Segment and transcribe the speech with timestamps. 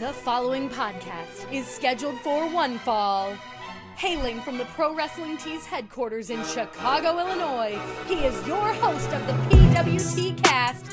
[0.00, 3.32] The following podcast is scheduled for one fall.
[3.96, 7.78] Hailing from the Pro Wrestling Tees headquarters in Chicago, Illinois,
[8.08, 10.86] he is your host of the PWT cast,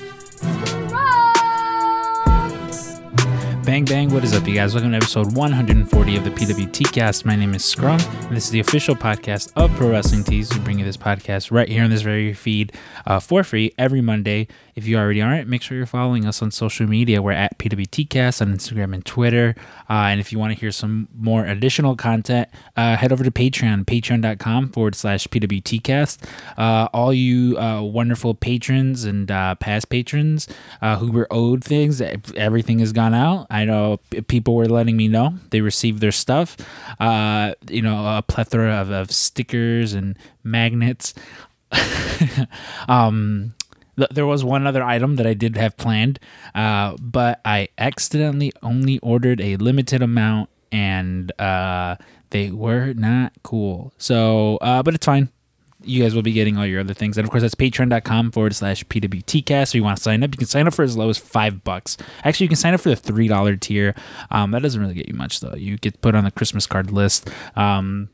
[3.72, 4.74] Bang bang, what is up, you guys?
[4.74, 7.26] Welcome to episode 140 of the PWT cast.
[7.26, 10.54] My name is Scrump, and this is the official podcast of Pro Wrestling Tees.
[10.54, 12.74] We bring you this podcast right here on this very feed
[13.08, 14.50] uh, for free every Monday.
[14.76, 17.22] If you already aren't, make sure you're following us on social media.
[17.22, 19.56] We're at PWTcast on Instagram and Twitter.
[19.90, 23.32] Uh, and if you want to hear some more additional content, uh, head over to
[23.32, 26.26] Patreon, patreon.com forward slash PWTcast.
[26.58, 30.48] Uh, all you uh, wonderful patrons and uh, past patrons
[30.82, 33.48] who were owed things, everything has gone out.
[33.50, 36.58] I know p- people were letting me know they received their stuff.
[37.00, 41.14] Uh, you know, a plethora of, of stickers and magnets.
[42.88, 43.54] um,
[43.98, 46.20] th- there was one other item that I did have planned,
[46.54, 51.96] uh, but I accidentally only ordered a limited amount, and uh,
[52.32, 53.94] they were not cool.
[53.98, 55.30] So, uh, but it's fine.
[55.84, 57.18] You guys will be getting all your other things.
[57.18, 59.70] And of course, that's patreon.com forward slash PWTcast.
[59.70, 61.64] So you want to sign up, you can sign up for as low as five
[61.64, 61.98] bucks.
[62.24, 63.96] Actually, you can sign up for the $3 tier.
[64.30, 65.56] Um, that doesn't really get you much, though.
[65.56, 67.30] You get put on the Christmas card list.
[67.56, 68.10] Um,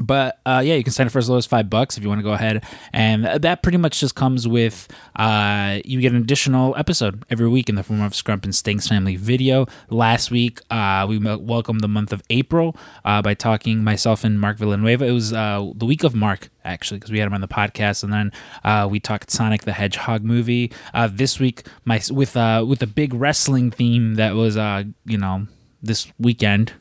[0.00, 2.08] but uh, yeah, you can sign up for as low as five bucks if you
[2.08, 6.18] want to go ahead, and that pretty much just comes with uh, you get an
[6.18, 9.66] additional episode every week in the form of Scrump and Stinks Family video.
[9.90, 14.58] Last week, uh, we welcomed the month of April uh, by talking myself and Mark
[14.58, 15.04] Villanueva.
[15.04, 18.02] It was uh, the week of Mark actually because we had him on the podcast,
[18.02, 18.32] and then
[18.64, 20.72] uh, we talked Sonic the Hedgehog movie.
[21.10, 24.56] this week, my with with a big wrestling theme that was
[25.04, 25.46] you know
[25.82, 26.72] this weekend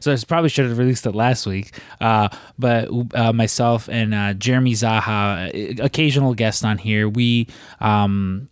[0.00, 1.78] so I probably should have released it last week.
[2.00, 7.48] Uh, but uh, myself and uh, Jeremy Zaha, occasional guest on here, we
[7.80, 8.48] um,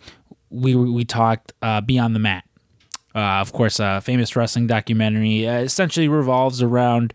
[0.51, 2.45] we we talked uh, Beyond the Mat.
[3.15, 7.13] Uh, of course, a famous wrestling documentary uh, essentially revolves around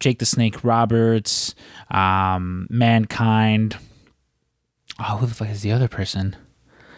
[0.00, 1.54] Jake the Snake Roberts,
[1.90, 3.76] um, Mankind.
[4.98, 6.36] Oh, who the fuck is the other person?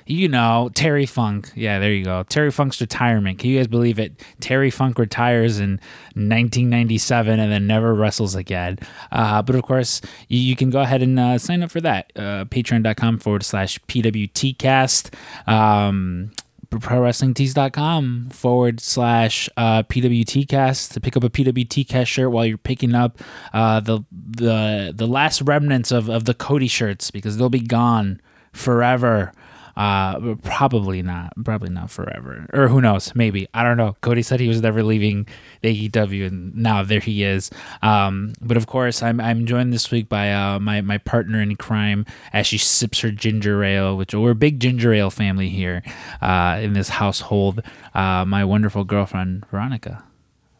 [0.06, 1.50] You know, Terry Funk.
[1.54, 2.22] Yeah, there you go.
[2.22, 3.38] Terry Funk's retirement.
[3.38, 4.22] Can you guys believe it?
[4.40, 5.72] Terry Funk retires in
[6.14, 8.78] 1997 and then never wrestles again.
[9.10, 12.12] Uh, but of course, you, you, can go ahead and uh, sign up for that.
[12.14, 15.12] Uh, Patreon.com forward slash PWTcast.
[15.48, 16.30] Um,
[16.70, 23.20] ProWrestlingTees.com forward slash uh, PWTcast to pick up a PWTcast shirt while you're picking up
[23.52, 28.20] uh, the the the last remnants of, of the Cody shirts because they'll be gone
[28.52, 29.32] forever.
[29.76, 31.32] Uh, probably not.
[31.44, 32.46] Probably not forever.
[32.52, 33.14] Or who knows?
[33.14, 33.46] Maybe.
[33.52, 33.96] I don't know.
[34.00, 35.26] Cody said he was never leaving
[35.60, 37.50] the AEW, and now there he is.
[37.82, 41.56] Um, but of course, I'm I'm joined this week by uh, my my partner in
[41.56, 45.82] crime as she sips her ginger ale, which we're a big ginger ale family here
[46.22, 47.62] uh, in this household.
[47.94, 50.04] Uh, my wonderful girlfriend Veronica.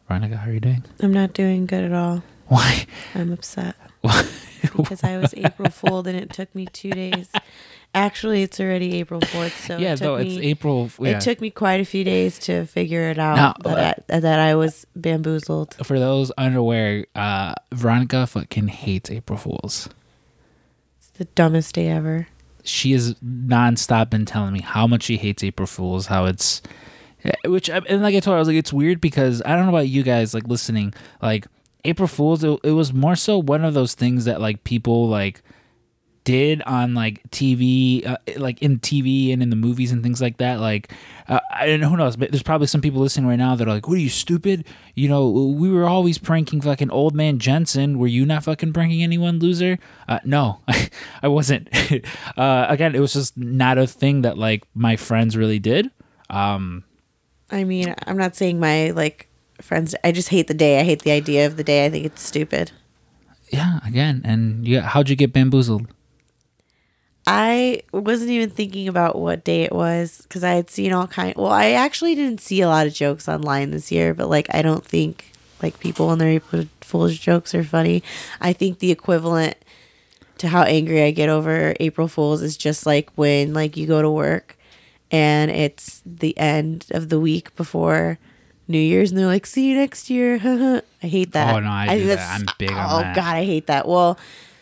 [0.07, 0.83] Veronica, how are you doing?
[1.01, 2.23] I'm not doing good at all.
[2.47, 2.85] Why?
[3.13, 3.75] I'm upset.
[4.75, 7.29] because I was April Fooled and it took me two days
[7.97, 10.91] Actually, it's already April fourth, so yeah, it though it's April.
[10.99, 11.17] Yeah.
[11.17, 14.39] It took me quite a few days to figure it out now, that, I, that
[14.39, 15.73] I was bamboozled.
[15.83, 19.89] For those unaware, uh, Veronica fucking hates April Fools.
[20.99, 22.27] It's the dumbest day ever.
[22.63, 26.61] She has nonstop been telling me how much she hates April Fools, how it's,
[27.45, 29.69] which and like I told her, I was like, it's weird because I don't know
[29.71, 31.47] about you guys like listening, like
[31.83, 32.43] April Fools.
[32.43, 35.41] It, it was more so one of those things that like people like
[36.27, 40.35] did on like TV, uh, like in TV and in the movies and things like
[40.39, 40.59] that.
[40.59, 40.91] Like,
[41.29, 42.17] uh, and who knows?
[42.17, 44.65] But there's probably some people listening right now that are like, "What are you stupid?
[44.93, 47.97] You know, we were always pranking fucking old man Jensen.
[47.97, 50.59] Were you not fucking pranking anyone, loser?" Uh, no,
[51.23, 51.69] I wasn't.
[52.37, 55.91] uh, again, it was just not a thing that like my friends really did.
[56.29, 56.83] Um,
[57.49, 59.29] I mean, I'm not saying my like
[59.61, 59.95] friends.
[60.03, 60.81] I just hate the day.
[60.81, 61.85] I hate the idea of the day.
[61.85, 62.73] I think it's stupid.
[63.49, 65.87] Yeah, again, and yeah, how'd you get bamboozled?
[67.29, 71.35] I wasn't even thinking about what day it was because I had seen all kind.
[71.35, 74.61] Well, I actually didn't see a lot of jokes online this year, but like I
[74.61, 78.01] don't think like people when their April Fool's jokes are funny.
[78.39, 79.57] I think the equivalent
[80.37, 84.01] to how angry I get over April Fools is just like when like you go
[84.01, 84.57] to work
[85.11, 88.19] and it's the end of the week before
[88.69, 90.39] New Year's and they're like, "See you next year."
[91.03, 91.53] I hate that.
[91.53, 92.39] Oh no, I, I do that.
[92.39, 93.15] I'm big oh, on oh.
[93.15, 93.85] God, I hate that.
[93.85, 94.17] Well,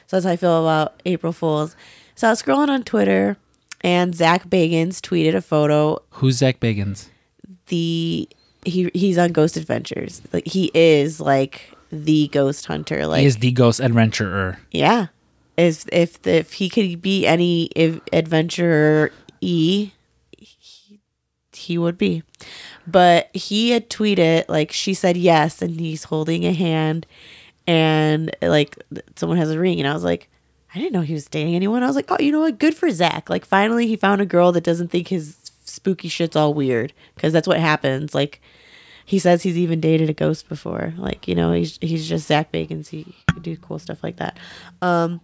[0.07, 1.75] so that's how I feel about April Fools.
[2.15, 3.37] So I was scrolling on Twitter
[3.81, 6.01] and Zach Bagans tweeted a photo.
[6.11, 7.09] Who's Zach Bagans?
[7.67, 8.27] The
[8.65, 10.21] he he's on Ghost Adventures.
[10.31, 13.05] Like he is like the ghost hunter.
[13.05, 14.59] Like he is the ghost adventurer.
[14.71, 15.07] Yeah.
[15.57, 19.91] If if if he could be any if, adventurer e,
[20.37, 20.99] he,
[21.53, 22.23] he would be.
[22.87, 27.05] But he had tweeted like she said yes, and he's holding a hand,
[27.67, 28.77] and like
[29.15, 30.29] someone has a ring, and I was like,
[30.75, 31.83] I didn't know he was dating anyone.
[31.83, 32.59] I was like, oh, you know what?
[32.59, 33.29] Good for Zach.
[33.29, 37.31] Like finally, he found a girl that doesn't think his spooky shit's all weird because
[37.31, 38.13] that's what happens.
[38.13, 38.41] Like
[39.05, 40.93] he says he's even dated a ghost before.
[40.97, 42.89] Like you know, he's he's just Zach Bagans.
[42.89, 44.37] He could do cool stuff like that.
[44.81, 45.21] Um,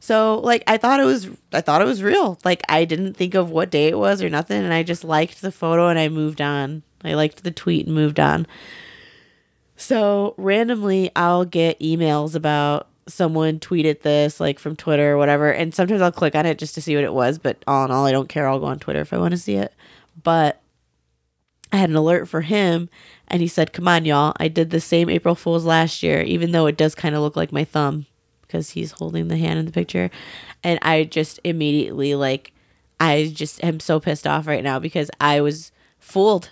[0.00, 2.38] so like I thought it was I thought it was real.
[2.42, 5.42] Like I didn't think of what day it was or nothing, and I just liked
[5.42, 6.82] the photo and I moved on.
[7.04, 8.46] I liked the tweet and moved on.
[9.76, 15.74] So randomly, I'll get emails about someone tweeted this like from Twitter or whatever, and
[15.74, 17.38] sometimes I'll click on it just to see what it was.
[17.38, 18.48] But all in all, I don't care.
[18.48, 19.72] I'll go on Twitter if I want to see it.
[20.22, 20.60] But
[21.72, 22.88] I had an alert for him,
[23.26, 24.34] and he said, "Come on, y'all!
[24.38, 27.36] I did the same April Fools last year, even though it does kind of look
[27.36, 28.06] like my thumb
[28.42, 30.10] because he's holding the hand in the picture."
[30.64, 32.52] And I just immediately like,
[32.98, 36.50] I just am so pissed off right now because I was fooled.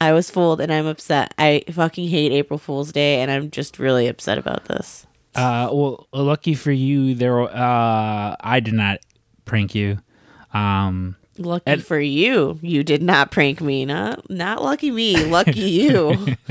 [0.00, 1.32] I was fooled, and I'm upset.
[1.38, 5.06] I fucking hate April Fool's Day, and I'm just really upset about this.
[5.34, 7.40] Uh, well, lucky for you, there.
[7.40, 9.00] Uh, I did not
[9.44, 9.98] prank you.
[10.52, 13.86] Um, Lucky for you, you did not prank me.
[13.86, 15.24] Not not lucky me.
[15.24, 16.10] Lucky you.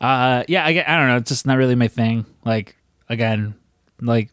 [0.00, 1.16] uh, yeah, I, I don't know.
[1.18, 2.24] It's just not really my thing.
[2.42, 2.74] Like
[3.10, 3.54] again,
[4.00, 4.30] like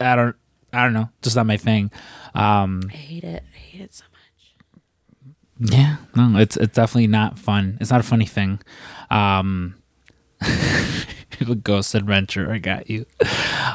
[0.00, 0.34] I don't,
[0.72, 1.08] I don't know.
[1.22, 1.92] Just not my thing.
[2.34, 3.44] Um, I hate it.
[3.54, 5.70] I hate it so much.
[5.72, 7.78] Yeah, no, it's it's definitely not fun.
[7.80, 8.60] It's not a funny thing.
[9.08, 9.76] Um
[11.48, 13.06] the ghost adventure, I got you.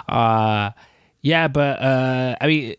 [0.08, 0.72] Uh
[1.22, 2.76] yeah, but uh I mean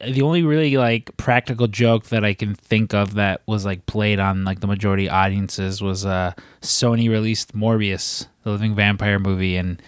[0.00, 4.20] the only really like practical joke that I can think of that was like played
[4.20, 9.82] on like the majority audiences was uh Sony released Morbius, the living vampire movie and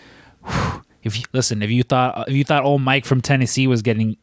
[0.44, 3.82] whew, if you listen, if you thought if you thought old Mike from Tennessee was
[3.82, 4.16] getting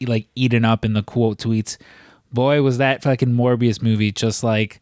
[0.00, 1.76] like eaten up in the quote tweets,
[2.32, 4.80] boy was that fucking Morbius movie just like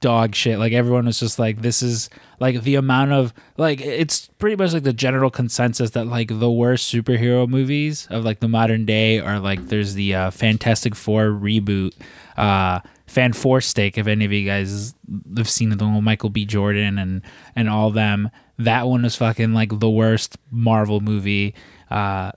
[0.00, 0.58] dog shit.
[0.58, 4.72] Like everyone was just like, this is like the amount of like it's pretty much
[4.72, 9.20] like the general consensus that like the worst superhero movies of like the modern day
[9.20, 11.92] are like there's the uh, Fantastic Four reboot,
[12.36, 13.98] uh, Fan Four Stake.
[13.98, 14.94] If any of you guys
[15.36, 16.44] have seen the whole Michael B.
[16.44, 17.22] Jordan and
[17.54, 21.54] and all them, that one was fucking like the worst Marvel movie.
[21.90, 22.32] Uh,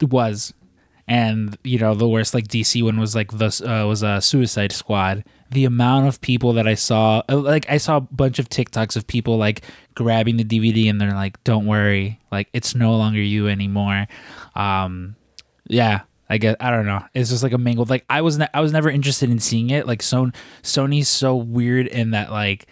[0.00, 0.54] was
[1.08, 4.72] and you know the worst like DC one was like the uh, was a Suicide
[4.72, 5.24] Squad.
[5.50, 8.96] The amount of people that I saw, uh, like I saw a bunch of TikToks
[8.96, 9.62] of people like
[9.94, 14.06] grabbing the DVD and they're like, "Don't worry, like it's no longer you anymore."
[14.54, 15.16] Um,
[15.66, 17.02] yeah, I guess I don't know.
[17.14, 17.88] It's just like a mangled.
[17.88, 19.86] Like I was, ne- I was never interested in seeing it.
[19.86, 20.30] Like so,
[20.62, 22.66] Sony's so weird in that like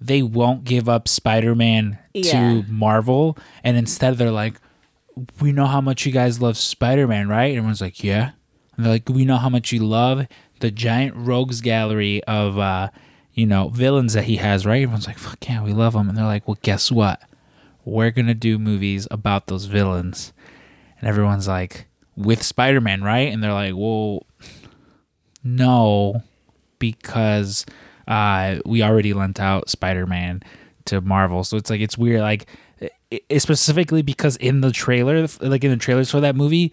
[0.00, 2.32] they won't give up Spider-Man Yeah.
[2.32, 4.54] to Marvel, and instead they're like,
[5.40, 7.46] we know how much you guys love Spider-Man, right?
[7.46, 8.30] And everyone's like, yeah.
[8.76, 10.26] And they're like, we know how much you love
[10.62, 12.88] the giant rogues gallery of, uh,
[13.34, 14.82] you know, villains that he has, right?
[14.82, 16.08] Everyone's like, fuck yeah, we love them.
[16.08, 17.20] And they're like, well, guess what?
[17.84, 20.32] We're gonna do movies about those villains.
[20.98, 21.86] And everyone's like,
[22.16, 23.32] with Spider-Man, right?
[23.32, 24.24] And they're like, well,
[25.44, 26.22] no,
[26.78, 27.66] because
[28.06, 30.42] uh, we already lent out Spider-Man
[30.86, 31.44] to Marvel.
[31.44, 32.20] So it's like it's weird.
[32.20, 32.46] Like
[32.80, 36.72] i- i- specifically because in the trailer, like in the trailers for that movie,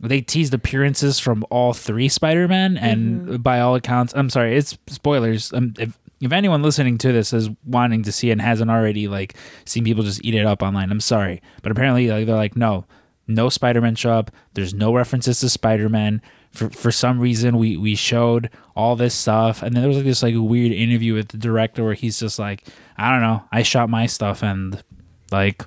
[0.00, 5.52] they teased appearances from all three Spider-Man, and by all accounts, I'm sorry, it's spoilers.
[5.52, 9.34] Um, if if anyone listening to this is wanting to see and hasn't already like
[9.64, 12.86] seen people just eat it up online, I'm sorry, but apparently like, they're like, no,
[13.26, 14.30] no Spider-Man show up.
[14.54, 16.22] There's no references to Spider-Man.
[16.50, 20.06] For for some reason, we we showed all this stuff, and then there was like
[20.06, 22.64] this like weird interview with the director where he's just like,
[22.96, 24.82] I don't know, I shot my stuff and
[25.30, 25.64] like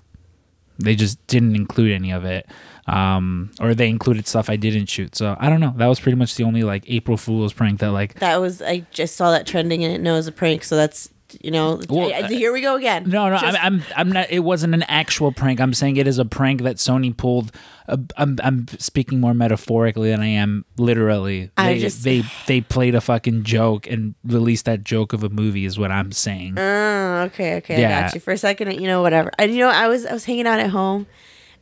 [0.80, 2.48] they just didn't include any of it
[2.88, 6.16] um or they included stuff i didn't shoot so i don't know that was pretty
[6.18, 9.46] much the only like april fool's prank that like That was I just saw that
[9.46, 11.10] trending and it knows a prank, so that's
[11.42, 13.04] you know Well, here we go again.
[13.10, 16.08] no no Just- I'm, I'm i'm not it wasn't an actual prank i'm saying it
[16.08, 17.52] is a prank that sony pulled
[17.90, 22.62] uh, i'm i'm speaking more metaphorically than i am literally I they, just- they they
[22.62, 26.58] played a fucking joke and released that joke of a movie is what i'm saying
[26.58, 27.76] Oh, okay, okay.
[27.76, 28.02] I Yeah.
[28.04, 28.22] got you.
[28.22, 29.32] For a second, you know, whatever.
[29.38, 31.08] And you know, I was I was hanging out at home,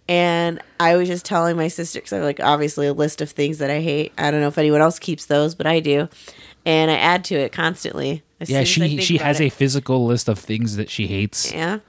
[0.08, 3.32] and I was just telling my sister because I have like obviously a list of
[3.32, 4.14] things that I hate.
[4.18, 6.10] I don't know if anyone else keeps those, but I do,
[6.66, 8.24] and I add to it constantly.
[8.40, 9.46] yeah soon as I she she has it.
[9.46, 11.80] a physical list of things that she hates yeah.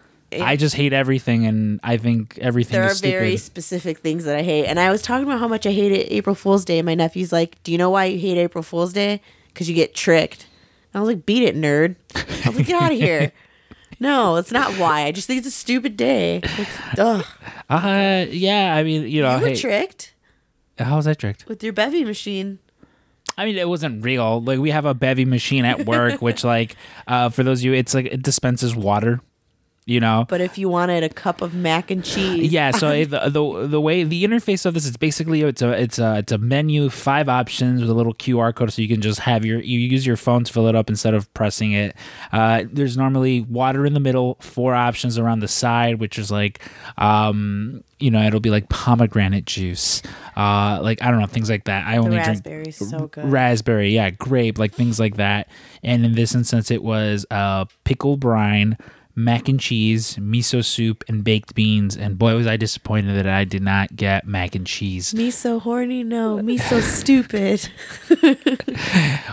[0.40, 4.36] i just hate everything and i think everything there are stupid very specific things that
[4.36, 6.78] I hate, and I was talking about how much I hated April Fool's Day.
[6.78, 9.20] And my nephew's like, "Do you know why you hate April Fool's Day?
[9.48, 10.46] Because you get tricked."
[10.94, 13.32] I was like, "Beat it, nerd!" I was like, "Get out of here."
[13.98, 15.02] No, it's not why.
[15.04, 16.42] I just think it's a stupid day.
[16.98, 17.24] Ugh.
[17.68, 20.14] uh yeah i mean you know You were hey, tricked
[20.78, 22.58] how was i tricked with your Bevi machine.
[23.38, 24.40] I mean, it wasn't real.
[24.40, 26.74] Like we have a Bevi machine at work, which like
[27.06, 29.20] uh, for those of you, it's like it dispenses water.
[29.88, 32.72] You know, But if you wanted a cup of mac and cheese, yeah.
[32.72, 36.00] So it- the, the the way the interface of this is basically it's a it's
[36.00, 39.20] a it's a menu, five options with a little QR code, so you can just
[39.20, 41.94] have your you use your phone to fill it up instead of pressing it.
[42.32, 46.60] Uh, there's normally water in the middle, four options around the side, which is like
[46.98, 50.02] um you know it'll be like pomegranate juice,
[50.36, 51.86] uh like I don't know things like that.
[51.86, 53.30] I the only drink raspberry so good.
[53.30, 55.48] raspberry, yeah, grape, like things like that.
[55.84, 58.76] And in this instance, it was uh, pickle brine,
[59.18, 61.96] mac and cheese, miso soup, and baked beans.
[61.96, 65.14] And boy, was I disappointed that I did not get mac and cheese.
[65.14, 67.68] me so horny, no, me so stupid.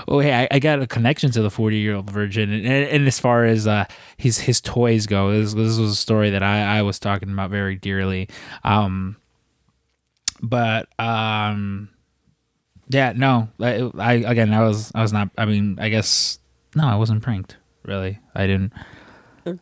[0.06, 3.20] Oh, hey, I, I got a connection to the forty-year-old virgin, and, and, and as
[3.20, 3.86] far as uh,
[4.18, 7.50] his his toys go, this, this was a story that I, I was talking about
[7.50, 8.30] very dearly.
[8.64, 9.16] Um,
[10.42, 11.90] but um,
[12.90, 15.30] yeah, no, I, I again, I was I was not.
[15.38, 16.38] I mean, I guess
[16.76, 17.58] no, I wasn't pranked.
[17.84, 18.74] Really, I didn't.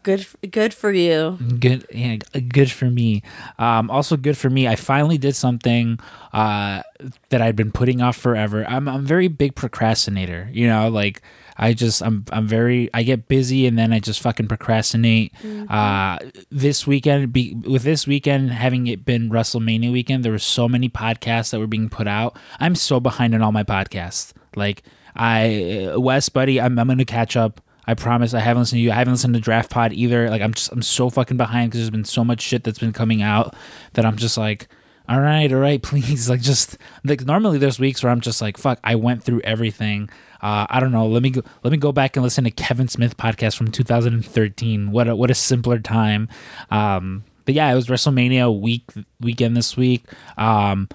[0.04, 1.38] Good, good for you.
[1.60, 2.18] Good, yeah,
[2.50, 3.24] good for me.
[3.60, 4.68] Um, also good for me.
[4.68, 6.00] I finally did something
[6.34, 6.84] uh,
[7.30, 8.66] that I'd been putting off forever.
[8.68, 10.50] I'm I'm a very big procrastinator.
[10.52, 11.22] You know, like
[11.58, 15.34] I just I'm I'm very I get busy and then I just fucking procrastinate.
[15.70, 16.18] Uh,
[16.50, 20.90] this weekend, be, with this weekend having it been WrestleMania weekend, there were so many
[20.90, 22.38] podcasts that were being put out.
[22.60, 24.34] I'm so behind on all my podcasts.
[24.56, 24.84] Like
[25.16, 27.62] I, Wes, buddy, I'm I'm gonna catch up.
[27.92, 28.34] I promise.
[28.34, 28.92] I haven't listened to you.
[28.92, 30.30] I haven't listened to Draft Pod either.
[30.30, 32.94] Like I'm just I'm so fucking behind because there's been so much shit that's been
[32.94, 33.54] coming out
[33.94, 34.70] that I'm just like,
[35.10, 36.30] all right, all right, please.
[36.30, 40.10] Like just like normally there's weeks where I'm just like, fuck, I went through everything.
[40.42, 41.06] Uh, I don't know.
[41.06, 44.92] Let me go, let me go back and listen to Kevin Smith podcast from 2013.
[44.92, 46.30] What a, what a simpler time.
[46.72, 50.06] Um, but yeah, it was WrestleMania week weekend this week.
[50.38, 50.88] Um,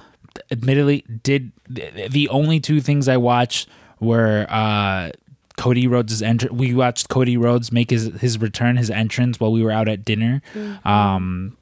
[0.51, 3.69] admittedly, did the only two things I watched
[4.01, 5.11] were uh,
[5.57, 6.55] Cody Rhodes' entrance.
[6.55, 10.05] We watched Cody Rhodes make his his return, his entrance while we were out at
[10.05, 10.43] dinner.
[10.85, 11.57] Um,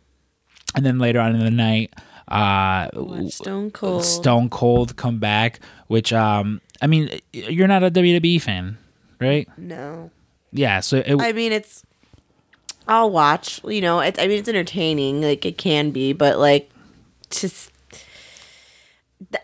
[0.74, 1.94] and then later on in the night,
[2.28, 2.88] uh,
[3.28, 4.04] Stone Cold.
[4.04, 5.60] Stone Cold come back.
[5.86, 8.78] Which um, I mean, you're not a WWE fan,
[9.20, 9.48] right?
[9.56, 10.10] No,
[10.52, 10.80] Yeah.
[10.80, 11.84] So it, I mean it's.
[12.86, 13.60] I'll watch.
[13.64, 14.18] You know, it's.
[14.18, 15.22] I mean, it's entertaining.
[15.22, 16.70] Like it can be, but like,
[17.30, 17.70] just.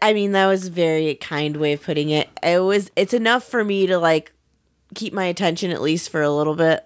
[0.03, 2.29] I mean, that was a very kind way of putting it.
[2.43, 2.91] It was.
[2.97, 4.33] It's enough for me to like
[4.95, 6.85] keep my attention at least for a little bit.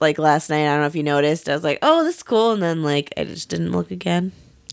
[0.00, 1.48] Like last night, I don't know if you noticed.
[1.48, 4.32] I was like, "Oh, this is cool," and then like I just didn't look again.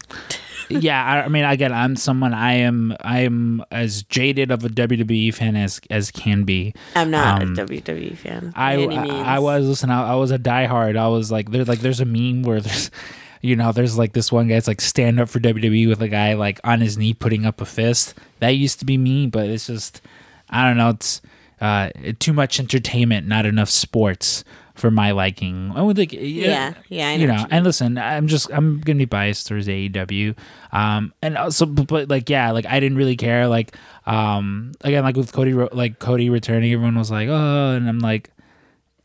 [0.70, 4.70] yeah, I, I mean, again, I'm someone I am I am as jaded of a
[4.70, 6.74] WWE fan as as can be.
[6.96, 8.51] I'm not Um, a WWE fan.
[8.55, 9.36] I, I.
[9.36, 9.89] I was listen.
[9.89, 10.98] I, I was a diehard.
[10.98, 12.91] I was like there's like there's a meme where there's
[13.41, 16.34] you know there's like this one guy's like stand up for WWE with a guy
[16.34, 18.13] like on his knee putting up a fist.
[18.39, 20.01] That used to be me, but it's just
[20.50, 20.89] I don't know.
[20.89, 21.22] It's
[21.63, 21.89] uh
[22.20, 24.43] too much entertainment, not enough sports
[24.75, 25.72] for my liking.
[25.75, 27.38] I would like Yeah, yeah, I know you know.
[27.38, 30.36] you And listen, I'm just I'm gonna be biased towards AEW,
[30.72, 33.48] um, and also but, but like yeah, like I didn't really care.
[33.48, 38.00] Like um, again, like with Cody, like Cody returning, everyone was like, oh, and I'm
[38.00, 38.29] like.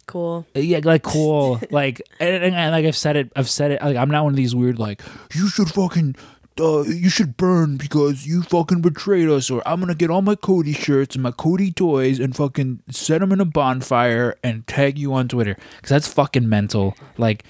[0.06, 0.46] cool.
[0.54, 1.60] Yeah, like cool.
[1.70, 3.82] like and, and, and like I've said it, I've said it.
[3.82, 5.02] Like I'm not one of these weird like
[5.34, 6.16] you should fucking.
[6.60, 10.34] Uh, you should burn because you fucking betrayed us, or I'm gonna get all my
[10.34, 14.98] Cody shirts and my Cody toys and fucking set them in a bonfire and tag
[14.98, 16.96] you on Twitter because that's fucking mental.
[17.16, 17.44] Like,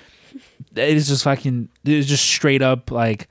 [0.74, 3.28] it is just fucking, it is just straight up like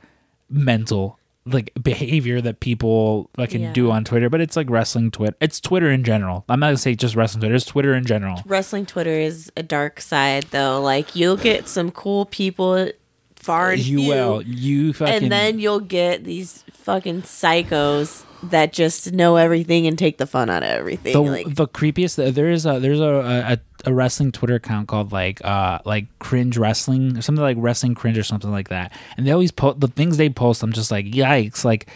[0.49, 3.71] mental like behavior that people fucking Yeah.
[3.73, 4.29] do on Twitter.
[4.29, 5.33] But it's like wrestling Twitter.
[5.39, 6.43] It's Twitter in general.
[6.49, 7.55] I'm not gonna say just wrestling Twitter.
[7.55, 8.41] It's Twitter in general.
[8.45, 10.81] Wrestling Twitter is a dark side, though.
[10.81, 12.89] Like you'll get some cool people
[13.47, 14.41] far and you few, will.
[14.43, 15.13] You fucking.
[15.15, 20.49] and then you'll get these fucking psychos that just know everything and take the fun
[20.49, 21.13] out of everything.
[21.13, 25.11] the, like the creepiest there is a there's a, a a wrestling Twitter account called
[25.11, 29.25] like uh like cringe wrestling or something like wrestling cringe or something like that, and
[29.25, 30.61] they always post the things they post.
[30.61, 31.63] I'm just like yikes!
[31.63, 31.87] Like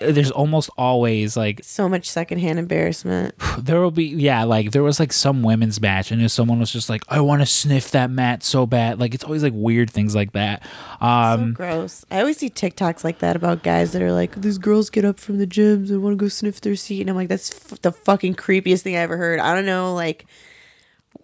[0.00, 3.34] it, there's almost always like so much secondhand embarrassment.
[3.58, 6.72] there will be yeah like there was like some women's match and if someone was
[6.72, 9.90] just like I want to sniff that mat so bad like it's always like weird
[9.90, 10.62] things like that.
[11.00, 12.04] Um, so gross.
[12.10, 15.20] I always see TikToks like that about guys that are like, these girls get up
[15.20, 17.80] from the gyms and want to go sniff their seat, and I'm like, that's f-
[17.80, 19.40] the fucking creepiest thing I ever heard.
[19.40, 20.26] I don't know, like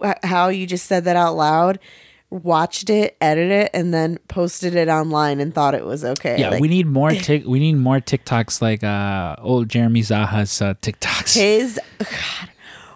[0.03, 1.79] wh- how you just said that out loud.
[2.43, 6.37] Watched it, edited it, and then posted it online and thought it was okay.
[6.37, 7.45] yeah, Like, we need more tick.
[7.47, 11.37] We need more TikToks like uh old Jeremy Zaha's uh, TikToks.
[11.37, 12.51] his God,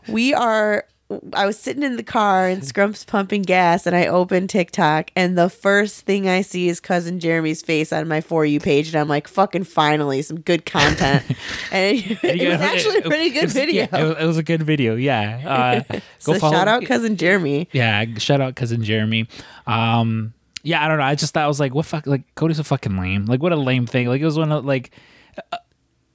[0.09, 0.85] we are
[1.33, 5.39] I was sitting in the car and Scrump's pumping gas, and I opened TikTok, and
[5.39, 8.97] the first thing I see is cousin Jeremy's face on my for you page, and
[8.97, 11.25] I'm like, "Fucking finally, some good content."
[11.73, 13.89] and it, it was actually a pretty good It was- video.
[13.91, 14.97] yeah, it, was, it was a good video.
[14.97, 15.85] Yeah.
[15.89, 17.69] Uh, so shout out cousin Jeremy.
[17.73, 19.29] Yeah, shout out cousin Jeremy.
[19.67, 21.05] Um, yeah, I don't know.
[21.05, 22.07] I just thought I was like, what fuck?
[22.07, 23.25] Like Cody's a fucking lame.
[23.25, 24.09] Like what a lame thing.
[24.09, 24.91] Like it was one of like,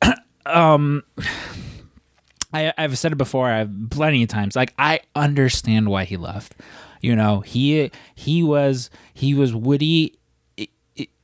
[0.04, 0.14] uh,
[0.46, 1.04] um,
[2.54, 3.50] I I've said it before.
[3.50, 4.56] I've plenty of times.
[4.56, 6.56] Like I understand why he left.
[7.02, 10.16] You know, he he was he was Woody.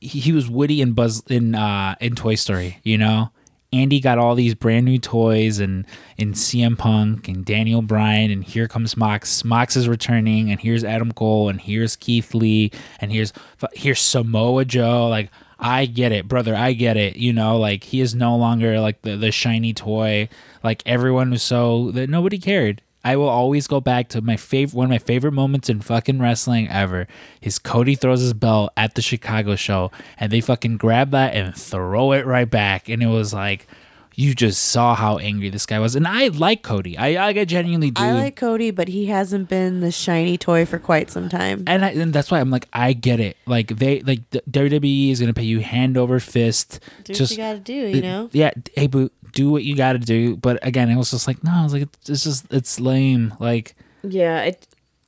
[0.00, 2.78] He was Woody in Buzz in uh in Toy Story.
[2.82, 3.30] You know.
[3.72, 8.42] Andy got all these brand new toys and in CM Punk and Daniel Bryan and
[8.42, 9.44] here comes Mox.
[9.44, 13.32] Mox is returning and here's Adam Cole and here's Keith Lee and here's
[13.74, 15.06] here's Samoa Joe.
[15.06, 16.54] Like I get it, brother.
[16.56, 17.16] I get it.
[17.16, 20.28] You know, like he is no longer like the the shiny toy.
[20.64, 22.82] Like everyone was so that nobody cared.
[23.02, 26.20] I will always go back to my favorite one of my favorite moments in fucking
[26.20, 27.06] wrestling ever
[27.40, 31.56] is Cody throws his belt at the Chicago show and they fucking grab that and
[31.56, 33.66] throw it right back and it was like
[34.20, 37.90] you just saw how angry this guy was and I like Cody I I genuinely
[37.90, 41.64] do I like Cody, but he hasn't been the shiny toy for quite some time.
[41.66, 45.10] and, I, and that's why I'm like I get it like they like the WWE
[45.10, 48.28] is gonna pay you hand over fist Do what you gotta do, you know.
[48.32, 51.52] yeah hey boo do what you gotta do but again it was just like no
[51.52, 54.66] I was like it's just it's lame like Yeah, it.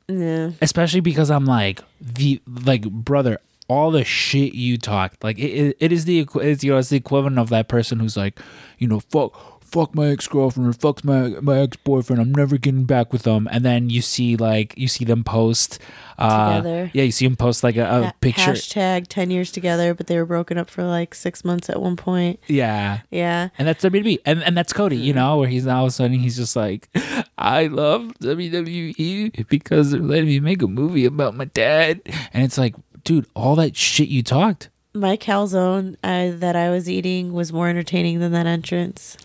[0.09, 0.51] Yeah.
[0.61, 5.23] especially because I'm like the like brother all the shit you talked.
[5.25, 8.01] Like it, it, it is the it's, you know it's the equivalent of that person
[8.01, 8.39] who's like
[8.79, 12.21] you know fuck fuck my ex-girlfriend or fuck my my ex-boyfriend.
[12.21, 13.49] I'm never getting back with them.
[13.51, 15.79] And then you see like you see them post
[16.19, 16.91] uh Together.
[16.93, 18.53] yeah you see them post like a, a Ha- picture.
[18.53, 21.97] Hashtag ten years together, but they were broken up for like six months at one
[21.97, 22.39] point.
[22.49, 23.01] yeah.
[23.11, 23.49] Yeah.
[23.57, 25.93] and that's WWE, and and that's Cody, you know, where he's now all of a
[25.93, 26.91] sudden he's just like,
[27.39, 32.03] I love WWE because they're letting me make a movie about my dad,
[32.33, 34.69] and it's like, dude, all that shit you talked.
[34.95, 39.17] My calzone uh, that I was eating was more entertaining than that entrance.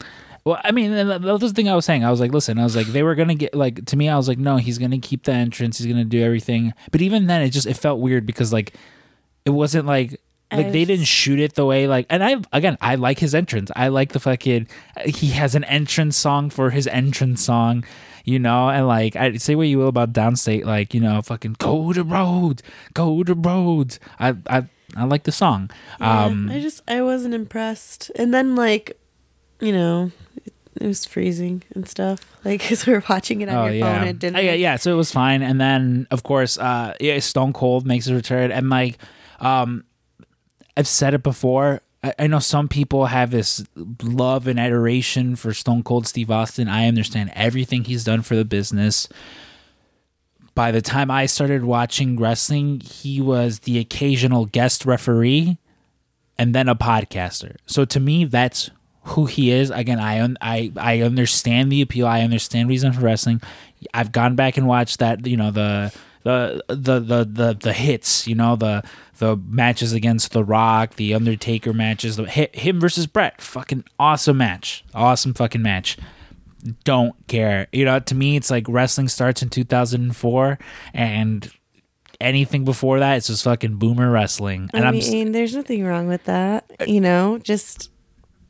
[0.45, 2.05] Well, I mean, and that that was the thing I was saying.
[2.05, 4.07] I was like, listen, I was like, they were gonna get like to me.
[4.07, 5.77] I was like, no, he's gonna keep the entrance.
[5.77, 6.73] He's gonna do everything.
[6.89, 8.73] But even then, it just it felt weird because like
[9.43, 12.77] it wasn't like like I they didn't shoot it the way like and i again
[12.79, 14.67] i like his entrance i like the fucking
[15.05, 17.83] he has an entrance song for his entrance song
[18.27, 21.55] you know and like i say what you will about Downstait like you know fucking
[21.57, 22.61] go to roads
[22.93, 25.69] go to roads i i i like the song
[26.01, 28.11] um I just I wasn't impressed.
[28.15, 28.97] And then like,
[29.59, 30.11] you know,
[30.45, 32.19] it, it was freezing and stuff.
[32.45, 34.39] Like because we were watching it on your phone at dinner.
[34.39, 34.75] Oh, yeah, yeah.
[34.77, 38.53] So it was fine, and then of course, uh, yeah, Stone Cold makes his return,
[38.53, 38.97] and like,
[39.41, 39.83] um,
[40.77, 41.81] I've said it before.
[42.03, 43.63] I, know some people have this
[44.03, 46.67] love and adoration for Stone Cold Steve Austin.
[46.67, 49.07] I understand everything he's done for the business.
[50.53, 55.57] By the time I started watching wrestling, he was the occasional guest referee
[56.37, 57.55] and then a podcaster.
[57.65, 58.69] So to me, that's
[59.03, 59.69] who he is.
[59.69, 62.07] Again, I un- I I understand the appeal.
[62.07, 63.41] I understand reason for wrestling.
[63.93, 65.25] I've gone back and watched that.
[65.25, 65.93] You know the
[66.27, 68.27] the the the the, the hits.
[68.27, 68.83] You know the
[69.17, 72.17] the matches against The Rock, the Undertaker matches.
[72.17, 73.41] The him versus Brett.
[73.41, 74.83] Fucking awesome match.
[74.93, 75.97] Awesome fucking match.
[76.83, 77.67] Don't care.
[77.71, 80.59] You know, to me, it's like wrestling starts in 2004
[80.93, 81.51] and.
[82.19, 86.23] Anything before that, it's just fucking boomer wrestling, and I mean, there's nothing wrong with
[86.23, 86.65] that.
[86.87, 87.91] You know, just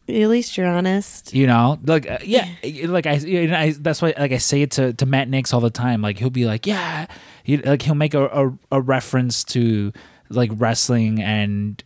[0.08, 1.34] at least you're honest.
[1.34, 2.48] you know like uh, yeah
[2.86, 5.54] like I, you know, I that's why like i say it to, to matt nix
[5.54, 7.08] all the time like he'll be like yeah
[7.48, 9.94] he, like he'll make a, a, a reference to
[10.30, 11.82] like wrestling and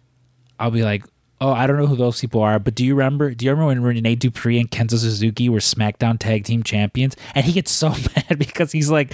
[0.60, 1.06] i'll be like
[1.40, 3.68] oh i don't know who those people are but do you remember do you remember
[3.68, 7.90] when renee dupree and kenzo suzuki were smackdown tag team champions and he gets so
[8.16, 9.14] mad because he's like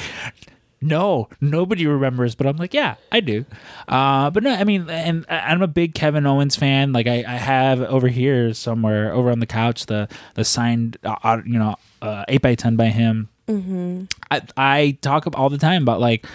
[0.80, 3.46] no, nobody remembers, but I'm like, yeah, I do.
[3.88, 6.94] Uh, but no, I mean, and I'm a big Kevin Owens fan.
[6.94, 11.16] Like I, I have over here somewhere over on the couch the the signed, uh,
[11.24, 13.30] uh, you know, uh, eight by ten by him.
[13.48, 14.06] Mm-hmm.
[14.30, 16.26] I I talk all the time about like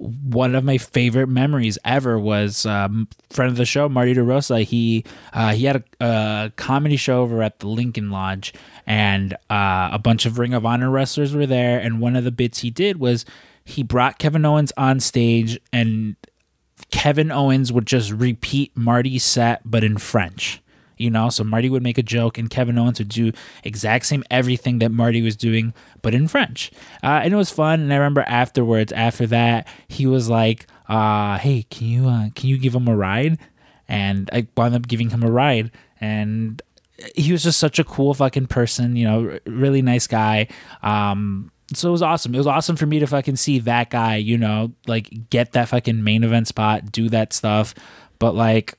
[0.00, 4.64] one of my favorite memories ever was um, friend of the show Marty DeRosa.
[4.64, 8.54] He uh, he had a, a comedy show over at the Lincoln Lodge,
[8.86, 11.78] and uh, a bunch of Ring of Honor wrestlers were there.
[11.78, 13.24] And one of the bits he did was
[13.64, 16.16] he brought Kevin Owens on stage, and
[16.90, 20.62] Kevin Owens would just repeat Marty's set, but in French.
[21.00, 23.32] You know, so Marty would make a joke, and Kevin Owens would do
[23.64, 26.70] exact same everything that Marty was doing, but in French.
[27.02, 27.80] Uh, and it was fun.
[27.80, 32.48] And I remember afterwards, after that, he was like, uh, "Hey, can you uh, can
[32.48, 33.38] you give him a ride?"
[33.88, 36.62] And I wound up giving him a ride, and
[37.16, 38.96] he was just such a cool fucking person.
[38.96, 40.48] You know, really nice guy.
[40.82, 42.34] Um, so it was awesome.
[42.34, 45.68] It was awesome for me to fucking see that guy, you know, like get that
[45.68, 47.74] fucking main event spot, do that stuff.
[48.18, 48.74] But like,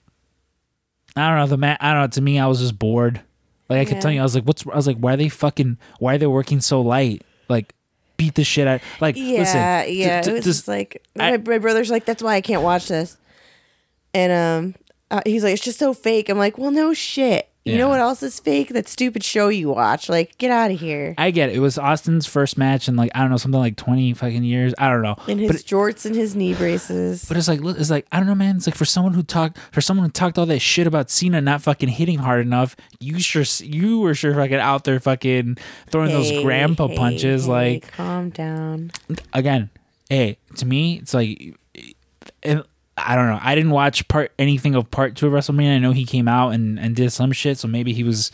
[1.16, 1.78] I don't know the man.
[1.80, 2.08] I don't know.
[2.08, 3.22] To me, I was just bored.
[3.70, 4.00] Like I kept Yeah.
[4.02, 5.78] telling you, I was like, "What's?" I was like, "Why are they fucking?
[6.00, 7.24] Why are they working so light?
[7.50, 7.74] Like,
[8.18, 8.82] beat the shit out.
[9.00, 9.60] Like, Yeah, listen,
[9.96, 10.22] yeah.
[10.22, 12.62] t- t- it was just like I- my, my brother's like, that's why I can't
[12.62, 13.18] watch this.
[14.14, 14.76] And um,
[15.10, 16.30] uh, he's like, it's just so fake.
[16.30, 17.50] I'm like, well, no shit.
[17.64, 17.78] You Yeah.
[17.80, 18.70] know what else is fake?
[18.70, 20.10] That stupid show you watch.
[20.10, 21.14] Like, get out of here.
[21.20, 21.56] I get it.
[21.58, 24.74] It was Austin's first match in like I don't know something like twenty fucking years.
[24.80, 25.16] I don't know.
[25.28, 27.24] In his but jorts and his knee braces.
[27.26, 28.56] But it's like it's like I don't know, man.
[28.56, 31.40] It's like for someone who talked for someone who talked all that shit about Cena
[31.40, 32.76] not fucking hitting hard enough.
[33.00, 35.58] You sure you were sure fucking out there fucking
[35.92, 37.46] throwing those grandpa hey, punches.
[37.46, 38.92] hey, like calm down.
[39.34, 39.70] again,
[40.10, 41.56] hey, to me, it's like,
[42.42, 42.64] and
[42.98, 43.40] I don't know.
[43.42, 45.76] I didn't watch part anything of part two of WrestleMania.
[45.76, 48.32] I know he came out and and did some shit, so maybe he was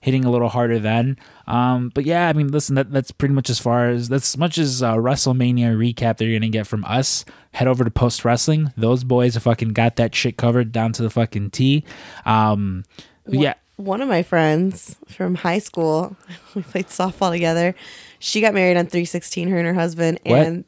[0.00, 1.18] hitting a little harder then.
[1.46, 4.38] Um, but yeah, I mean, listen, that that's pretty much as far as that's as
[4.38, 7.24] much as uh, WrestleMania recap that you're gonna get from us.
[7.52, 8.72] Head over to Post Wrestling.
[8.76, 11.84] Those boys have fucking got that shit covered down to the fucking T.
[12.24, 12.84] Um,
[13.28, 13.54] yeah.
[13.76, 16.16] One of my friends from high school,
[16.54, 17.74] we played softball together.
[18.18, 20.20] She got married on 316, her and her husband.
[20.24, 20.46] What?
[20.46, 20.64] And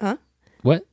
[0.00, 0.16] huh?
[0.62, 0.86] What?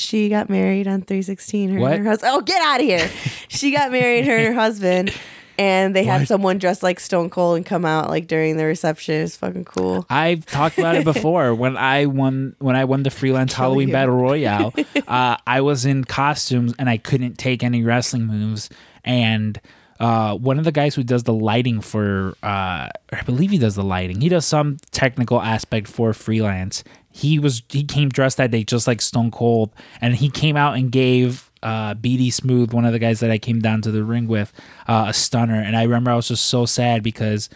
[0.00, 1.92] She got married on 316, her What?
[1.92, 2.32] and her husband.
[2.34, 3.10] Oh, get out of here.
[3.48, 5.12] she got married, her and her husband.
[5.58, 6.28] And they had What?
[6.28, 9.16] someone dressed like Stone Cold and come out like during the reception.
[9.16, 10.06] It was fucking cool.
[10.08, 11.54] I've talked about it before.
[11.62, 13.92] when I won, when I won the freelance Halloween you.
[13.92, 14.72] battle royale,
[15.06, 18.70] uh, I was in costumes and I couldn't take any wrestling moves.
[19.04, 19.60] And
[19.98, 23.74] uh, one of the guys who does the lighting for, uh, I believe he does
[23.74, 24.22] the lighting.
[24.22, 26.84] He does some technical aspect for freelance.
[27.20, 30.76] He was he came dressed that day just like Stone Cold, and he came out
[30.76, 34.04] and gave uh, BD Smooth, one of the guys that I came down to the
[34.04, 34.52] ring with,
[34.88, 35.60] uh, a stunner.
[35.60, 37.50] And I remember I was just so sad because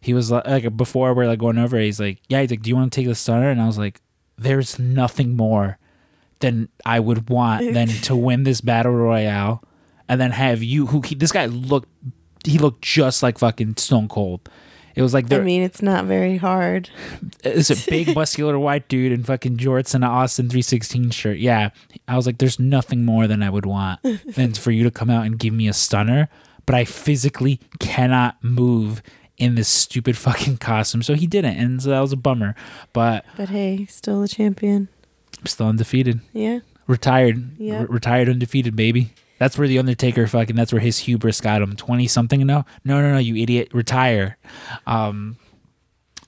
[0.00, 2.62] he was like, like before we're like going over, it, he's like, yeah, he's like,
[2.62, 3.50] do you want to take the stunner?
[3.50, 4.00] And I was like,
[4.36, 5.78] there's nothing more
[6.40, 9.62] than I would want than to win this battle royale,
[10.08, 11.88] and then have you who he, this guy looked,
[12.44, 14.48] he looked just like fucking Stone Cold.
[14.96, 16.88] It was like I mean, it's not very hard.
[17.44, 21.36] it's a big muscular white dude in fucking jorts and an Austin 316 shirt.
[21.36, 21.68] Yeah.
[22.08, 25.10] I was like, there's nothing more than I would want than for you to come
[25.10, 26.30] out and give me a stunner,
[26.64, 29.02] but I physically cannot move
[29.36, 31.02] in this stupid fucking costume.
[31.02, 31.58] So he didn't.
[31.58, 32.54] And so that was a bummer.
[32.94, 34.88] But But hey, still a champion.
[35.44, 36.20] Still undefeated.
[36.32, 36.60] Yeah.
[36.86, 37.50] Retired.
[37.58, 37.84] Yeah.
[37.86, 39.10] Retired undefeated, baby.
[39.38, 40.56] That's where the Undertaker fucking.
[40.56, 41.76] That's where his hubris got him.
[41.76, 42.44] Twenty something.
[42.46, 43.18] No, no, no, no.
[43.18, 43.68] You idiot.
[43.72, 44.36] Retire.
[44.86, 45.36] Um,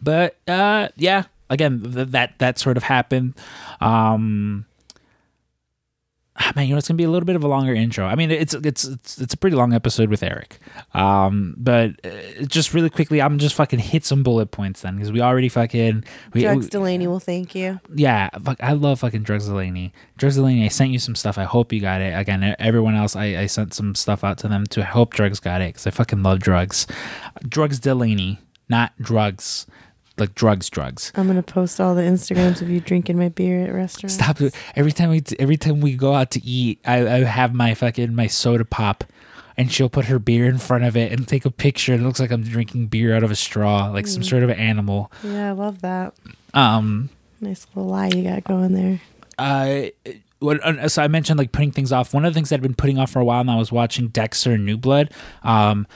[0.02, 1.24] but uh, yeah.
[1.50, 3.34] Again, th- that that sort of happened.
[3.80, 4.66] Um,
[6.38, 8.06] ah, man, you know it's gonna be a little bit of a longer intro.
[8.06, 10.58] I mean, it's it's it's, it's a pretty long episode with Eric.
[10.94, 15.12] Um, but uh, just really quickly, I'm just fucking hit some bullet points then because
[15.12, 17.80] we already fucking we, Drugs we- Delaney will thank you.
[17.94, 19.92] yeah, fuck, I love fucking Drugs Delaney.
[20.16, 21.38] Drugs Delaney, I sent you some stuff.
[21.38, 22.18] I hope you got it.
[22.18, 25.60] Again, everyone else, I, I sent some stuff out to them to help Drugs got
[25.60, 26.86] it because I fucking love drugs.
[27.48, 29.66] Drugs Delaney, not drugs,
[30.20, 31.12] like drugs, drugs.
[31.14, 34.14] I'm gonna post all the Instagrams of you drinking my beer at restaurants.
[34.14, 34.54] Stop it.
[34.76, 38.14] Every time we every time we go out to eat, I, I have my fucking
[38.14, 39.04] my soda pop,
[39.56, 41.92] and she'll put her beer in front of it and take a picture.
[41.92, 44.50] And it looks like I'm drinking beer out of a straw, like some sort of
[44.50, 45.10] animal.
[45.22, 46.14] Yeah, I love that.
[46.54, 49.00] Um, Nice little lie you got going there.
[49.38, 49.90] uh
[50.40, 52.14] what so I mentioned like putting things off.
[52.14, 54.08] One of the things that I've been putting off for a while now was watching
[54.08, 55.12] Dexter and New Blood.
[55.42, 55.86] Um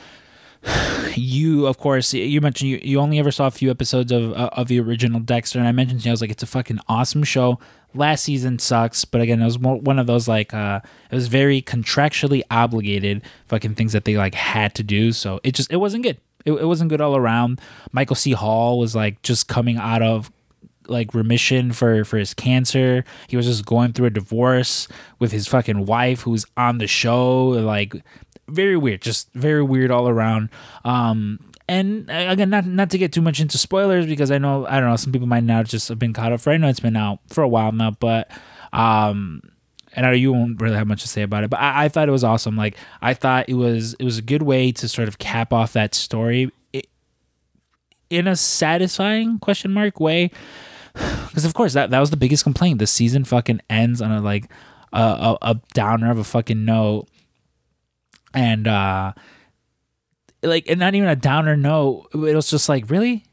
[1.16, 4.50] you of course you mentioned you, you only ever saw a few episodes of uh,
[4.52, 6.80] of the original Dexter and I mentioned to you I was like it's a fucking
[6.88, 7.58] awesome show.
[7.94, 11.28] Last season sucks, but again it was more one of those like uh it was
[11.28, 15.12] very contractually obligated fucking things that they like had to do.
[15.12, 16.18] So it just it wasn't good.
[16.44, 17.60] It, it wasn't good all around.
[17.92, 18.32] Michael C.
[18.32, 20.30] Hall was like just coming out of
[20.88, 23.04] like remission for for his cancer.
[23.28, 27.48] He was just going through a divorce with his fucking wife who's on the show.
[27.48, 27.94] Like
[28.52, 30.48] very weird, just very weird all around.
[30.84, 31.38] Um
[31.68, 34.80] and uh, again, not not to get too much into spoilers because I know I
[34.80, 36.50] don't know some people might now just have been caught up for.
[36.50, 38.30] I know it's been out for a while now, but
[38.72, 39.42] um
[39.94, 41.88] and I know you won't really have much to say about it, but I, I
[41.88, 42.56] thought it was awesome.
[42.56, 45.72] Like I thought it was it was a good way to sort of cap off
[45.74, 46.82] that story i-
[48.10, 50.30] in a satisfying question mark way
[51.28, 52.78] because of course that that was the biggest complaint.
[52.78, 54.50] The season fucking ends on a like
[54.92, 57.06] a, a, a downer of a fucking note,
[58.34, 59.12] and uh,
[60.42, 62.08] like and not even a downer note.
[62.14, 63.24] It was just like really.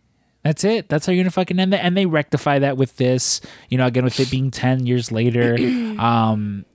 [0.42, 0.88] That's it.
[0.88, 1.84] That's how you're gonna fucking end it.
[1.84, 5.56] And they rectify that with this, you know, again with it being ten years later.
[6.00, 6.66] um,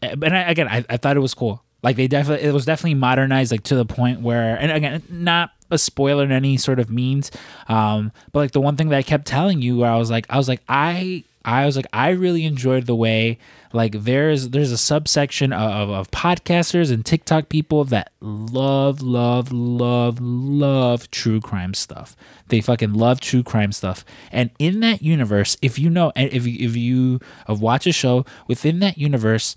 [0.00, 1.64] and I, again, I, I thought it was cool.
[1.82, 5.50] Like they definitely, it was definitely modernized, like to the point where, and again, not
[5.70, 7.30] a spoiler in any sort of means.
[7.68, 10.26] Um, but like the one thing that I kept telling you, where I was like,
[10.28, 13.38] I was like, I, I was like, I really enjoyed the way
[13.72, 20.18] like there's there's a subsection of, of podcasters and TikTok people that love, love, love,
[20.20, 22.16] love true crime stuff.
[22.48, 24.04] They fucking love true crime stuff.
[24.32, 27.92] And in that universe, if you know, and if you, if you have watched a
[27.92, 29.56] show within that universe,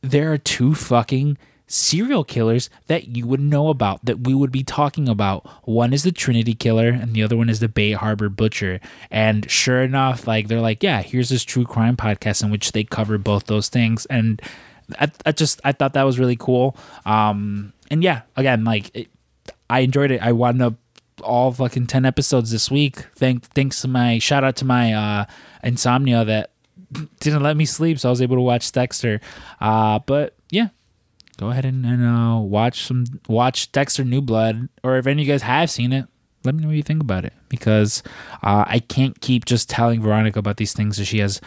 [0.00, 1.36] there are two fucking
[1.72, 5.46] serial killers that you would know about that we would be talking about.
[5.66, 8.78] One is the Trinity killer and the other one is the Bay Harbor butcher.
[9.10, 12.84] And sure enough, like they're like, yeah, here's this true crime podcast in which they
[12.84, 14.04] cover both those things.
[14.06, 14.42] And
[15.00, 16.76] I, I just I thought that was really cool.
[17.06, 19.08] Um, and yeah, again, like it,
[19.70, 20.20] I enjoyed it.
[20.20, 20.74] I wound up
[21.22, 23.06] all fucking 10 episodes this week.
[23.16, 25.24] Thank thanks to my shout out to my uh
[25.62, 26.50] insomnia that
[27.20, 29.22] didn't let me sleep, so I was able to watch Dexter.
[29.58, 30.68] Uh, but yeah,
[31.36, 35.26] go ahead and, and uh, watch some watch Dexter New Blood, or if any of
[35.26, 36.06] you guys have seen it,
[36.44, 38.02] let me know what you think about it because
[38.42, 41.40] uh, I can't keep just telling Veronica about these things that she has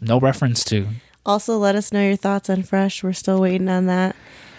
[0.00, 0.88] no reference to.
[1.24, 3.04] Also, let us know your thoughts on Fresh.
[3.04, 4.16] We're still waiting on that.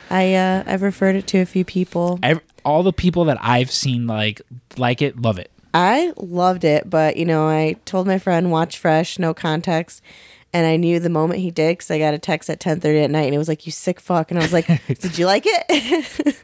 [0.09, 2.19] I uh, I've referred it to a few people.
[2.23, 4.41] Every, all the people that I've seen like
[4.77, 5.51] like it, love it.
[5.73, 10.03] I loved it, but you know, I told my friend watch Fresh, no context,
[10.53, 12.99] and I knew the moment he did because I got a text at ten thirty
[12.99, 15.25] at night, and it was like, "You sick fuck," and I was like, "Did you
[15.25, 16.37] like it?"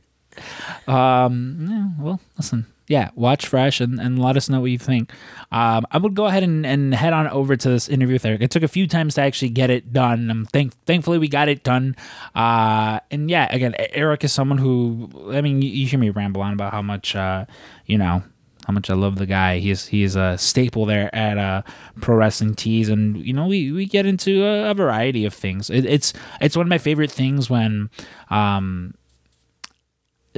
[0.87, 5.11] um, yeah, well, listen, yeah, watch Fresh and, and let us know what you think.
[5.51, 8.41] Um, I would go ahead and, and head on over to this interview with Eric.
[8.41, 10.31] It took a few times to actually get it done.
[10.31, 11.95] I'm thank thankfully we got it done.
[12.33, 16.41] Uh, and yeah, again, Eric is someone who I mean, you, you hear me ramble
[16.41, 17.45] on about how much uh,
[17.85, 18.23] you know
[18.69, 19.57] how much I love the guy.
[19.57, 21.63] He's he's a staple there at uh,
[22.01, 25.71] Pro Wrestling Tees, and you know we, we get into a, a variety of things.
[25.71, 27.89] It, it's it's one of my favorite things when,
[28.29, 28.93] um,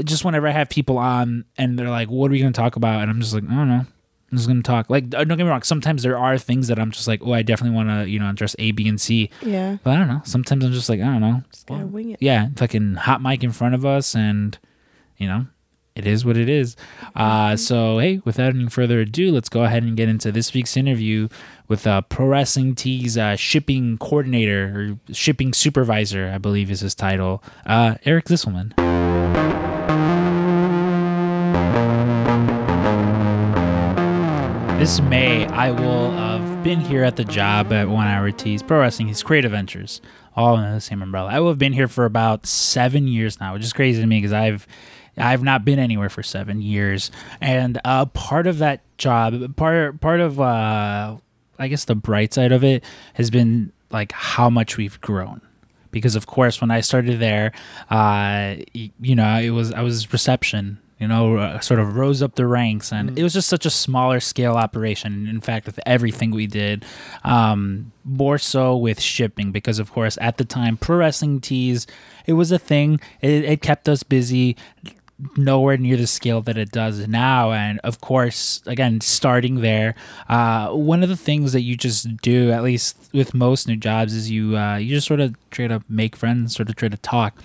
[0.05, 2.77] just whenever I have people on and they're like, "What are we going to talk
[2.77, 3.85] about?" and I'm just like, I don't know.
[4.31, 4.89] I'm just gonna talk.
[4.89, 5.63] Like, don't get me wrong.
[5.63, 8.29] Sometimes there are things that I'm just like, oh, I definitely want to, you know,
[8.29, 9.29] address A, B, and C.
[9.41, 9.75] Yeah.
[9.83, 10.21] But I don't know.
[10.23, 11.43] Sometimes I'm just like, I don't know.
[11.51, 12.19] Just gotta wing it.
[12.21, 14.57] Yeah, fucking hot mic in front of us, and
[15.17, 15.47] you know,
[15.95, 16.75] it is what it is.
[17.15, 20.77] Uh, so, hey, without any further ado, let's go ahead and get into this week's
[20.77, 21.27] interview
[21.67, 26.95] with uh, Pro Wrestling Tees uh, shipping coordinator or shipping supervisor, I believe is his
[26.95, 28.75] title, uh, Eric Zisselman.
[34.79, 38.79] This May, I will have been here at the job at One Hour Tees Pro
[38.79, 40.01] Wrestling, his creative ventures,
[40.35, 41.29] all under the same umbrella.
[41.29, 44.17] I will have been here for about seven years now, which is crazy to me
[44.17, 44.65] because I've
[45.21, 50.19] I've not been anywhere for seven years, and uh, part of that job, part part
[50.19, 51.17] of uh,
[51.59, 55.41] I guess the bright side of it has been like how much we've grown.
[55.91, 57.51] Because of course, when I started there,
[57.89, 62.35] uh, you know, it was I was reception you know, uh, sort of rose up
[62.35, 63.17] the ranks, and mm.
[63.17, 65.27] it was just such a smaller scale operation.
[65.27, 66.85] In fact, with everything we did,
[67.23, 71.87] um, more so with shipping, because of course at the time, pro wrestling tees,
[72.27, 72.99] it was a thing.
[73.19, 74.55] It, it kept us busy.
[75.37, 79.93] Nowhere near the scale that it does now, and of course, again, starting there,
[80.29, 84.13] uh, one of the things that you just do, at least with most new jobs,
[84.13, 86.97] is you uh, you just sort of try to make friends, sort of try to
[86.97, 87.35] talk,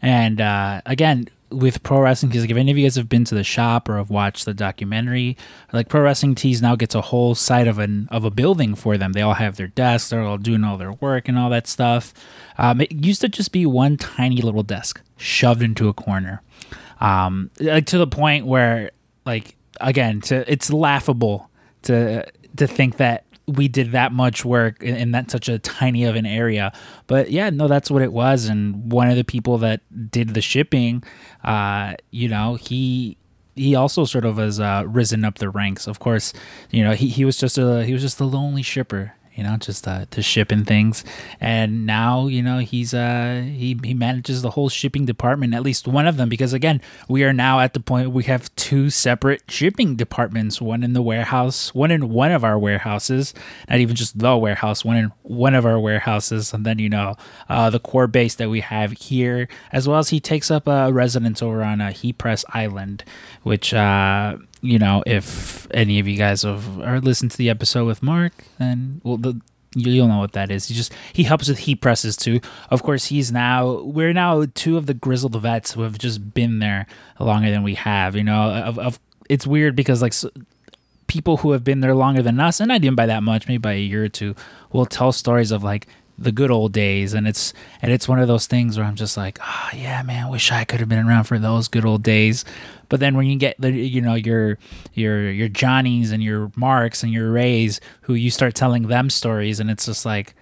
[0.00, 3.24] and uh, again, with pro wrestling tees like if any of you guys have been
[3.24, 5.36] to the shop or have watched the documentary
[5.72, 8.98] like pro wrestling tees now gets a whole side of an of a building for
[8.98, 9.12] them.
[9.12, 12.12] They all have their desks they're all doing all their work and all that stuff.
[12.58, 16.42] Um, it used to just be one tiny little desk shoved into a corner
[17.00, 18.90] um, like to the point where
[19.24, 21.50] like again to it's laughable
[21.82, 22.24] to
[22.56, 26.16] to think that we did that much work in, in, that such a tiny of
[26.16, 26.70] an area.
[27.06, 28.44] But yeah, no, that's what it was.
[28.44, 29.80] And one of the people that
[30.10, 31.02] did the shipping,
[31.42, 33.16] uh, you know, he
[33.54, 35.86] he also sort of has uh, risen up the ranks.
[35.86, 36.32] Of course,
[36.70, 39.56] you know, he, he was just a he was just a lonely shipper you know,
[39.56, 41.04] just uh, to shipping things.
[41.40, 45.86] And now, you know, he's uh he he manages the whole shipping department, at least
[45.86, 49.42] one of them, because again, we are now at the point we have two separate
[49.48, 53.32] shipping departments, one in the warehouse, one in one of our warehouses,
[53.70, 57.14] not even just the warehouse, one in one of our warehouses, and then you know,
[57.48, 60.92] uh, the core base that we have here, as well as he takes up a
[60.92, 63.04] residence over on a Heat Press Island,
[63.44, 67.86] which uh you know, if any of you guys have or listened to the episode
[67.86, 69.40] with Mark, then well, the,
[69.74, 70.66] you'll know what that is.
[70.66, 72.40] He just he helps with heat presses too.
[72.70, 76.58] Of course, he's now we're now two of the grizzled vets who have just been
[76.58, 76.86] there
[77.20, 78.16] longer than we have.
[78.16, 80.12] You know, of, of it's weird because like.
[80.12, 80.30] So,
[81.06, 83.58] people who have been there longer than us, and I didn't by that much, maybe
[83.58, 84.36] by a year or two,
[84.70, 88.28] will tell stories of like the good old days, and it's and it's one of
[88.28, 91.24] those things where I'm just like, oh yeah, man, wish I could have been around
[91.24, 92.44] for those good old days.
[92.88, 94.58] But then when you get the you know your
[94.94, 99.60] your your Johnnies and your Marks and your Rays, who you start telling them stories,
[99.60, 100.34] and it's just like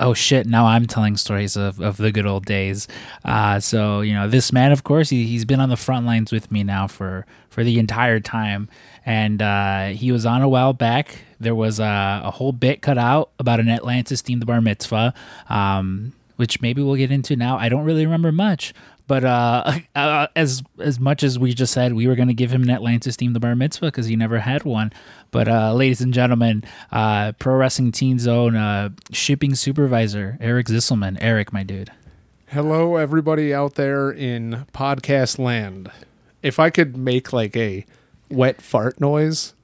[0.00, 2.88] oh shit now i'm telling stories of, of the good old days.
[3.24, 6.30] Uh, so you know this man of course he, he's been on the front lines
[6.32, 8.68] with me now for for the entire time.
[9.04, 11.22] And uh, he was on a while back.
[11.40, 15.14] There was a, a whole bit cut out about an atlantis themed bar mitzvah
[15.48, 17.56] um, which maybe we'll get into now.
[17.58, 18.72] I don't really remember much
[19.08, 22.52] but uh, uh, as as much as we just said we were going to give
[22.52, 24.92] him an Atlantis team the bar mitzvah because he never had one.
[25.32, 31.18] But uh, ladies and gentlemen, uh, Pro Wrestling Teen Zone uh, shipping supervisor Eric Zisselman.
[31.20, 31.90] Eric, my dude.
[32.48, 35.90] Hello, everybody out there in podcast land.
[36.42, 37.84] If I could make like a
[38.30, 39.54] wet fart noise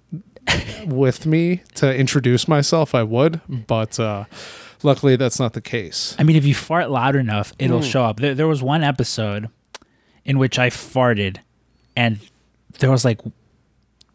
[0.86, 3.40] with me to introduce myself, I would.
[3.48, 4.24] But uh,
[4.82, 6.16] luckily, that's not the case.
[6.18, 7.84] I mean, if you fart loud enough, it'll hmm.
[7.84, 8.18] show up.
[8.18, 9.48] There, there was one episode
[10.24, 11.38] in which I farted,
[11.96, 12.18] and
[12.78, 13.20] there was like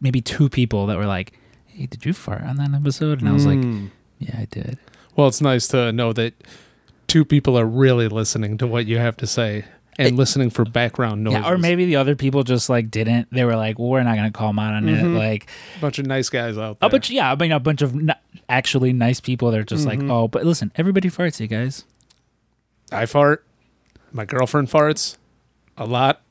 [0.00, 3.32] maybe two people that were like, "Hey, did you fart on that episode?" And I
[3.32, 3.86] was like, hmm.
[4.18, 4.78] "Yeah, I did."
[5.16, 6.34] Well, it's nice to know that
[7.06, 9.64] two people are really listening to what you have to say
[9.98, 11.34] and listening for background noise.
[11.34, 13.28] Yeah, or maybe the other people just like didn't.
[13.30, 15.16] They were like, well, "We're not gonna call them out on it." Mm-hmm.
[15.16, 16.86] Like, a bunch of nice guys out there.
[16.86, 18.14] oh, but yeah, I mean, a bunch of n-
[18.48, 19.50] actually nice people.
[19.50, 20.10] They're just like, mm-hmm.
[20.10, 21.84] "Oh, but listen, everybody farts, you guys."
[22.92, 23.44] I fart.
[24.12, 25.16] My girlfriend farts
[25.76, 26.22] a lot,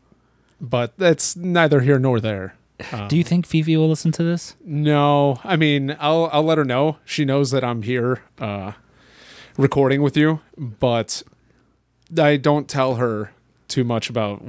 [0.59, 2.55] but that's neither here nor there.
[3.09, 4.55] Do you um, think Fifi will listen to this?
[4.63, 6.97] No, I mean, I'll I'll let her know.
[7.03, 8.73] She knows that I'm here uh,
[9.57, 11.23] recording with you, but
[12.17, 13.31] I don't tell her
[13.69, 14.43] too much about.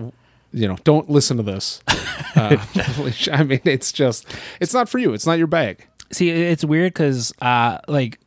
[0.53, 1.83] You know, don't listen to this.
[2.37, 2.63] Uh,
[3.33, 4.27] I mean, it's just
[4.61, 5.15] it's not for you.
[5.15, 5.87] It's not your bag.
[6.13, 8.21] See, it's weird because, uh, like,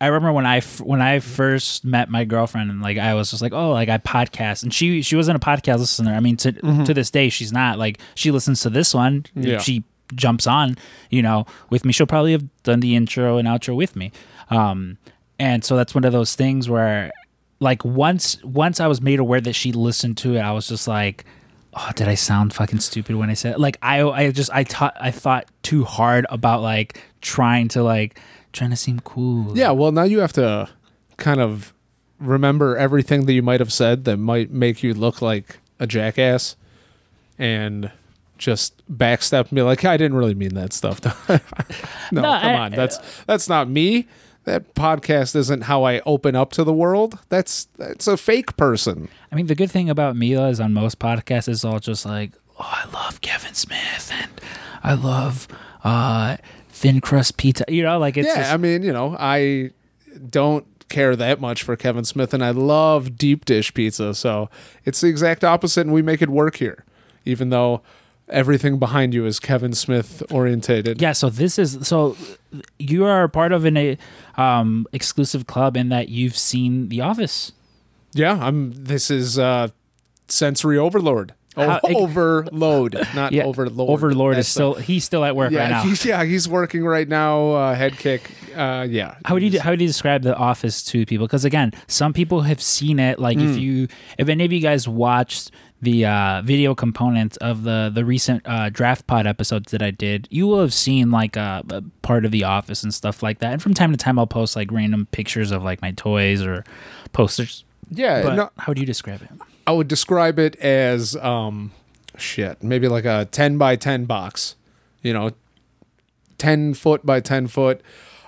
[0.00, 3.30] I remember when I f- when I first met my girlfriend, and like I was
[3.30, 6.14] just like, oh, like I podcast, and she she wasn't a podcast listener.
[6.14, 6.52] I mean, to
[6.84, 7.78] to this day, she's not.
[7.78, 9.26] Like, she listens to this one.
[9.34, 9.58] Yeah.
[9.58, 9.82] She
[10.14, 10.76] jumps on,
[11.10, 11.92] you know, with me.
[11.92, 14.12] She'll probably have done the intro and outro with me.
[14.50, 14.98] Um,
[15.38, 17.10] and so that's one of those things where,
[17.60, 20.86] like, once once I was made aware that she listened to it, I was just
[20.88, 21.24] like.
[21.80, 23.60] Oh, did I sound fucking stupid when I said it?
[23.60, 28.18] like I I just I taught I thought too hard about like trying to like
[28.54, 29.56] trying to seem cool.
[29.56, 30.70] Yeah, well, now you have to
[31.18, 31.74] kind of
[32.18, 36.56] remember everything that you might have said that might make you look like a jackass
[37.38, 37.92] and
[38.38, 41.04] just backstep me like I didn't really mean that stuff.
[41.28, 41.36] no,
[42.12, 42.72] No, come I- on.
[42.72, 44.08] That's that's not me.
[44.48, 47.18] That podcast isn't how I open up to the world.
[47.28, 49.08] That's that's a fake person.
[49.30, 52.32] I mean, the good thing about Mila is on most podcasts is all just like,
[52.58, 54.30] oh, I love Kevin Smith and
[54.82, 55.48] I love
[55.84, 56.38] uh,
[56.70, 57.66] thin crust pizza.
[57.68, 59.70] You know, like it's yeah, just- I mean, you know, I
[60.30, 64.14] don't care that much for Kevin Smith, and I love deep dish pizza.
[64.14, 64.48] So
[64.86, 66.86] it's the exact opposite, and we make it work here,
[67.26, 67.82] even though
[68.30, 71.00] everything behind you is Kevin Smith orientated.
[71.00, 71.12] yeah.
[71.12, 72.16] So this is so
[72.78, 73.98] you are part of an a,
[74.36, 77.52] um, exclusive club in that you've seen The Office.
[78.14, 78.38] yeah.
[78.40, 78.72] I'm.
[78.72, 79.68] This is uh,
[80.28, 81.34] sensory overlord.
[81.56, 83.90] Oh, How- overload, not Yeah, overlord.
[83.90, 85.82] Overlord is That's still he's still at work yeah, right now.
[85.82, 87.50] he's yeah, he's working right now.
[87.50, 88.30] Uh, head kick.
[88.54, 89.16] Uh, yeah.
[89.24, 91.26] How would you how would you describe the Office to people?
[91.26, 93.18] Because again, some people have seen it.
[93.18, 93.48] Like Hmm.
[93.50, 93.88] if you
[94.18, 98.68] if any of you guys watched the uh, video component of the the recent uh,
[98.68, 102.32] draft pod episodes that I did, you will have seen like a, a part of
[102.32, 103.52] the Office and stuff like that.
[103.52, 106.64] And from time to time, I'll post like random pictures of like my toys or
[107.12, 107.64] posters.
[107.90, 108.22] Yeah.
[108.22, 109.30] But no, how would you describe it?
[109.66, 111.72] I would describe it as um
[112.16, 114.56] shit, maybe like a 10 by 10 box.
[115.02, 115.30] You know,
[116.38, 117.82] 10 foot by 10 foot.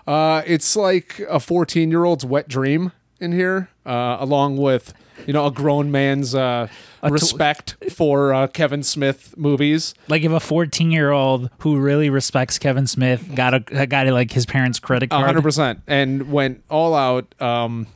[0.06, 4.92] Uh it's like a 14-year-old's wet dream in here, uh along with,
[5.26, 6.66] you know, a grown man's uh
[7.02, 9.94] respect for uh Kevin Smith movies.
[10.08, 14.32] Like if a fourteen year old who really respects Kevin Smith got a got like
[14.32, 15.26] his parents' credit A card.
[15.26, 17.34] hundred percent, and went all out.
[17.40, 17.86] Um,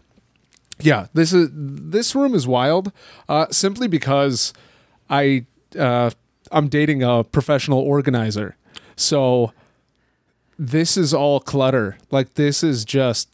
[0.81, 2.93] yeah, this is this room is wild.
[3.29, 4.53] Uh, simply because
[5.09, 5.47] I
[5.79, 6.11] uh,
[6.51, 8.57] I'm dating a professional organizer,
[8.97, 9.53] so
[10.59, 11.97] this is all clutter.
[12.11, 13.29] Like this is just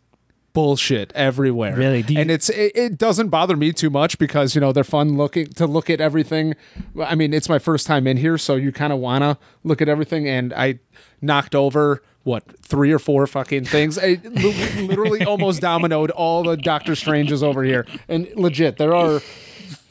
[0.53, 1.77] bullshit everywhere.
[1.77, 2.05] Really?
[2.09, 5.17] You- and it's it, it doesn't bother me too much because you know they're fun
[5.17, 6.55] looking to look at everything.
[7.03, 9.89] I mean, it's my first time in here, so you kind of wanna look at
[9.89, 10.29] everything.
[10.29, 10.79] And I
[11.21, 13.99] knocked over what three or four fucking things.
[13.99, 19.21] I literally almost dominoed all the Doctor Stranges over here, and legit there are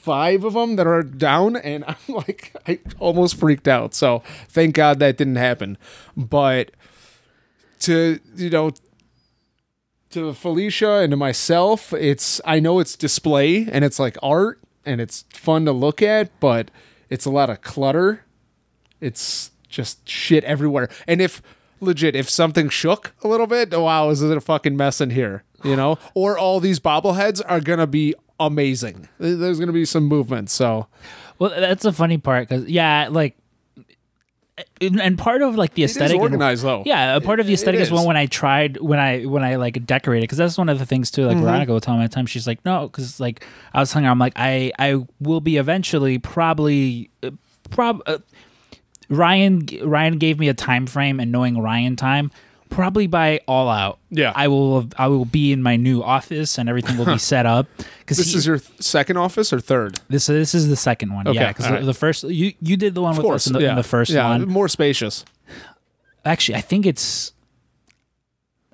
[0.02, 4.74] five of them that are down and i'm like i almost freaked out so thank
[4.74, 5.78] god that didn't happen
[6.16, 6.72] but
[7.80, 8.72] to you know
[10.12, 15.00] to Felicia and to myself, it's I know it's display and it's like art and
[15.00, 16.72] it's fun to look at, but
[17.10, 18.26] it's a lot of clutter.
[19.02, 20.90] It's just shit everywhere.
[21.08, 21.42] And if
[21.80, 25.12] legit, if something shook a little bit, oh, wow, is it a fucking mess in
[25.12, 25.44] here?
[25.64, 25.98] You know?
[26.14, 29.08] or all these bobbleheads are gonna be amazing.
[29.20, 30.50] There's gonna be some movement.
[30.50, 30.88] So
[31.38, 33.38] Well, that's the funny part because yeah, like,
[34.82, 36.84] and and part of like the aesthetic, and- organized, though.
[36.86, 38.08] Yeah, a part of the It- it aesthetic is when is.
[38.08, 41.12] when I tried when I when I like decorated because that's one of the things
[41.12, 41.26] too.
[41.26, 41.46] Like Mm-hmm.
[41.46, 44.12] Veronica will tell me at times she's like, no, because like I was telling her
[44.12, 47.32] I'm like I I will be eventually probably uh,
[47.70, 48.02] prob.
[48.06, 48.18] Uh,
[49.10, 52.32] Ryan Ryan gave me a time frame, and knowing Ryan time,
[52.70, 54.32] probably by all out, Yeah.
[54.36, 57.68] I will I will be in my new office and everything will be set up.
[58.00, 60.00] Because this is your th- second office or third?
[60.10, 61.48] this this is the second one, Okay, yeah.
[61.50, 61.80] Because all right.
[61.82, 64.12] the, the first you you did the one with us in the, in the first
[64.12, 64.48] yeah, one.
[64.48, 65.26] more spacious.
[66.26, 67.34] Actually, I think it's.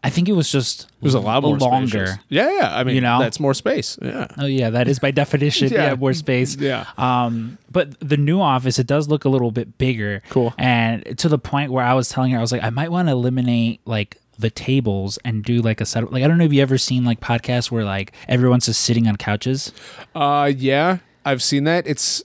[0.05, 2.05] I think it was just It was a lot more longer.
[2.05, 2.23] spacious.
[2.29, 2.77] Yeah, yeah.
[2.77, 3.17] I mean, You know?
[3.19, 3.97] that's more space.
[4.01, 4.27] Yeah.
[4.37, 5.69] Oh yeah, that is by definition.
[5.71, 5.87] yeah.
[5.89, 5.95] Yeah.
[5.95, 6.55] more space.
[6.59, 6.85] Yeah.
[6.97, 10.21] Um, but the new office, it does look a little bit bigger.
[10.29, 10.53] Cool.
[10.59, 13.07] And to the point where I was telling her, I was like, I might want
[13.07, 16.11] to eliminate like the tables and do like a setup.
[16.11, 19.07] Like I don't know if you ever seen like podcasts where like everyone's just sitting
[19.07, 19.71] on couches.
[20.13, 21.87] Uh yeah, I've seen that.
[21.87, 22.23] It's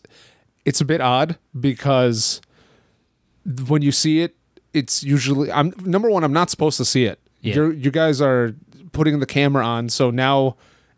[0.66, 2.40] it's a bit odd because
[3.68, 4.36] when you see it,
[4.74, 7.18] it's usually I'm number one, I'm not supposed to see it.
[7.40, 7.54] Yeah.
[7.54, 8.54] You're you guys are
[8.92, 10.56] putting the camera on, so now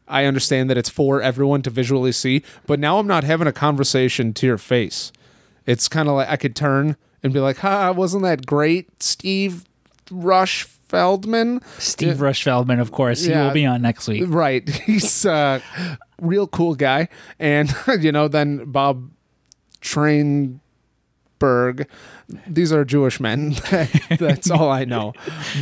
[0.08, 3.52] I understand that it's for everyone to visually see, but now I'm not having a
[3.52, 5.12] conversation to your face.
[5.66, 9.64] It's kind of like I could turn and be like, "Ha, wasn't that great, Steve
[10.10, 14.24] Rush Feldman?" Steve Rush Feldman, of course, he will be on next week.
[14.26, 14.68] Right.
[14.86, 15.62] He's a
[16.20, 17.08] real cool guy.
[17.38, 19.10] And, you know, then Bob
[21.42, 21.86] Trainberg.
[22.46, 23.50] These are Jewish men.
[24.18, 25.12] That's all I know.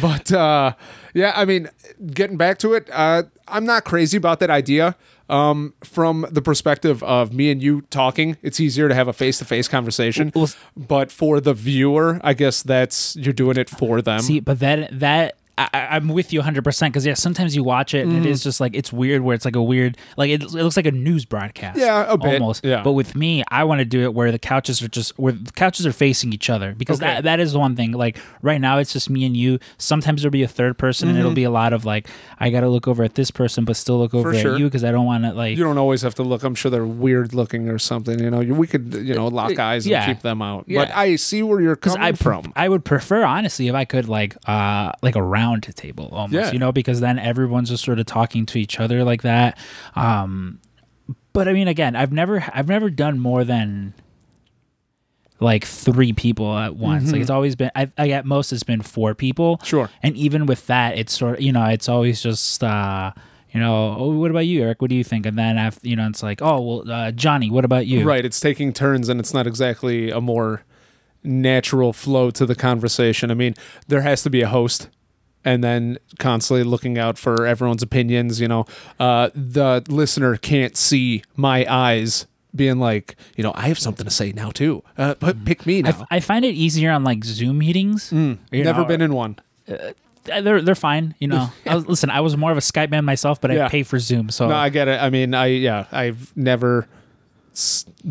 [0.00, 0.74] But, uh,
[1.14, 1.68] yeah, I mean,
[2.12, 4.96] getting back to it, uh, I'm not crazy about that idea.
[5.28, 9.38] Um, from the perspective of me and you talking, it's easier to have a face
[9.38, 10.32] to face conversation.
[10.76, 14.20] But for the viewer, I guess that's you're doing it for them.
[14.20, 15.36] See, but that that
[15.72, 18.22] I, I'm with you 100 percent because yeah, sometimes you watch it and Mm-hmm.
[18.26, 20.76] it is just like it's weird where it's like a weird like it, it looks
[20.76, 21.78] like a news broadcast.
[21.78, 22.64] Yeah, a bit, almost.
[22.64, 22.82] yeah.
[22.82, 25.52] But with me, I want to do it where the couches are just where the
[25.52, 27.06] couches are facing each other because Okay.
[27.14, 27.92] that that is the one thing.
[27.92, 29.58] Like right now, it's just me and you.
[29.78, 32.08] Sometimes there'll be a third person and it'll be a lot of like
[32.38, 34.42] I got to look over at this person but still look over Mm-hmm.
[34.42, 34.54] sure.
[34.54, 36.42] at you because I don't want to like you don't always have to look.
[36.44, 38.18] I'm sure they're weird looking or something.
[38.18, 40.06] You know, we could you know lock eyes and yeah.
[40.06, 40.64] keep them out.
[40.66, 40.84] Yeah.
[40.84, 42.52] But I see where you're coming I from.
[42.56, 46.52] I would prefer honestly if I could like uh like a round table almost, Yeah.
[46.52, 49.58] you know, because then everyone's just sort of talking to each other like that.
[49.94, 50.60] Um
[51.32, 53.94] but I mean again, I've never I've never done more than
[55.38, 57.12] like three people at once.
[57.12, 59.56] Like it's always been I, I at most it's been four people.
[59.56, 59.66] Mm-hmm.
[59.66, 59.90] Sure.
[60.02, 63.12] And even with that it's sort of you know, it's always just uh
[63.52, 64.80] you know, oh, what about you, Eric?
[64.80, 65.26] What do you think?
[65.26, 68.06] And then after, you know, it's like, oh, well, uh, Johnny, what about you?
[68.06, 68.24] Right.
[68.24, 70.62] It's taking turns, and it's not exactly a more
[71.24, 73.28] natural flow to the conversation.
[73.30, 73.54] I mean,
[73.88, 74.88] there has to be a host.
[75.44, 78.40] And then constantly looking out for everyone's opinions.
[78.40, 78.66] You know,
[78.98, 84.10] uh, the listener can't see my eyes being like, you know, I have something to
[84.10, 84.82] say now too.
[84.98, 85.90] Uh, but pick me now.
[85.90, 88.12] f- I find it easier on like Zoom meetings.
[88.12, 89.36] You Never know, been in one.
[89.70, 89.92] uh,
[90.24, 91.14] they're they're fine.
[91.20, 93.68] You know, I was, listen, I was more of a Skype man myself, but I
[93.68, 95.00] pay for Zoom, so No, I get it.
[95.00, 96.86] I mean, I yeah, I've never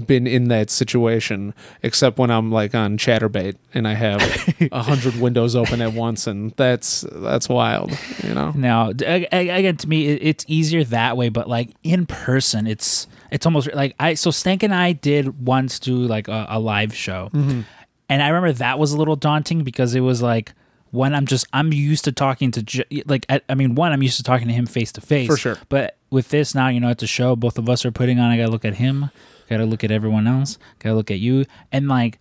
[0.06, 4.22] been in that situation except when I'm like on Chaturbate and I have
[4.72, 7.92] a hundred windows open at once, and that's that's wild.
[8.24, 8.52] You know.
[8.56, 11.30] now d- a- a- again to me it's easier that way.
[11.30, 15.80] But like in person, it's it's almost like I so Stank and I did once
[15.80, 17.62] do like a, a live show, Mm-hmm.
[18.10, 20.54] and I remember that was a little daunting because it was like.
[20.92, 24.18] When I'm just I'm used to talking to like I, I mean one I'm used
[24.18, 25.58] to talking to him face to face For sure.
[25.70, 28.32] but with this now you know at the show both of us are putting on
[28.32, 29.12] I gotta look at him
[29.50, 32.20] gotta look at everyone else gotta look at you and like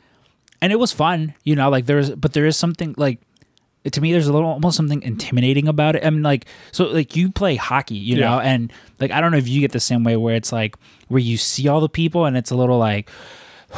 [0.62, 3.20] and it was fun you know like there's but there is something like
[3.92, 7.14] to me there's a little almost something intimidating about it i mean like so like
[7.16, 8.26] you play hockey you Yeah.
[8.30, 10.76] know and like i don't know if you get the same way where it's like
[11.08, 13.08] where you see all the people and it's a little like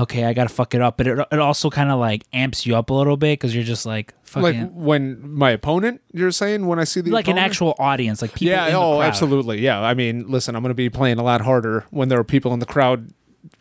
[0.00, 2.76] okay i gotta fuck it up but it, it also kind of like amps you
[2.76, 6.66] up a little bit because you're just like fucking Like when my opponent, you're saying
[6.66, 9.60] when I see the like an actual audience like people yeah, in the oh, absolutely,
[9.60, 9.80] yeah.
[9.80, 12.52] I mean, listen, I'm going to be playing a lot harder when there are people
[12.52, 13.12] in the crowd,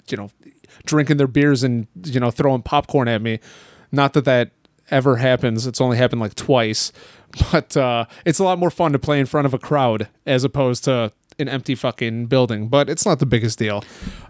[0.08, 0.30] you know,
[0.86, 3.40] drinking their beers and you know throwing popcorn at me.
[3.92, 4.52] Not that that
[4.92, 5.66] ever happens.
[5.66, 6.92] It's only happened like twice,
[7.52, 10.44] but uh, it's a lot more fun to play in front of a crowd as
[10.44, 12.68] opposed to an empty fucking building.
[12.68, 13.84] But it's not the biggest deal.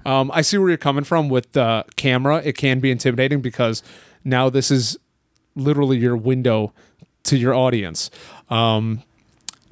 [0.05, 2.41] Um, I see where you're coming from with the camera.
[2.43, 3.83] It can be intimidating because
[4.23, 4.97] now this is
[5.55, 6.73] literally your window
[7.23, 8.09] to your audience.
[8.49, 9.03] Um,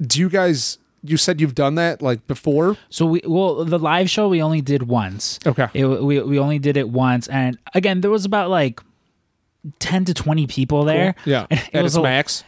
[0.00, 0.78] do you guys?
[1.06, 2.78] You said you've done that like before.
[2.88, 5.38] So we well the live show we only did once.
[5.46, 5.68] Okay.
[5.74, 8.80] It, we we only did it once, and again there was about like
[9.78, 11.14] ten to twenty people there.
[11.26, 12.44] Yeah, And at was its a- max.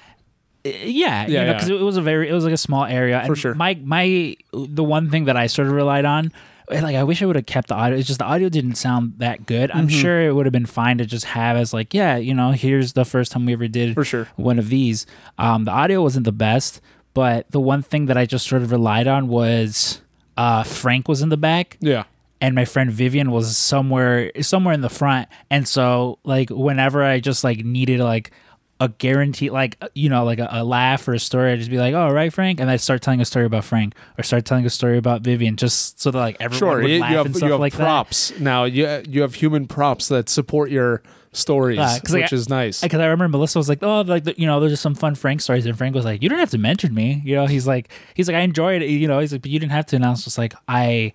[0.67, 1.53] Yeah, Yeah, yeah, yeah.
[1.55, 3.21] because it was a very it was like a small area.
[3.21, 3.55] And sure.
[3.55, 6.33] My my the one thing that I sort of relied on,
[6.71, 7.99] like I wish I would have kept the audio.
[7.99, 9.71] It's just the audio didn't sound that good.
[9.71, 10.01] I'm Mm-hmm.
[10.01, 12.93] sure it would have been fine to just have as like yeah, you know, here's
[12.95, 14.29] the first time we ever did For sure.
[14.37, 15.07] one of these.
[15.39, 16.81] Um, the audio wasn't the best,
[17.15, 20.01] but the one thing that I just sort of relied on was
[20.37, 22.05] uh, Frank was in the back Yeah.
[22.43, 25.29] and my friend Vivian was somewhere somewhere in the front.
[25.51, 28.31] And so like whenever I just like needed like
[28.79, 31.79] a guarantee like you know like a, a laugh or a story, I'd just be
[31.79, 34.67] like, "Oh, right, Frank," and I start telling a story about Frank or start telling
[34.67, 36.83] a story about Vivian, just so that like everyone Sure.
[36.83, 38.65] would You, laugh you have and you have like props now.
[38.65, 41.03] You you have human props that support your
[41.33, 42.01] stories, that.
[42.03, 42.81] Because which is nice.
[42.83, 45.15] Because I remember Melissa was like, "Oh, like the, you know, there's just some fun
[45.15, 47.67] Frank stories," and Frank was like, "You don't have to mention me." You know, he's
[47.67, 49.21] like, he's like, "I enjoyed it," you know.
[49.21, 51.13] He's like, "But you didn't have to." announce." Just like, I.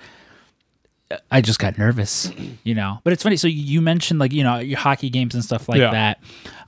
[1.29, 2.31] I just got nervous,
[2.63, 2.99] you know.
[3.03, 3.35] But it's funny.
[3.35, 5.91] So you mentioned like you know your hockey games and stuff like Yeah.
[5.91, 6.19] that.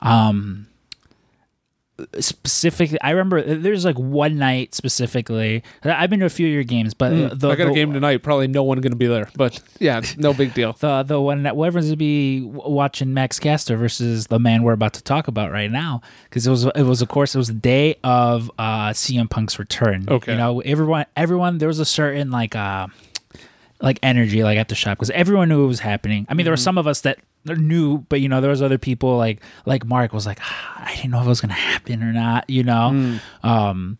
[0.01, 0.67] Um,
[2.19, 5.63] specifically, I remember there's like one night specifically.
[5.83, 7.15] I've been to a few of your games, but the,
[7.47, 7.51] Hmm.
[7.51, 8.23] I got the, a game tonight.
[8.23, 10.73] Probably no one going to be there, but yeah, no big deal.
[10.79, 14.93] the the one that everyone's gonna be watching Max Caster versus the man we're about
[14.93, 17.53] to talk about right now because it was it was of course it was the
[17.53, 20.05] day of uh CM Punk's return.
[20.07, 20.31] Okay.
[20.31, 22.87] you know everyone everyone there was a certain like uh
[23.81, 26.25] like energy like at the shop because everyone knew it was happening.
[26.29, 28.77] I mean, there were some of us that knew, but you know there was other
[28.77, 32.03] people like like Mark was like ah, I didn't know if it was gonna happen
[32.03, 32.49] or not.
[32.49, 33.97] You know, um,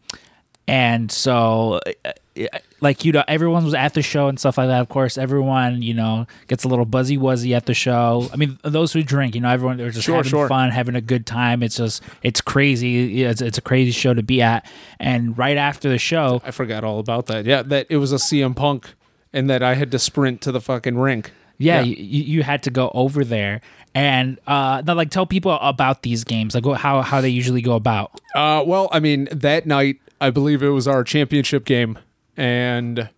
[0.68, 2.12] and so uh,
[2.80, 5.82] like you know everyone was at the show and stuff like that of course everyone
[5.82, 9.36] you know gets a little buzzy wuzzy at the show i mean those who drink
[9.36, 10.48] you know everyone they're just Sure, having sure.
[10.48, 14.24] fun having a good time it's just it's crazy it's, it's a crazy show to
[14.24, 14.66] be at
[15.00, 17.46] and right after the show I forgot all about that.
[17.46, 18.94] Yeah, that it was a CM Punk,
[19.32, 21.32] and that I had to sprint to the fucking rink.
[21.58, 21.96] Yeah, Yeah.
[21.96, 23.62] You, you had to go over there
[23.96, 28.20] and uh like tell people about these games like how how they usually go about
[28.36, 32.00] Uh, well, I mean, that night, I believe it was our championship game,
[32.36, 33.10] and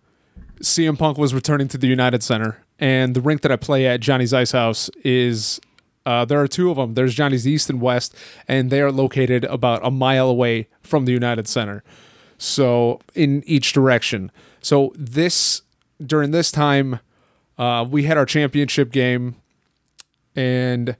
[0.60, 2.62] CM Punk was returning to the United Center.
[2.78, 5.60] And the rink that I play at, Johnny's Ice House, is
[6.04, 6.94] uh, there are two of them.
[6.94, 8.14] There's Johnny's East and West,
[8.46, 11.82] and they are located about a mile away from the United Center.
[12.38, 14.30] So, in each direction.
[14.60, 15.62] So, this,
[16.04, 17.00] during this time,
[17.58, 19.36] uh, we had our championship game
[20.34, 20.96] and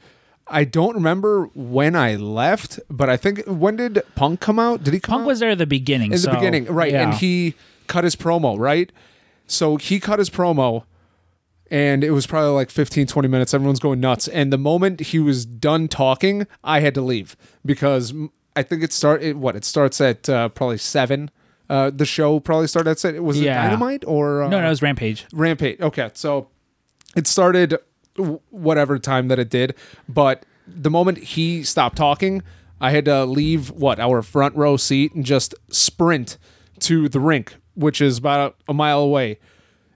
[0.49, 4.85] I don't remember when I left, but I think when did Punk come out?
[4.85, 5.27] Did he come punk out?
[5.27, 6.95] was there at the beginning in so- the beginning, right?
[6.95, 7.55] And he
[7.89, 8.91] cut his promo, right?
[9.47, 10.85] So he cut his promo
[11.71, 15.19] and it was probably like 15 20 minutes everyone's going nuts and the moment he
[15.19, 18.15] was done talking i had to leave because
[18.55, 21.29] i think it start it, what it starts at uh, probably 7
[21.69, 24.71] uh, the show probably started at 7 was it dynamite or uh, no no it
[24.71, 25.81] was rampage Rampage.
[25.81, 26.49] Okay, so
[27.17, 27.79] it started
[28.17, 29.75] w- whatever time that it did,
[30.09, 32.43] but the moment he stopped talking,
[32.81, 36.39] I had to leave what our front row seat and just sprint
[36.81, 39.39] to the rink, which is about a mile away.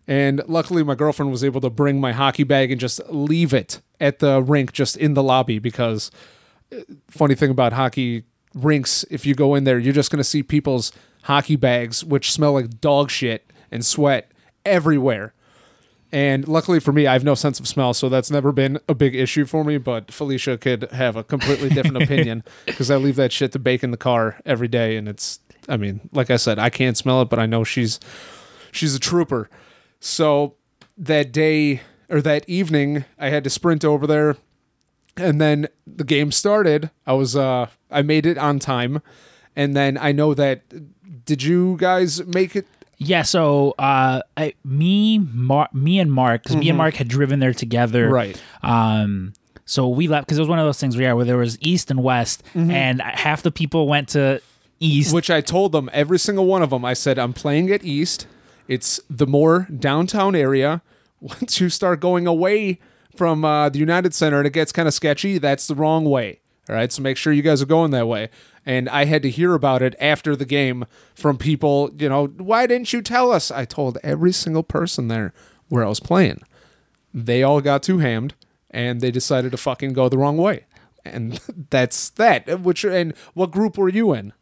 [0.06, 3.80] And luckily, my girlfriend was able to bring my hockey bag and just leave it
[4.00, 5.58] at the rink, just in the lobby.
[5.58, 6.10] Because
[6.72, 10.24] uh, funny thing about hockey rinks, if you go in there, you're just going to
[10.24, 10.90] see people's
[11.22, 14.30] hockey bags, which smell like dog shit and sweat
[14.64, 15.34] everywhere.
[16.12, 18.94] And luckily for me, I have no sense of smell, so that's never been a
[18.94, 19.78] big issue for me.
[19.78, 23.84] But Felicia could have a completely different opinion because I leave that shit to bake
[23.84, 25.40] in the car every day, and it's.
[25.68, 28.00] I mean, like I said, I can't smell it, but I know she's
[28.72, 29.48] she's a trooper.
[30.00, 30.56] So
[30.98, 34.36] that day or that evening, I had to sprint over there,
[35.16, 36.90] and then the game started.
[37.06, 39.00] I was uh I made it on time,
[39.54, 40.62] and then I know that.
[41.24, 42.66] Did you guys make it?
[42.98, 47.40] Yeah, so uh, I, me, Mar- me and Mark, because me and Mark had driven
[47.40, 48.12] there together, Mm-hmm.
[48.14, 48.42] Right.
[48.62, 49.32] Um,
[49.64, 51.56] so we left because it was one of those things where yeah, where there was
[51.60, 54.42] east and west, and half the people went to
[54.80, 55.08] east.
[55.08, 55.14] Mm-hmm.
[55.14, 56.84] Which I told them every single one of them.
[56.84, 58.26] I said I'm playing at East.
[58.66, 60.82] It's the more downtown area.
[61.20, 62.80] Once you start going away
[63.14, 66.40] from uh, the United Center and it gets kind of sketchy, that's the wrong way.
[66.68, 68.28] All right, so make sure you guys are going that way.
[68.66, 70.84] And I had to hear about it after the game
[71.14, 71.90] from people.
[71.96, 73.50] You know, why didn't you tell us?
[73.50, 75.32] I told every single person there
[75.68, 76.42] where I was playing.
[77.12, 78.34] They all got too hammed,
[78.70, 80.66] and they decided to fucking go the wrong way.
[81.04, 81.40] And
[81.70, 82.60] that's that.
[82.60, 84.32] Which and what group were you in?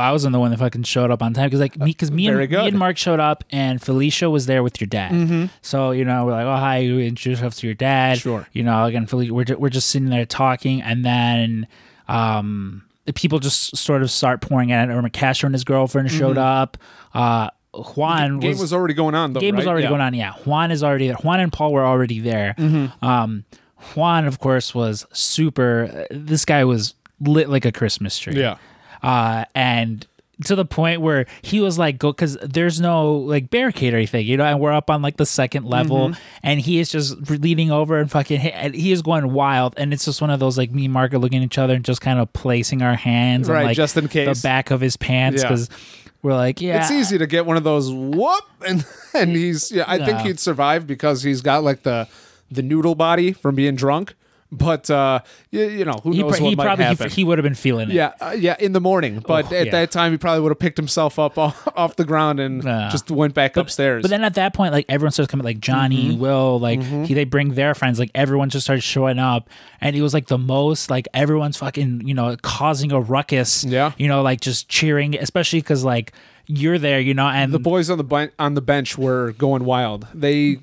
[0.00, 2.10] I was in the one that fucking showed up on time because like me because
[2.10, 5.12] me, and me and Mark showed up and Felicia was there with your dad.
[5.12, 5.46] Mm-hmm.
[5.62, 8.18] So you know we're like, oh hi, you introduce yourself to your dad.
[8.18, 8.46] Sure.
[8.52, 11.66] You know again, Felicia, we're we're just sitting there talking and then
[12.06, 12.84] um
[13.14, 14.78] people just sort of start pouring in.
[14.78, 16.76] I remember Castro and his girlfriend showed up.
[17.14, 19.40] Uh, Juan Game was, was already going on though.
[19.40, 19.90] game was already Yeah.
[19.90, 20.14] going on.
[20.14, 21.16] Yeah, Juan is already there.
[21.16, 22.54] Juan and Paul were already there.
[23.02, 23.44] Um,
[23.94, 26.06] Juan, of course, was super.
[26.10, 28.34] This guy was lit like a Christmas tree.
[28.40, 28.56] Yeah.
[29.02, 30.06] uh, and
[30.44, 34.26] to the point where he was like, "Go," because there's no like barricade or anything,
[34.26, 36.20] you know, and we're up on like the second level, mm-hmm.
[36.42, 40.04] and he is just leaning over and fucking, and he is going wild, and it's
[40.04, 42.00] just one of those like me and Mark are looking at each other and just
[42.00, 44.40] kind of placing our hands, Right, on, like, just in case.
[44.40, 45.48] the back of his pants Yeah.
[45.48, 45.68] because
[46.22, 48.84] we're like, yeah, It's easy to get one of those whoop and
[49.14, 52.08] and he's yeah, I think he'd survive because he's got like the
[52.50, 54.14] the noodle body from being drunk.
[54.50, 55.20] But uh
[55.50, 57.10] you, you know, who He, knows pr- what he might probably he, happen.
[57.10, 57.94] he would have been feeling it.
[57.94, 59.22] yeah, uh, yeah, in the morning.
[59.26, 59.72] But Oh, at yeah.
[59.72, 62.88] that time, he probably would have picked himself up off, off the ground and Yeah.
[62.90, 64.02] just went back upstairs.
[64.02, 66.18] But then at that point, like everyone starts coming, like Johnny, Mm-hmm.
[66.20, 69.50] Will, like he, they bring their friends, like everyone just starts showing up,
[69.82, 73.92] and it was like the most, like everyone's fucking, you know, causing a ruckus, Yeah.
[73.98, 76.12] you know, like just cheering, especially because like
[76.46, 79.66] you're there, you know, and the boys on the ben- on the bench were going
[79.66, 80.06] wild.
[80.14, 80.60] They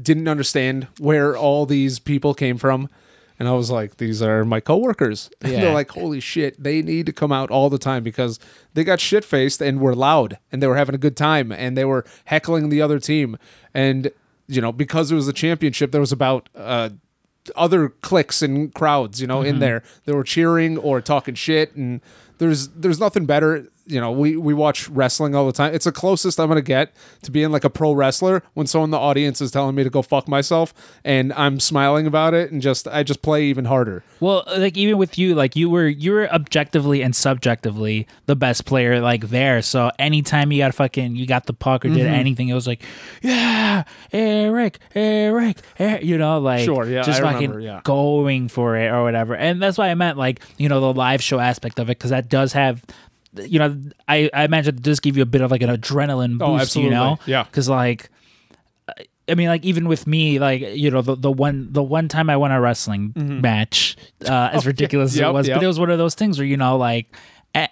[0.00, 2.90] didn't understand where all these people came from.
[3.38, 5.30] And I was like, these are my coworkers.
[5.44, 5.60] Yeah.
[5.62, 8.38] they're like, holy shit, they need to come out all the time because
[8.74, 11.76] they got shit faced and were loud and they were having a good time and
[11.76, 13.36] they were heckling the other team.
[13.74, 14.10] And,
[14.46, 16.90] you know, because it was a championship, there was about uh,
[17.56, 19.48] other cliques and crowds, you know, Mm-hmm.
[19.48, 19.82] in there.
[20.04, 22.00] They were cheering or talking shit, and
[22.38, 23.66] there's there's nothing better.
[23.86, 25.74] You know, we we watch wrestling all the time.
[25.74, 28.90] It's the closest I'm gonna get to being like a pro wrestler when someone in
[28.92, 30.72] the audience is telling me to go fuck myself,
[31.04, 34.04] and I'm smiling about it, and just I just play even harder.
[34.20, 38.64] Well, like even with you, like you were you were objectively and subjectively the best
[38.66, 39.62] player like there.
[39.62, 42.14] So anytime you got fucking you got the puck or did Mm-hmm.
[42.14, 42.82] anything, it was like,
[43.22, 47.80] yeah, Eric, Eric, Eric you know, like Sure, yeah, just I fucking remember, yeah.
[47.84, 49.34] going for it or whatever.
[49.34, 52.10] And that's why I meant like you know the live show aspect of it because
[52.10, 52.84] that does have.
[53.34, 56.38] You know, I, I imagine it does give you a bit of like an adrenaline
[56.38, 56.76] boost.
[56.76, 57.44] Oh, You know, Yeah.
[57.44, 58.10] because like
[59.28, 62.28] I mean, like even with me, like you know, the, the one the one time
[62.28, 65.24] I won a wrestling match, uh, as ridiculous as Mm-hmm.
[65.24, 65.56] Oh, Yep, it was, yep.
[65.58, 67.14] but it was one of those things where you know, like,
[67.54, 67.70] at,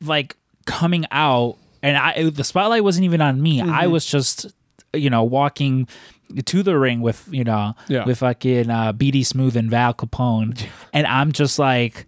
[0.00, 0.36] like
[0.66, 3.58] coming out, and I the spotlight wasn't even on me.
[3.60, 3.70] Mm-hmm.
[3.72, 4.46] I was just,
[4.94, 5.88] you know, walking
[6.46, 8.04] to the ring with you know, Yeah.
[8.06, 12.06] with fucking uh, BD Smooth and Val Capone, and I'm just like.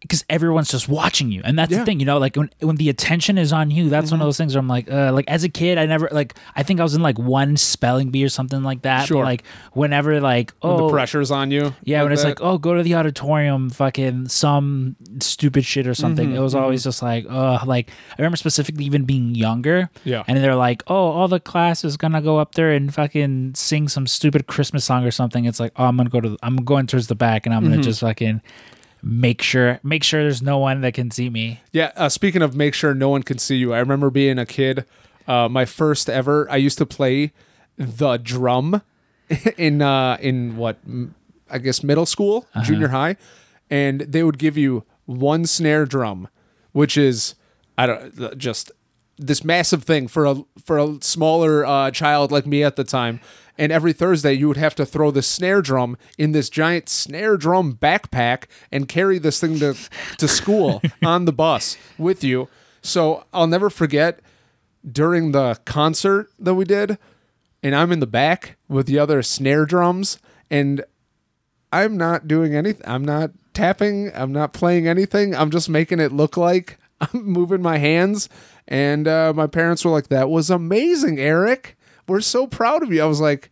[0.00, 1.80] Because everyone's just watching you, and that's Yeah.
[1.80, 2.18] the thing, you know.
[2.18, 4.14] Like when when the attention is on you, that's Mm-hmm.
[4.14, 6.34] one of those things where I'm like, uh, like as a kid, I never like.
[6.54, 9.00] I think I was in like one spelling bee or something like that.
[9.00, 9.24] but, Sure.
[9.24, 9.42] like
[9.72, 11.74] whenever like When oh the pressure's on you.
[11.82, 12.28] yeah, when it's that.
[12.28, 16.28] like oh go to the auditorium, fucking some stupid shit or something.
[16.28, 19.90] Mm-hmm, it was always just like oh like I remember specifically even being younger.
[20.04, 20.22] Yeah.
[20.28, 23.88] and they're like oh all the class is gonna go up there and fucking sing
[23.88, 25.44] some stupid Christmas song or something.
[25.44, 27.64] It's like oh I'm gonna go to the, I'm going towards the back and I'm
[27.64, 27.72] Mm-hmm.
[27.72, 28.42] gonna just fucking
[29.02, 31.60] make sure make sure there's no one that can see me.
[31.72, 34.46] Yeah, uh, speaking of make sure no one can see you, I remember being a
[34.46, 34.84] kid.
[35.26, 37.32] Uh, my first ever, I used to play
[37.76, 38.82] the drum
[39.56, 40.78] in uh, in what
[41.50, 43.16] I guess middle school, junior high,
[43.70, 46.28] and they would give you one snare drum,
[46.72, 47.34] which is
[47.76, 48.72] I don't just
[49.16, 53.20] this massive thing for a for a smaller uh, child like me at the time.
[53.58, 57.36] And every Thursday, you would have to throw the snare drum in this giant snare
[57.36, 59.74] drum backpack and carry this thing to
[60.18, 62.48] to school on the bus with you.
[62.82, 64.20] So I'll never forget
[64.90, 66.98] during the concert that we did,
[67.62, 70.18] and I'm in the back with the other snare drums,
[70.50, 70.84] and
[71.72, 72.86] I'm not doing anything.
[72.86, 74.12] I'm not tapping.
[74.14, 75.34] I'm not playing anything.
[75.34, 78.28] I'm just making it look like I'm moving my hands.
[78.66, 81.77] And uh, my parents were like, "That was amazing, Eric.
[82.08, 83.50] We're so proud of you." I was like,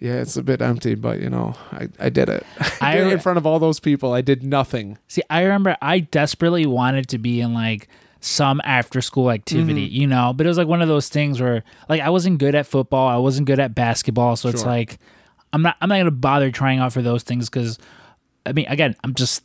[0.00, 2.44] "Yeah, it's a bit empty, but you know, I, I did it.
[2.80, 4.12] I did it in front of all those people.
[4.12, 4.98] I did nothing.
[5.08, 7.88] See, I remember I desperately wanted to be in like
[8.20, 9.94] some after school activity, Mm-hmm.
[10.00, 12.54] you know, but it was like one of those things where like I wasn't good
[12.54, 14.98] at football, I wasn't good at basketball, so it's like
[15.52, 17.78] I'm not I'm not going to bother trying out for those things cuz
[18.46, 19.42] I mean, again, I'm just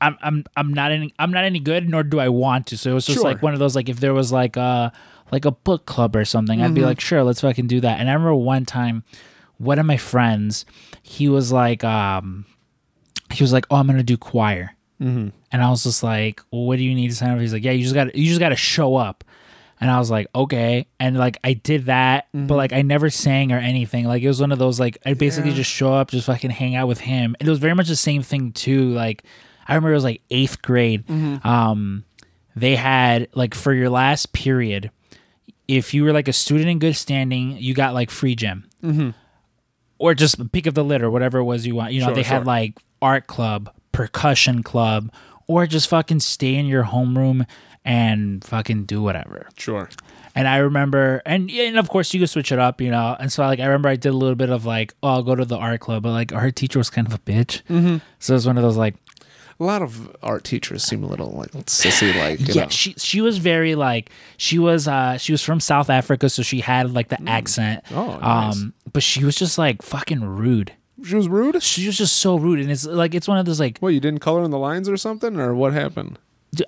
[0.00, 2.78] I'm I'm I'm not any I'm not any good nor do I want to.
[2.78, 3.24] So it was just Sure.
[3.24, 4.92] like one of those like if there was like a
[5.32, 6.74] like a book club or something, I'd Mm-hmm.
[6.74, 9.04] be like, "Sure, let's fucking do that." And I remember one time
[9.58, 10.64] one of my friends,
[11.02, 12.46] he was like um
[13.32, 14.74] he was like, "Oh, I'm to do choir."
[15.52, 17.64] And I was just like, well, "What do you need to sign up?" He's like,
[17.64, 19.24] "Yeah, you just got you just got to show up."
[19.80, 23.50] And I was like, "Okay." And like I did that, but like I never sang
[23.50, 24.04] or anything.
[24.06, 26.74] Like it was one of those like I basically just show up, just fucking hang
[26.74, 27.34] out with him.
[27.40, 28.92] And it was very much the same thing too.
[28.92, 29.22] Like
[29.66, 31.04] I remember it was like eighth grade.
[31.44, 32.04] Um,
[32.54, 34.90] they had like for your last period,
[35.70, 38.68] if you were like a student in good standing, you got like free gym
[39.98, 41.92] or just pick of the litter, whatever it was you want.
[41.92, 45.12] You know, Sure, they had like art club, percussion club,
[45.46, 47.46] or just fucking stay in your homeroom
[47.84, 49.48] and fucking do whatever.
[49.56, 49.88] Sure.
[50.34, 53.16] And I remember, and and of course you could switch it up, you know.
[53.20, 55.36] And so like I remember I did a little bit of like, oh, I'll go
[55.36, 57.98] to the art club, but like our teacher was kind of a bitch, mm-hmm.
[58.18, 58.96] so it was one of those like,
[59.60, 62.68] A lot of art teachers seem a little like sissy, like yeah, know.
[62.70, 64.08] she she was very like
[64.38, 68.16] she was uh she was from South Africa, so she had like the accent, Oh,
[68.18, 68.56] nice.
[68.56, 70.72] um, but she was just like fucking rude.
[71.04, 71.62] She was rude.
[71.62, 74.00] She was just so rude, and it's like it's one of those like Well, you
[74.00, 76.18] didn't color in the lines or something, or what happened?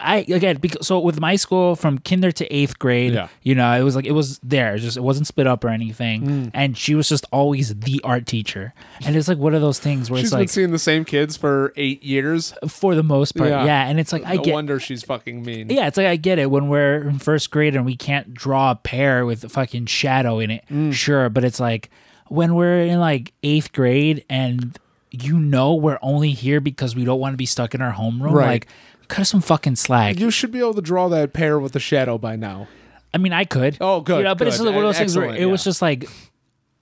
[0.00, 3.28] I again because so with my school from kinder to eighth grade, Yeah.
[3.42, 6.22] you know, it was like it was there, just it wasn't split up or anything,
[6.22, 6.50] Mm.
[6.54, 8.74] and she was just always the art teacher,
[9.04, 11.04] and it's like one of those things where She's it's been like seeing the same
[11.04, 12.54] kids for eight years.
[12.68, 13.64] for the most part, Yeah.
[13.64, 14.54] yeah, and it's like I no get.
[14.54, 15.68] wonder she's fucking mean.
[15.68, 18.70] Yeah, it's like I get it when we're in first grade and we can't draw
[18.70, 20.64] a pear with a fucking shadow in it.
[20.70, 20.92] Mm.
[20.92, 21.90] Sure, but it's like
[22.28, 24.78] when we're in like eighth grade and
[25.10, 28.30] you know we're only here because we don't want to be stuck in our homeroom.
[28.32, 28.46] Right.
[28.46, 28.68] Like,
[29.12, 30.18] cut us some fucking slack.
[30.18, 32.66] You should be able to draw that pair with the shadow by now.
[33.12, 33.76] I mean, I could.
[33.78, 34.74] Oh, good, You know, but it's good.
[34.74, 35.68] one of those things where Excellent, it was yeah.
[35.68, 36.08] just like,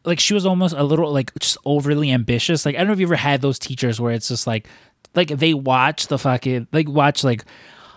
[0.04, 2.64] like she was almost a little like just overly ambitious.
[2.64, 4.68] Like I don't know if you ever had those teachers where it's just like,
[5.16, 7.44] like they watch the fucking like watch like.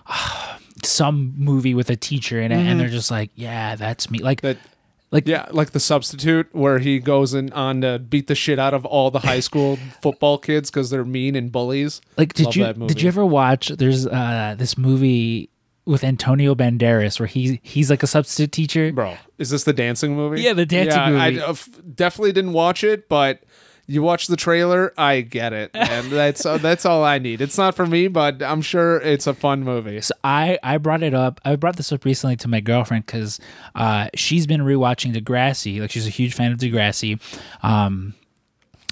[0.86, 4.42] some movie with a teacher in it and they're just like yeah that's me like
[4.42, 4.48] Mm-hmm.
[4.48, 4.58] That
[5.14, 8.74] like yeah, like the substitute where he goes in on to beat the shit out
[8.74, 12.02] of all the high school football kids because they're mean and bullies.
[12.18, 12.94] like did Love you that movie.
[12.94, 15.50] did you ever watch there's uh this movie
[15.86, 20.16] with Antonio Banderas where he he's like a substitute teacher Bro, is this the dancing
[20.16, 20.42] movie?
[20.42, 21.40] Yeah, the dancing yeah, movie.
[21.42, 23.44] I uh, f- definitely didn't watch it, but
[23.86, 27.42] you watch the trailer, I get it, and that's uh, that's all I need.
[27.42, 30.00] It's not for me, but I'm sure it's a fun movie.
[30.02, 31.42] So I I brought it up.
[31.44, 33.40] I brought this up recently to my girlfriend because
[33.76, 35.82] uh, she's been rewatching Degrassi.
[35.82, 37.20] Like she's a huge fan of Degrassi,
[37.62, 38.14] um,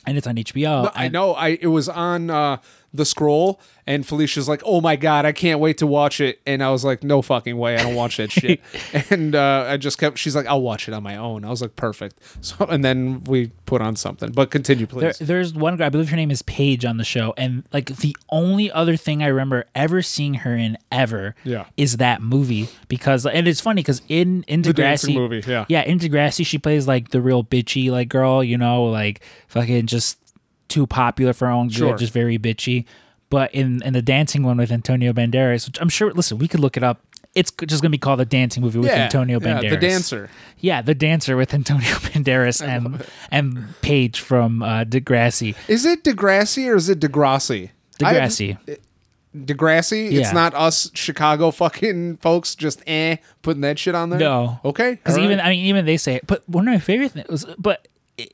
[0.05, 0.91] and it's on HBO.
[0.93, 1.33] I and- know.
[1.35, 2.57] I it was on uh,
[2.93, 6.61] the scroll, and Felicia's like, "Oh my god, I can't wait to watch it." And
[6.63, 8.59] I was like, "No fucking way, I don't watch that shit."
[9.09, 10.17] and uh, I just kept.
[10.17, 13.23] She's like, "I'll watch it on my own." I was like, "Perfect." So and then
[13.25, 14.31] we put on something.
[14.31, 15.19] But continue, There, please.
[15.19, 18.15] there's one girl, I believe her name is Paige on the show, and like the
[18.29, 21.65] only other thing I remember ever seeing her in ever Yeah.
[21.77, 25.65] is that movie because and it's funny because in in The Degrassi movie, yeah.
[25.69, 29.87] yeah in Degrassi she plays like the real bitchy like girl you know like fucking
[29.87, 30.17] just
[30.71, 31.97] too popular for her own good Sure.
[31.97, 32.85] just very bitchy
[33.29, 36.59] but in in the dancing one with Antonio Banderas which I'm sure listen we could
[36.59, 36.97] look it up
[37.33, 40.29] it's just gonna be called the dancing movie with yeah, Antonio yeah, Banderas the dancer.
[40.59, 43.45] yeah the dancer with Antonio Banderas and and
[43.81, 47.69] Paige from uh, Degrassi Is it Degrassi or is it Degrassi?
[48.03, 48.57] I have- Degrassi.
[49.35, 50.11] Degrassi.
[50.11, 54.19] It's not us Chicago fucking folks just eh putting that shit on there.
[54.19, 54.59] No.
[54.65, 54.91] Okay.
[54.95, 55.47] Because even right.
[55.47, 56.27] I mean even they say it.
[56.27, 57.87] But one of my favorite things was but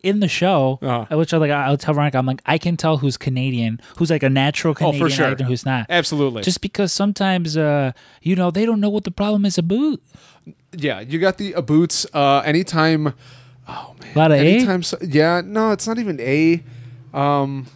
[0.03, 1.17] in the show, Uh-huh.
[1.17, 4.23] which I like I'll tell Veronica, I'm like I can tell who's Canadian, who's like
[4.23, 5.25] a natural Oh, Canadian for sure.
[5.27, 5.85] actor, who's not.
[5.89, 6.41] Absolutely.
[6.43, 9.99] Just because sometimes uh you know they don't know what the problem is about.
[10.75, 12.05] yeah, you got the uh, boots.
[12.13, 13.13] Uh, anytime.
[13.67, 14.15] Oh man.
[14.15, 14.41] A lot of A?
[14.41, 14.81] anytime.
[14.83, 15.41] So, yeah.
[15.43, 16.63] No, it's not even a.
[17.13, 17.67] Um,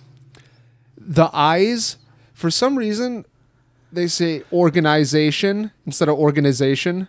[0.97, 1.97] the eyes.
[2.33, 3.25] For some reason,
[3.91, 7.07] they say organization instead of organization,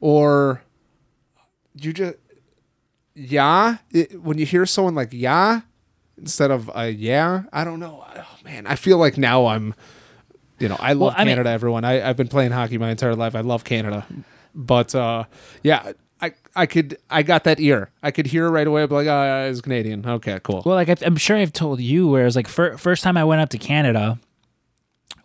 [0.00, 0.62] or
[1.74, 2.14] you just
[3.14, 3.78] yeah.
[3.90, 5.60] It, when you hear someone like yeah
[6.18, 8.04] instead of uh, yeah, I don't know.
[8.16, 9.74] Oh, man, I feel like now I'm.
[10.58, 11.50] You know, I love I mean- Canada.
[11.50, 13.34] everyone, I, I've been playing hockey my entire life.
[13.34, 14.06] I love Canada,
[14.54, 15.24] but uh,
[15.64, 17.90] yeah, I I could I got that ear.
[18.00, 18.84] I could hear right away.
[18.84, 20.06] I'd be like, oh, it's Canadian.
[20.06, 20.62] Okay, cool.
[20.64, 23.16] Well, like I, I'm sure I've told you, where it was like fir- first time
[23.16, 24.20] I went up to Canada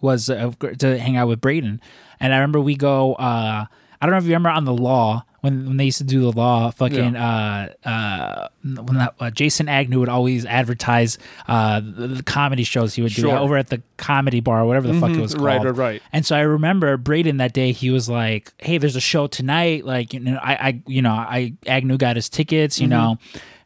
[0.01, 1.81] was uh, to hang out with Braden,
[2.19, 3.13] and I remember we go.
[3.13, 3.65] Uh,
[4.01, 6.21] I don't know if you remember on the law when when they used to do
[6.21, 6.71] the law.
[6.71, 11.17] Fucking uh, uh, when that, uh, Jason Agnew would always advertise
[11.47, 13.31] uh, the, the comedy shows he would do Sure.
[13.33, 13.43] Mm-hmm.
[13.43, 15.45] over at the comedy bar, or whatever the fuck it was called.
[15.45, 16.01] Right, right, right.
[16.13, 17.71] And so I remember Braden that day.
[17.71, 19.85] He was like, "Hey, there's a show tonight.
[19.85, 22.79] Like, you know, I, I, you know, I Agnew got his tickets.
[22.79, 22.91] You Mm-hmm.
[22.91, 23.17] know."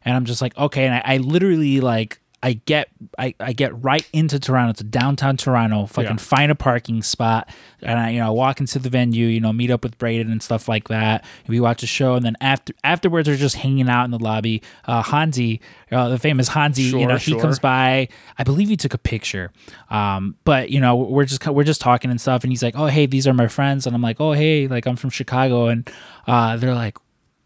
[0.04, 0.86] And I'm just like, okay.
[0.86, 2.88] And I, I literally like I get
[3.18, 6.16] I, I get right into Toronto to downtown Toronto, fucking Yeah.
[6.16, 7.48] find a parking spot,
[7.80, 10.42] and I you know walk into the venue, you know, meet up with Braden and
[10.42, 11.24] stuff like that.
[11.46, 14.60] We watch a show, and then after afterwards, we're just hanging out in the lobby.
[14.84, 15.60] Uh, Hansi,
[15.92, 18.08] uh, the famous Hansi, you Sure, know, he comes by.
[18.36, 19.52] I believe he took a picture,
[19.88, 22.86] um, but you know, we're just we're just talking and stuff, and he's like, "Oh,
[22.86, 25.88] hey, these are my friends," and I'm like, "Oh, hey, like I'm from Chicago," and
[26.26, 26.98] uh, they're like,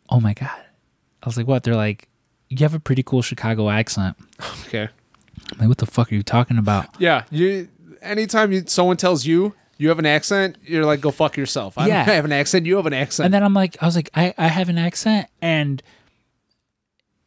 [0.08, 0.50] "Oh my god."
[1.22, 2.08] I was like, "What?" They're like,
[2.48, 4.16] "You have a pretty cool Chicago accent."
[4.66, 4.88] Okay.
[5.52, 6.86] I'm like, what the fuck are you talking about?
[6.98, 7.68] Yeah, you.
[8.02, 11.76] Anytime you someone tells you you have an accent, you're like, go fuck yourself.
[11.76, 12.04] I Yeah.
[12.04, 12.66] don't have an accent.
[12.66, 13.26] You have an accent.
[13.26, 15.82] And then I'm like, I was like, I, I have an accent, and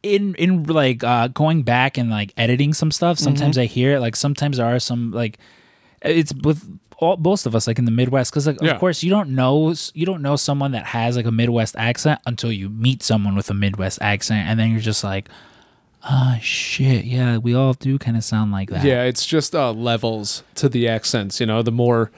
[0.02, 4.00] in in like uh, going back and like editing some stuff, sometimes I hear it.
[4.00, 5.38] Like sometimes there are some like
[6.02, 6.66] it's with
[7.00, 8.72] all most of us like in the Midwest because like Yeah.
[8.72, 12.20] of course you don't know you don't know someone that has like a Midwest accent
[12.26, 15.28] until you meet someone with a Midwest accent and then you're just like
[16.04, 19.72] ah shit yeah we all do kind of sound like that Yeah, it's just uh,
[19.72, 21.40] levels to the accents.
[21.40, 22.10] You know, the more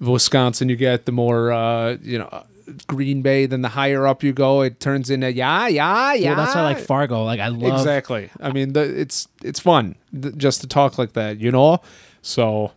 [0.00, 2.44] Wisconsin you get, the more uh, you know
[2.86, 3.46] Green Bay.
[3.46, 6.28] Then the higher up you go, it turns into yeah, yeah, yeah.
[6.30, 8.30] well that's why I like Fargo like I love exactly.
[8.40, 11.80] I mean, the, it's it's fun th- just to talk like that, you know.
[12.22, 12.72] So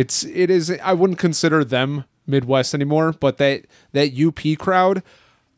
[0.00, 0.70] it's it is.
[0.82, 5.02] I wouldn't consider them Midwest anymore, but that that UP crowd,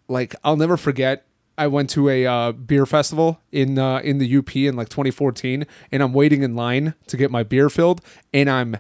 [0.09, 1.25] like I'll never forget.
[1.57, 5.65] I went to a uh, beer festival in uh, in the UP in like 2014,
[5.93, 8.01] and I'm waiting in line to get my beer filled,
[8.35, 8.79] and I'm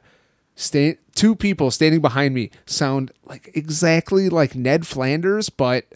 [0.56, 5.86] sta- two people standing behind me sound like exactly like Ned Flanders, but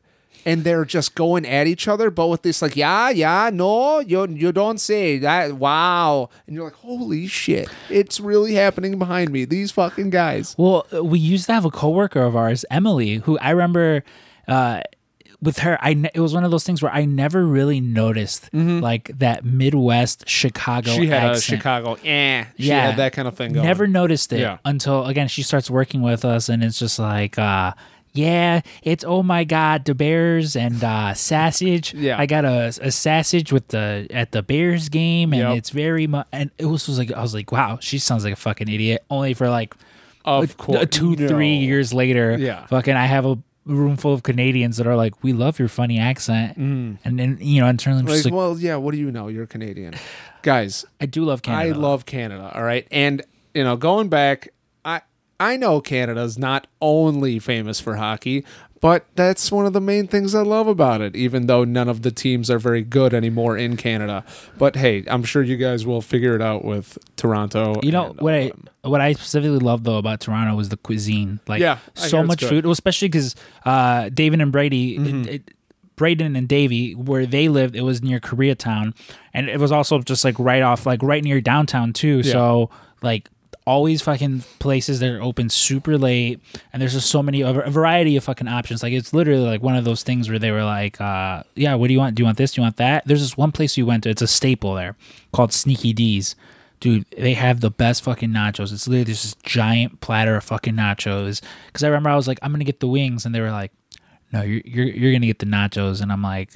[0.46, 4.26] and they're just going at each other, but with this like, yeah, yeah, no, you
[4.28, 5.52] you don't say that.
[5.54, 9.44] Wow, and you're like, holy shit, it's really happening behind me.
[9.44, 10.54] These fucking guys.
[10.56, 14.04] Well, we used to have a coworker of ours, Emily, who I remember
[14.46, 14.82] uh,
[15.42, 15.78] with her.
[15.82, 19.44] I ne- it was one of those things where I never really noticed like that
[19.44, 20.90] Midwest Chicago.
[20.92, 21.02] Mm-hmm.
[21.02, 21.40] She had a.
[21.40, 22.44] Chicago, eh?
[22.56, 23.66] She yeah, had that kind of thing going.
[23.66, 24.58] Never noticed it Yeah.
[24.64, 27.36] until again she starts working with us, and it's just like.
[27.36, 27.72] uh
[28.16, 31.94] yeah, it's oh my god, the Bears and uh sausage.
[32.06, 32.18] Yeah.
[32.18, 35.56] I got a, a sausage with the at the Bears game, and Yep.
[35.58, 36.26] it's very much.
[36.32, 39.04] And it was, was like I was like, wow, she sounds like a fucking idiot.
[39.10, 39.74] Only for like
[40.24, 42.66] Of uh, course, two, three years later, Yeah.
[42.66, 45.98] fucking, I have a room full of Canadians that are like, "We love your funny
[45.98, 48.76] accent," and then you know, internally, I'm Like, just like, well, yeah.
[48.76, 49.26] What do you know?
[49.28, 49.94] You're Canadian,
[50.42, 50.84] guys.
[51.00, 51.70] I do love Canada.
[51.70, 52.52] I love Canada.
[52.54, 53.22] All right, and
[53.54, 54.48] you know, going back,
[55.38, 58.44] I know Canada's not only famous for hockey,
[58.80, 61.16] but that's one of the main things I love about it.
[61.16, 64.24] Even though none of the teams are very good anymore in Canada,
[64.58, 67.80] but hey, I'm sure you guys will figure it out with Toronto.
[67.82, 71.40] You know what I um, what I specifically love though about Toronto was the cuisine.
[71.46, 72.48] Like, Yeah, I so much good.
[72.48, 73.34] food, well, especially because
[73.64, 74.98] uh, David and Brady.
[74.98, 75.20] Mm-hmm.
[75.22, 75.50] It, it,
[75.96, 78.94] Braden and Davy, where they lived, it was near Koreatown,
[79.32, 82.22] and it was also just like right off, like right near downtown too.
[82.22, 82.68] So
[83.00, 83.30] like
[83.64, 86.40] always fucking places that are open super late,
[86.72, 88.82] and there's just so many of a variety of fucking options.
[88.82, 91.88] Like it's literally like one of those things where they were like, uh, "Yeah, what
[91.88, 92.14] do you want?
[92.14, 92.52] Do you want this?
[92.52, 94.10] Do you want that?" There's this one place we went to.
[94.10, 94.96] It's a staple there
[95.32, 96.36] called Sneaky Dee's.
[96.78, 98.70] Dude, they have the best fucking nachos.
[98.72, 101.40] It's literally this giant platter of fucking nachos.
[101.66, 103.72] Because I remember I was like, I'm gonna get the wings, and they were like,
[104.32, 106.50] No, you're you're, you're gonna get the nachos, and I'm like,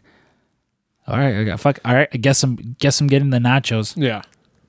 [1.06, 1.78] All right, I got fuck.
[1.84, 3.94] All right, I guess I'm guess I'm getting the nachos.
[3.96, 4.20] yeah,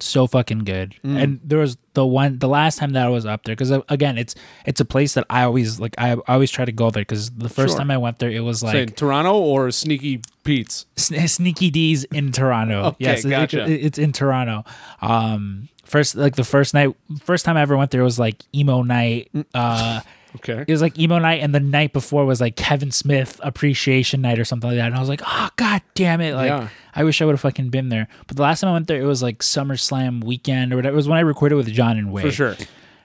[0.01, 0.95] So fucking good.
[1.03, 4.17] And there was the one the last time that I was up there because again,
[4.17, 4.35] it's
[4.65, 5.93] it's a place that I always like.
[5.97, 7.79] I, always try to go there because the first Sure.
[7.79, 10.85] time I went there, it was like Saying Toronto or Sneaky Pete's.
[10.95, 12.83] Sn- Sneaky Dee's in Toronto.
[12.87, 13.63] Okay, yes, it- gotcha.
[13.65, 14.63] it- it's in Toronto.
[15.01, 18.81] Um, first, like the first night, first time I ever went there was like emo
[18.83, 19.29] night.
[19.53, 20.01] Uh,
[20.37, 24.21] Okay, it was like emo night, and the night before was like Kevin Smith appreciation
[24.21, 24.87] night or something like that.
[24.87, 26.35] And I was like, oh god damn it!
[26.35, 26.69] Like, Yeah.
[26.95, 28.07] I wish I would have fucking been there.
[28.27, 30.93] But the last time I went there, it was like SummerSlam weekend or whatever.
[30.93, 32.55] It was when I recorded with John and Wade for sure.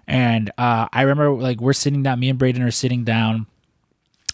[0.06, 3.46] and uh, I remember like we're sitting down, me and Braden are sitting down.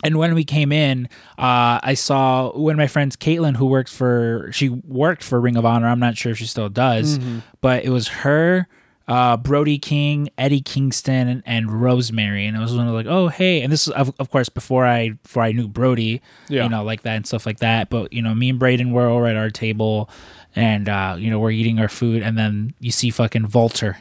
[0.05, 3.95] And when we came in, uh, I saw one of my friends, Caitlin, who works
[3.97, 5.87] for she worked for Ring of Honor.
[5.87, 7.19] I'm not sure if she still does,
[7.61, 8.67] but it was her,
[9.09, 12.47] uh, Brody King, Eddie Kingston, and, and Rosemary.
[12.47, 14.87] And it was one of like, oh hey, and this is of, of course before
[14.87, 16.65] I before I knew Brody, Yeah.
[16.65, 17.91] you know, like that and stuff like that.
[17.91, 20.09] But you know, me and Braden were over at our table,
[20.57, 23.99] and uh, you know we're eating our food, and then you see fucking WALTER,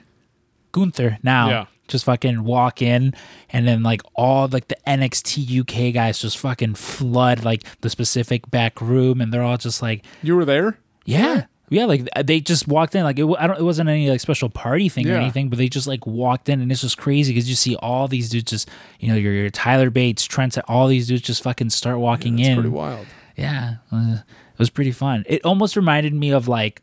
[0.71, 1.65] Gunther now Yeah.
[1.87, 3.13] just fucking walk in
[3.49, 8.49] and then like all like the NXT UK guys just fucking flood like the specific
[8.49, 10.77] back room and they're all just like You were there.
[11.05, 14.19] yeah yeah like they just walked in like it, I don't it wasn't any like
[14.19, 17.33] special party thing or anything but they just like walked in and it's just crazy
[17.33, 18.69] because you see all these dudes just
[18.99, 22.39] you know your, your Tyler Bates Trent all these dudes just fucking start walking in.
[22.39, 23.07] It's in pretty wild.
[23.35, 24.17] yeah, uh,
[24.53, 25.23] it was pretty fun.
[25.27, 26.81] It almost reminded me of like,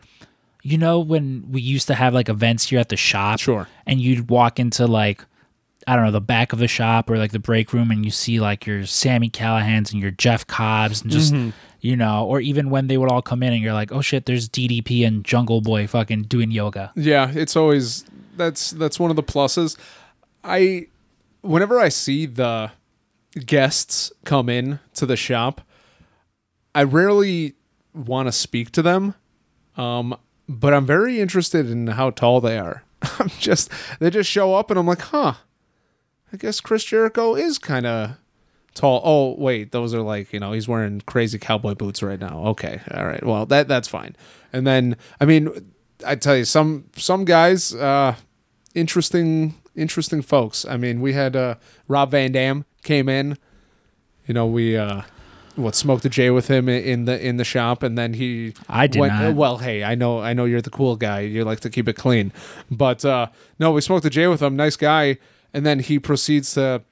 [0.63, 3.39] you know, when we used to have like events here at the shop.
[3.39, 3.69] Sure.
[3.87, 5.25] And you'd walk into like,
[5.87, 8.11] I don't know, the back of the shop or like the break room, and you
[8.11, 11.33] see like your Sami Callihans and your Jeff Cobbs, and just
[11.81, 14.27] you know, or even when they would all come in, and you're like, oh shit,
[14.27, 16.93] there's DDP and Jungle Boy fucking doing yoga.
[16.95, 18.05] Yeah, it's always
[18.37, 19.77] that's that's one of the pluses.
[20.43, 20.89] I
[21.43, 22.73] whenever I see the
[23.47, 25.61] guests come in to the shop,
[26.75, 27.55] I rarely
[27.95, 29.15] want to speak to them.
[29.77, 30.17] Um,
[30.49, 32.83] but I'm very interested in how tall they are.
[33.19, 33.71] I'm just
[34.01, 35.35] they just show up and I'm like, huh.
[36.33, 38.17] I guess Chris Jericho is kind of
[38.75, 39.01] tall.
[39.05, 42.45] Oh wait, those are like you know he's wearing crazy cowboy boots right now.
[42.49, 44.17] Okay, all right, well that that's fine.
[44.53, 45.73] And then I mean,
[46.07, 48.17] I tell you some some guys, uh,
[48.75, 50.65] interesting interesting folks.
[50.65, 51.55] I mean, we had uh,
[51.87, 53.39] Rob Van Dam came in.
[54.27, 55.03] You know, we uh,
[55.59, 58.55] what smoked a J with him in the in the shop, and then he.
[58.69, 59.35] I did went, not.
[59.35, 61.21] Well, hey, I know, I know you're the cool guy.
[61.21, 62.33] You like to keep it clean,
[62.71, 64.57] but uh, no, we smoked a J with him.
[64.57, 65.19] Nice guy,
[65.53, 66.83] and then he proceeds to,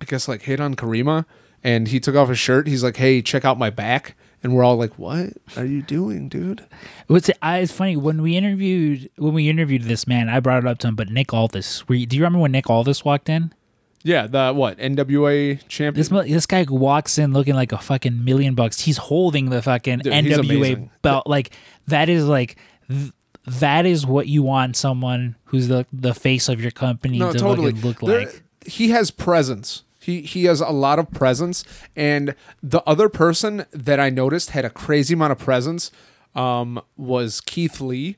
[0.00, 1.24] I guess, like hit on Karima,
[1.62, 2.66] and he took off his shirt.
[2.66, 6.28] He's like, "Hey, check out my back." And we're all like, "What are you doing,
[6.28, 6.64] dude?"
[7.06, 10.28] What's it, I, it's funny when we interviewed when we interviewed this man.
[10.28, 11.88] I brought it up to him, but Nick Aldis.
[11.88, 13.54] Were you, do you remember when Nick Aldis walked in?
[14.02, 15.94] Yeah, the what NWA champion.
[15.94, 18.80] This this guy walks in looking like a fucking million bucks.
[18.80, 21.26] He's holding the fucking Dude, NWA belt.
[21.26, 21.50] Like
[21.86, 22.56] that is like
[22.90, 23.12] th-
[23.46, 27.38] that is what you want someone who's the the face of your company no, to
[27.38, 27.72] totally.
[27.72, 28.42] look There- like.
[28.64, 29.82] He has presence.
[30.00, 31.64] He he has a lot of presence,
[31.96, 35.90] and the other person that I noticed had a crazy amount of presence
[36.34, 38.16] um, was Keith Lee.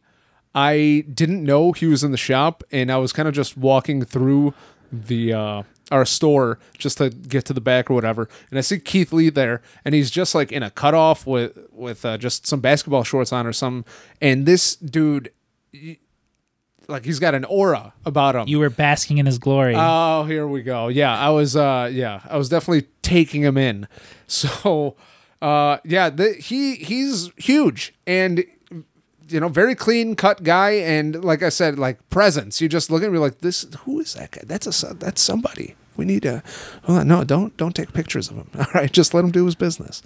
[0.54, 4.04] I didn't know he was in the shop, and I was kind of just walking
[4.04, 4.54] through
[4.90, 8.80] the uh, our store just to get to the back or whatever, and I see
[8.80, 12.60] Keith Lee there, and he's just like in a cutoff with with uh, just some
[12.60, 13.90] basketball shorts on or something,
[14.20, 15.30] and this dude.
[16.88, 18.48] Like he's got an aura about him.
[18.48, 19.74] You were basking in his glory.
[19.76, 20.88] Oh, here we go.
[20.88, 21.56] Yeah, I was.
[21.56, 23.88] Uh, yeah, I was definitely taking him in.
[24.28, 24.96] So,
[25.40, 28.44] uh, yeah, the, he he's huge and
[29.28, 32.60] you know very clean cut guy and like I said, like presence.
[32.60, 33.66] You just look at me like this.
[33.84, 34.42] Who is that guy?
[34.44, 35.76] That's a that's somebody.
[35.96, 36.42] We need to.
[36.82, 38.50] Hold on, no, don't don't take pictures of him.
[38.58, 40.02] All right, just let him do his business.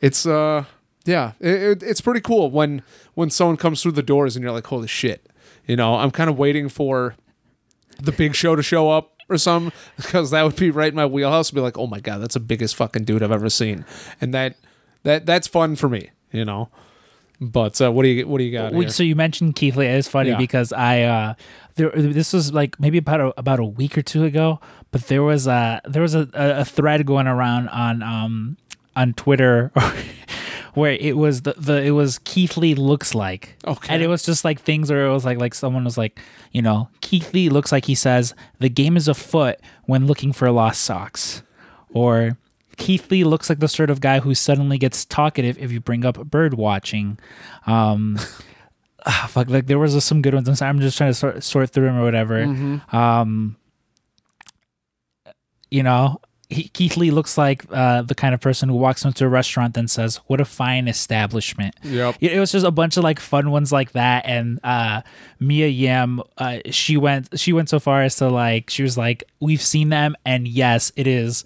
[0.00, 0.64] It's uh,
[1.04, 2.82] yeah, it, it, it's pretty cool when
[3.14, 5.28] when someone comes through the doors and you're like, holy shit.
[5.66, 7.14] You know, I'm kind of waiting for
[8.02, 11.06] the big show to show up or something because that would be right in my
[11.06, 13.84] wheelhouse be like oh my god that's the biggest fucking dude i've ever seen
[14.20, 14.56] and that
[15.04, 16.68] that that's fun for me you know
[17.40, 18.88] but uh, what do you what do you got here?
[18.88, 19.86] so you mentioned Keith Lee.
[19.86, 20.36] It's funny Yeah.
[20.38, 21.34] because I uh
[21.74, 24.60] there this was like maybe about a, about a week or two ago,
[24.92, 28.56] but there was a there was a a thread going around on um
[28.94, 29.72] on Twitter
[30.74, 33.56] where it was the, the it was Keith Lee looks like.
[33.66, 33.94] Okay.
[33.94, 36.18] And it was just like things where it was like like someone was like,
[36.50, 40.50] you know, Keith Lee looks like he says the game is afoot when looking for
[40.50, 41.42] lost socks.
[41.90, 42.38] Or
[42.76, 46.04] Keith Lee looks like the sort of guy who suddenly gets talkative if you bring
[46.04, 47.18] up bird watching.
[47.66, 48.18] Um,
[49.06, 50.48] ah, fuck, like there was some good ones.
[50.48, 52.42] I'm, sorry, I'm just trying to sort, sort through them or whatever.
[52.92, 53.56] Um,
[55.70, 56.20] you know,
[56.52, 59.76] he, Keith Lee looks like uh, the kind of person who walks into a restaurant
[59.76, 62.16] and says, "What a fine establishment." Yep.
[62.20, 65.02] It it was just a bunch of like fun ones like that, and uh,
[65.40, 69.24] Mia Yim, uh, she went she went so far as to like she was like,
[69.40, 71.44] "We've seen them, and yes, it is."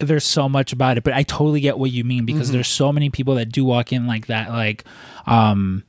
[0.00, 2.92] There's so much about it, but I totally get what you mean because there's so
[2.92, 4.84] many people that do walk in like that, like,
[5.26, 5.82] um,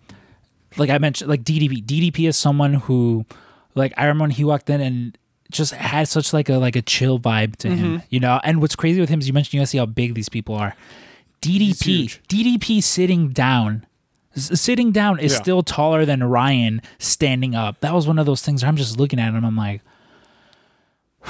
[0.78, 1.86] like I mentioned, like DDP.
[1.86, 3.28] DDP is someone who,
[3.76, 5.16] like, I remember when he walked in and
[5.52, 8.40] just had such like a like a chill vibe to him, you know.
[8.44, 10.76] And what's crazy with him is you mentioned you see how big these people are.
[11.42, 12.20] DDP.
[12.28, 13.86] DDP sitting down,
[14.36, 15.38] s- sitting down is Yeah.
[15.42, 17.80] still taller than Ryan standing up.
[17.80, 19.44] That was one of those things where I'm just looking at him.
[19.46, 19.82] I'm like,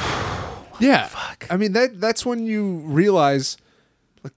[0.80, 1.46] yeah Fuck.
[1.50, 3.58] i mean that that's when you realize
[4.24, 4.34] like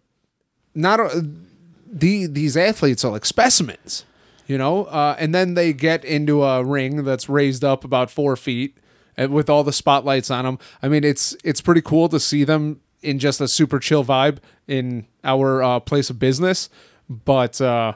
[0.74, 1.24] not a,
[1.86, 4.04] the these athletes are like specimens
[4.46, 8.34] you know uh, and then they get into a ring that's raised up about four
[8.36, 8.76] feet
[9.28, 12.80] with all the spotlights on them i mean it's it's pretty cool to see them
[13.02, 16.68] in just a super chill vibe in our uh, place of business.
[17.08, 17.94] But uh,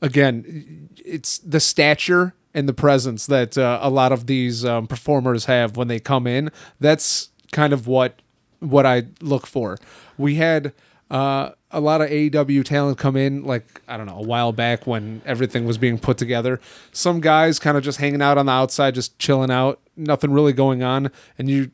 [0.00, 5.46] again it's the stature and the presence that uh, a lot of these um, performers
[5.46, 6.50] have when they come in.
[6.78, 8.20] That's kind of what
[8.60, 9.78] what I look for.
[10.16, 10.72] We had
[11.10, 14.86] uh, a lot of AEW talent come in, like I don't know, a while back
[14.86, 16.60] when everything was being put together.
[16.92, 20.52] Some guys kind of just hanging out on the outside, just chilling out, nothing really
[20.52, 21.70] going on, and you,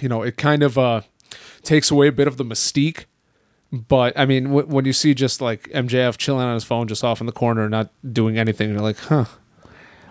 [0.00, 1.02] you know, it kind of uh,
[1.62, 3.04] takes away a bit of the mystique.
[3.70, 7.04] But I mean, w- when you see just like MJF chilling on his phone, just
[7.04, 9.26] off in the corner, not doing anything, you're like, huh.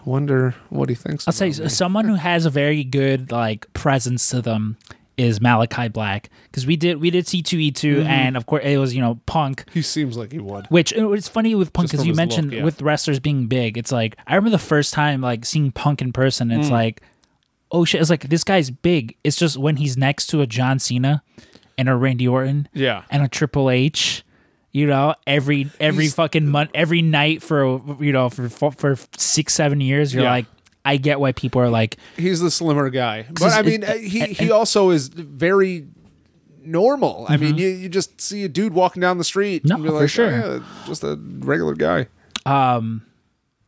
[0.05, 1.27] Wonder what he thinks.
[1.27, 1.67] I'll say me.
[1.67, 4.77] someone who has a very good like presence to them
[5.17, 8.07] is Malakai Black because we did we did C two E two Mm-hmm.
[8.07, 10.67] and of course it was you know Punk he seems like he would.
[10.67, 12.63] Which it's funny with Punk because you mentioned look, yeah.
[12.63, 13.77] with wrestlers being big.
[13.77, 16.49] It's like I remember the first time like seeing Punk in person.
[16.49, 16.59] Mm.
[16.59, 17.01] It's like,
[17.71, 17.99] oh shit!
[18.01, 19.15] It's like this guy's big.
[19.23, 21.23] It's just when he's next to a John Cena
[21.79, 23.03] and a Randy Orton, Yeah.
[23.09, 24.23] and a Triple H.
[24.71, 28.95] You know, every every He's- fucking month, every night for you know for for, for
[29.17, 30.29] six seven years, you're Yeah.
[30.31, 30.45] like,
[30.87, 33.25] I get why people are like, he's the slimmer guy.
[33.29, 35.87] But I mean, he he also is very
[36.63, 37.25] normal.
[37.27, 39.63] I mean, you, you just see a dude walking down the street.
[39.63, 39.69] Mm-hmm.
[39.69, 40.43] No, and you're for like, sure.
[40.43, 42.07] "Oh, yeah, just a regular guy.
[42.45, 43.05] Um,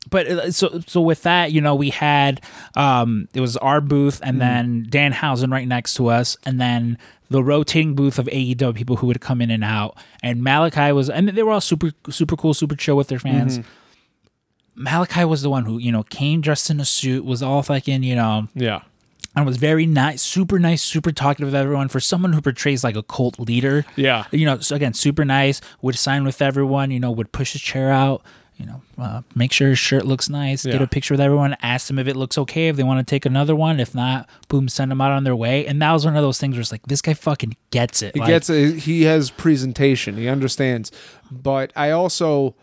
[0.09, 2.41] but uh, so so with that, you know, we had
[2.75, 6.97] um it was our booth and then Danhausen right next to us, and then
[7.29, 9.97] the rotating booth of AEW people who would come in and out.
[10.23, 13.59] And Malakai was, and they were all super super cool, super chill with their fans.
[14.79, 18.03] Malakai was the one who you know came dressed in a suit, was all fucking
[18.03, 18.81] you know Yeah.
[19.35, 21.87] and was very nice, super nice, super talkative with everyone.
[21.89, 24.25] For someone who portrays like a cult leader, Yeah.
[24.31, 27.61] you know, so again, super nice, would sign with everyone, you know, would push his
[27.61, 28.23] chair out,
[28.57, 31.87] you know, uh, make sure his shirt looks nice, get a picture with everyone, ask
[31.87, 33.79] them if it looks okay, if they want to take another one.
[33.79, 35.65] If not, boom, send them out on their way.
[35.65, 38.15] And that was one of those things where it's like, this guy fucking gets it.
[38.15, 38.79] He Like, gets it.
[38.79, 40.17] he has presentation.
[40.17, 40.91] He understands.
[41.31, 42.55] But I also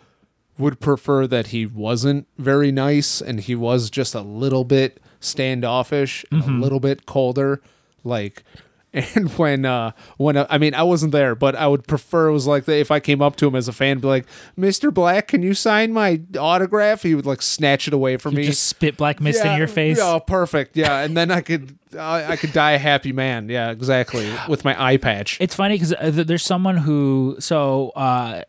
[0.59, 6.25] would prefer that he wasn't very nice and he was just a little bit standoffish,
[6.33, 6.51] Mm-hmm.
[6.59, 7.61] a little bit colder.
[8.05, 8.43] Like,
[8.93, 12.33] and when uh when uh, I mean I wasn't there, but I would prefer it
[12.33, 14.27] was like that if I came up to him as a fan, be like,
[14.59, 14.95] "Mr.
[14.95, 18.45] Black, can you sign my autograph?" He would like snatch it away from me.
[18.45, 19.99] just spit black mist in your face.
[20.01, 20.77] Oh, perfect.
[20.77, 23.49] Yeah, and then I could I, I could die a happy man.
[23.51, 24.33] Yeah, exactly.
[24.49, 25.37] With my eye patch.
[25.41, 28.43] It's funny because uh, there's someone who so uh,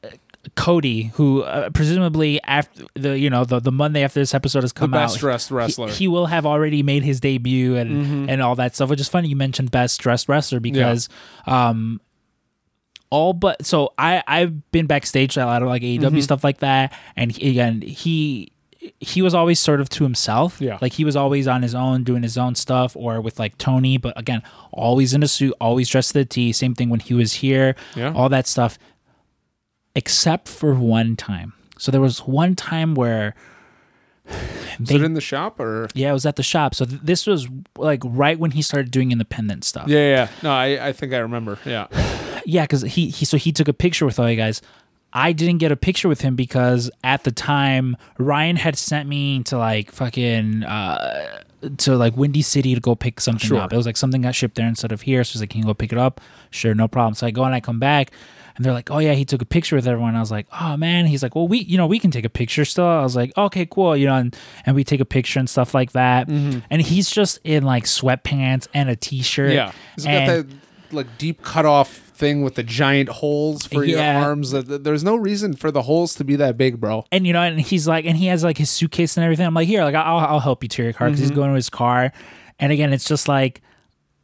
[0.56, 4.72] Cody who uh, presumably after the you know the, the Monday after this episode has
[4.74, 5.88] come best out, dressed wrestler.
[5.90, 8.90] He, he will have already made his debut and and all that stuff.
[8.90, 11.10] Which is funny you mentioned best dressed wrestler because
[11.46, 12.00] um
[13.10, 16.94] all but so I I've been backstage a lot of like AEW stuff like that,
[17.16, 18.52] and he, again he
[19.00, 20.62] he was always sort of to himself.
[20.62, 20.78] Yeah.
[20.82, 23.98] Like he was always on his own doing his own stuff or with like Tony,
[23.98, 24.42] but again,
[24.72, 26.54] always in a suit, always dressed to the T.
[26.54, 28.14] Same thing when he was here, Yeah.
[28.14, 28.78] all that stuff.
[29.98, 31.54] Except for one time.
[31.80, 33.34] So there was one time where
[34.26, 34.38] where
[34.80, 35.88] Is it in the shop or?
[35.96, 36.76] yeah, it was at the shop.
[36.76, 39.88] So th- this was like right when he started doing independent stuff.
[39.88, 40.28] Yeah, yeah.
[40.44, 41.60] No, I, I think I remember.
[41.66, 41.88] Yeah.
[42.50, 44.62] Yeah, because he, he so he took a picture with all you guys.
[45.20, 49.42] I didn't get a picture with him because at the time Ryan had sent me
[49.44, 51.42] to like fucking uh
[51.78, 53.58] to like Windy City to go pick something Sure.
[53.60, 53.74] up.
[53.74, 55.24] It was like something got shipped there instead of here.
[55.24, 56.22] So he's like, Can you go pick it up?
[56.52, 57.16] Sure, no problem.
[57.16, 58.12] So I go and I come back
[58.56, 60.16] and they're like, Oh yeah, he took a picture with everyone.
[60.16, 61.08] I was like, Oh man.
[61.08, 62.86] He's like, Well we you know, we can take a picture still.
[62.86, 64.36] I was like, Okay, cool, you know, and,
[64.68, 66.28] and we take a picture and stuff like that.
[66.30, 69.52] And he's just in like sweatpants and a t shirt.
[69.54, 69.72] Yeah.
[69.96, 70.46] He's got that
[70.94, 74.20] like deep cutoff thing with the giant holes for Yeah.
[74.20, 74.52] your arms.
[74.52, 77.06] That that- There's no reason for the holes to be that big, bro.
[77.12, 79.46] and you know, and he's like, and he has like his suitcase and everything.
[79.46, 81.30] I'm like, here, like I'll I'll help you to your car because Mm-hmm.
[81.30, 82.12] he's going to his car.
[82.60, 83.62] And again, it's just like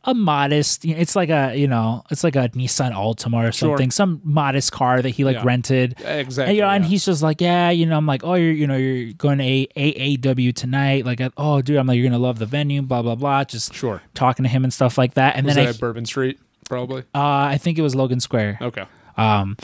[0.06, 0.84] a modest.
[0.84, 4.20] you know, It's like a you know, it's like a Nissan Altima or something, some
[4.24, 5.44] modest car that he like Yeah.
[5.46, 5.96] rented.
[6.04, 6.44] Exactly.
[6.50, 6.90] And, you know, and yeah.
[6.90, 9.44] he's just like, yeah, you know, I'm like, oh, you're, you know, you're going to
[9.46, 11.06] A- AAW tonight.
[11.06, 13.44] Like, oh, dude, I'm like, you're gonna love the venue, blah blah blah.
[13.46, 14.02] Just Sure.
[14.14, 15.36] talking to him and stuff like that.
[15.38, 16.38] And Was then I, at Bourbon Street?
[16.74, 17.02] Probably.
[17.16, 18.58] uh, I think it was Logan Square.
[18.62, 18.84] Okay.
[19.18, 19.56] Um,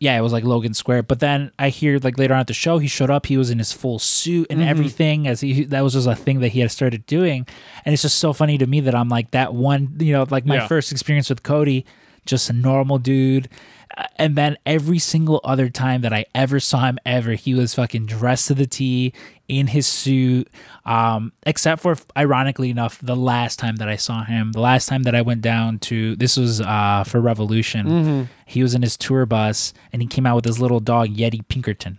[0.00, 1.04] yeah, it was like Logan Square.
[1.04, 3.26] But then I hear like later on at the show, he showed up.
[3.26, 5.26] He was in his full suit and everything.
[5.26, 7.46] As he that was just a thing that he had started doing,
[7.84, 9.96] and it's just so funny to me that I'm like that one.
[9.98, 10.66] You know, like my Yeah.
[10.66, 11.86] first experience with Cody,
[12.26, 13.48] just a normal dude.
[14.16, 18.06] And then every single other time that I ever saw him ever, he was fucking
[18.06, 19.12] dressed to the T
[19.48, 20.48] in his suit.
[20.84, 25.02] Um, except for ironically enough, the last time that I saw him, the last time
[25.04, 28.28] that I went down to this was uh for Revolution.
[28.46, 31.46] He was in his tour bus and he came out with his little dog Yeti
[31.48, 31.98] Pinkerton.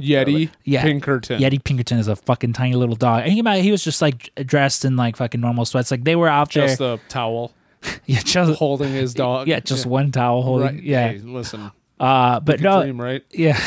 [0.00, 1.40] Yeti Yeah, Pinkerton.
[1.40, 3.22] Yeti Pinkerton is a fucking tiny little dog.
[3.22, 5.90] And he came out, he was just like dressed in like fucking normal sweats.
[5.90, 6.94] Like they were out Just there.
[6.94, 7.52] a towel
[8.06, 9.48] yeah, just holding his dog.
[9.48, 10.76] yeah, just one towel holding.
[10.76, 10.82] Right.
[10.82, 11.70] Yeah, Hey, listen.
[12.00, 13.22] uh, but no, dream, right?
[13.32, 13.60] Yeah.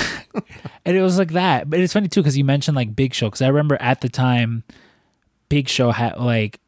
[0.85, 1.69] and it was like that.
[1.69, 4.09] But it's funny too because you mentioned like Big Show because I remember at the
[4.09, 4.63] time,
[5.49, 6.59] Big Show had like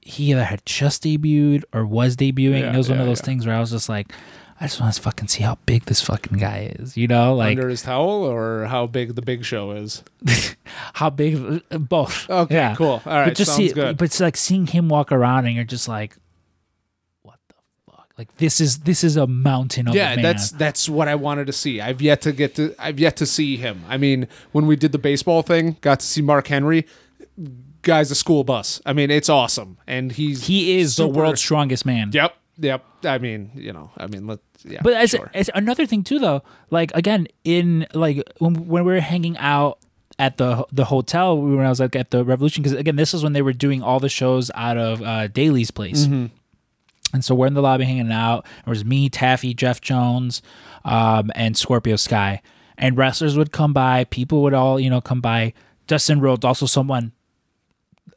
[0.00, 2.60] he either had just debuted or was debuting.
[2.60, 3.24] Yeah, and it was one of those yeah.
[3.26, 4.12] things where I was just like,
[4.60, 6.96] I just want to fucking see how big this fucking guy is.
[6.96, 10.02] You know, like Under his towel or how big the big show is.
[10.94, 12.28] how big uh, both.
[12.28, 12.74] Okay, Yeah.
[12.74, 13.00] cool.
[13.06, 13.96] All right, but just see, good.
[13.96, 16.31] but it's like seeing him walk around and you're just like, what the fuck?
[18.18, 21.52] Like this is this is a mountain of yeah, that's that's what I wanted to
[21.52, 21.80] see.
[21.80, 23.84] I've yet to get to I've yet to see him.
[23.88, 26.86] I mean, when we did the baseball thing, got to see Mark Henry.
[27.80, 28.80] Guy's a school bus.
[28.86, 32.10] I mean, it's awesome, and he's he is the world's strongest man.
[32.12, 32.84] Yep, yep.
[33.04, 34.80] I mean, you know, I mean, let yeah.
[34.82, 35.30] But as, sure.
[35.34, 39.78] as another thing too, though, like again, in like when when we were hanging out
[40.18, 43.22] at the the hotel when I was like at the Revolution, because again, this is
[43.22, 46.06] when they were doing all the shows out of uh, Daily's Place.
[46.06, 46.26] Mm-hmm.
[47.12, 48.46] And so we're in the lobby hanging out.
[48.64, 50.40] There was me, Taffy, Jeff Jones,
[50.84, 52.40] um, and Scorpio Sky.
[52.78, 54.04] And wrestlers would come by.
[54.04, 55.52] People would all, you know, come by.
[55.86, 57.12] Dustin Rhodes, also someone.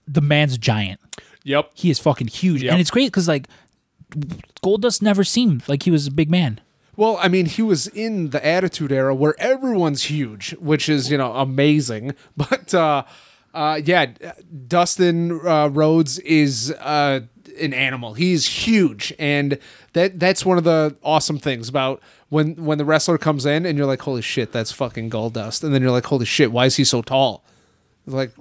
[0.07, 0.99] The man's giant.
[1.43, 1.71] yep.
[1.73, 2.71] He is fucking huge, Yep.
[2.71, 3.47] and it's great because like
[4.63, 6.61] Goldust never seemed like he was a big man.
[6.95, 11.17] Well, I mean, he was in the Attitude Era where everyone's huge, which is you
[11.17, 12.13] know amazing.
[12.37, 13.03] But uh,
[13.53, 14.05] uh, yeah,
[14.67, 17.21] Dustin uh, Rhodes is uh,
[17.55, 18.13] an animal.
[18.13, 19.57] He's huge, and
[19.93, 23.77] that that's one of the awesome things about when when the wrestler comes in and
[23.77, 26.75] you're like, holy shit, that's fucking Goldust, and then you're like, holy shit, why is
[26.75, 27.43] he so tall?
[28.05, 28.31] Like.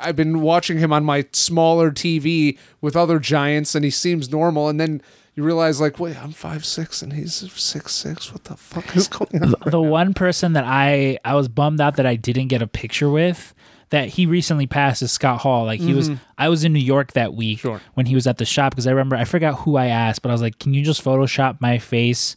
[0.00, 4.68] I've been watching him on my smaller TV with other giants, and he seems normal.
[4.68, 5.02] And then
[5.38, 8.32] you realize, like, wait, I'm five six, and he's six six.
[8.32, 9.54] What the fuck is going on?
[9.70, 13.08] the one person that I I was bummed out that I didn't get a picture
[13.08, 13.54] with
[13.90, 15.64] that he recently passed is Scott Hall.
[15.64, 16.24] Like he was mm-hmm.
[16.36, 17.80] I was in New York that week Sure.
[17.94, 20.30] when he was at the shop because I remember I forgot who I asked, but
[20.30, 22.34] I was like, "Can you just Photoshop my face?"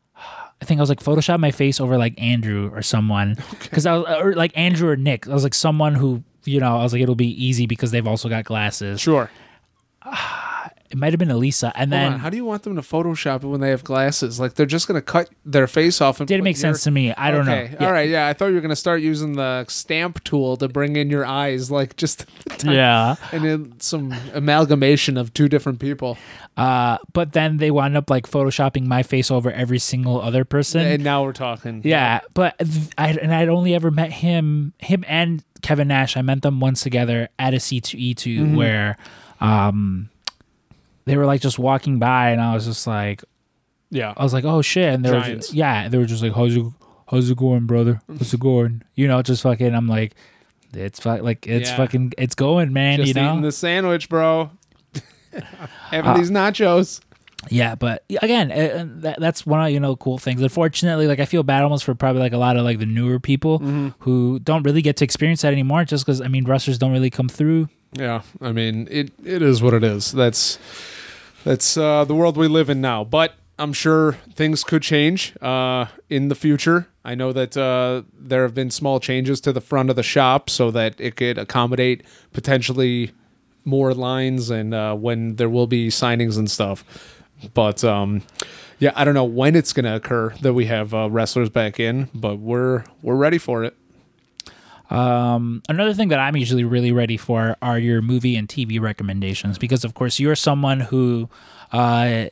[0.16, 3.98] I think I was like Photoshop my face over like Andrew or someone because I
[3.98, 5.28] was or like Andrew or Nick.
[5.28, 8.06] I was like someone who you know I was like it'll be easy because they've
[8.08, 8.98] also got glasses.
[8.98, 9.30] Sure.
[10.94, 12.80] It might have been Elisa, and Hold then on, how do you want them to
[12.80, 14.38] Photoshop it when they have glasses?
[14.38, 17.12] Like they're just gonna cut their face off and didn't make sense to me.
[17.12, 17.70] I don't okay.
[17.72, 17.76] know.
[17.80, 17.86] Yeah.
[17.86, 18.08] All right.
[18.08, 18.28] Yeah.
[18.28, 21.68] I thought you were gonna start using the stamp tool to bring in your eyes,
[21.68, 22.26] like just
[22.64, 23.16] Yeah.
[23.32, 26.16] and then some amalgamation of two different people.
[26.56, 30.82] Uh, but then they wound up like photoshopping my face over every single other person.
[30.82, 31.80] And now we're talking.
[31.84, 32.54] yeah, but
[32.96, 36.16] I and I'd only ever met him, him and Kevin Nash.
[36.16, 38.54] I met them once together at a C two E two Mm-hmm.
[38.56, 38.96] where,
[39.40, 40.08] um,
[41.04, 43.22] they were like just walking by, and I was just like,
[43.90, 44.14] Yeah.
[44.16, 45.46] I was like, oh shit, and they were Giants.
[45.48, 46.64] just, yeah, they were just like, how's it,
[47.08, 48.00] how's it going, brother?
[48.08, 48.82] How's it going?
[48.94, 49.74] You know, just fucking.
[49.74, 50.14] I'm like,
[50.72, 51.76] it's fu- like it's Yeah.
[51.76, 52.98] fucking, it's going, man.
[52.98, 54.50] Just you know, eating the sandwich, bro.
[55.90, 57.00] Having Uh, these nachos.
[57.50, 60.40] Yeah, but again, uh, uh, that, that's one of you know cool things.
[60.40, 63.20] Unfortunately, like I feel bad almost for probably like a lot of like the newer
[63.20, 63.88] people Mm-hmm.
[63.98, 67.10] who don't really get to experience that anymore, just because I mean wrestlers don't really
[67.10, 67.68] come through.
[67.92, 69.12] Yeah, I mean it.
[69.22, 70.10] It is what it is.
[70.12, 70.58] That's
[71.44, 73.04] that's uh, the world we live in now.
[73.04, 76.88] But I'm sure things could change uh, in the future.
[77.04, 80.50] I know that uh, there have been small changes to the front of the shop
[80.50, 82.02] so that it could accommodate
[82.32, 83.12] potentially
[83.64, 86.84] more lines and uh, when there will be signings and stuff.
[87.52, 88.22] But um,
[88.78, 91.78] yeah, I don't know when it's going to occur that we have uh, wrestlers back
[91.78, 93.76] in, but we're we're ready for it.
[94.94, 99.58] Um, another thing that I'm usually really ready for are your movie and TV recommendations
[99.58, 101.28] because, of course, you're someone who,
[101.72, 102.26] uh,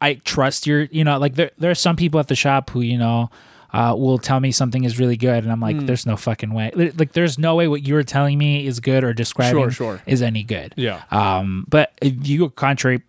[0.00, 2.80] I trust your, you know, like there there are some people at the shop who,
[2.82, 3.30] you know,
[3.72, 6.70] uh, will tell me something is really good, and I'm like, there's no fucking way.
[6.74, 10.02] Like, there's no way what you're telling me is good or describing Sure, sure.
[10.06, 10.72] is any good.
[10.76, 11.02] Yeah.
[11.10, 13.02] Um, but if you go contrary,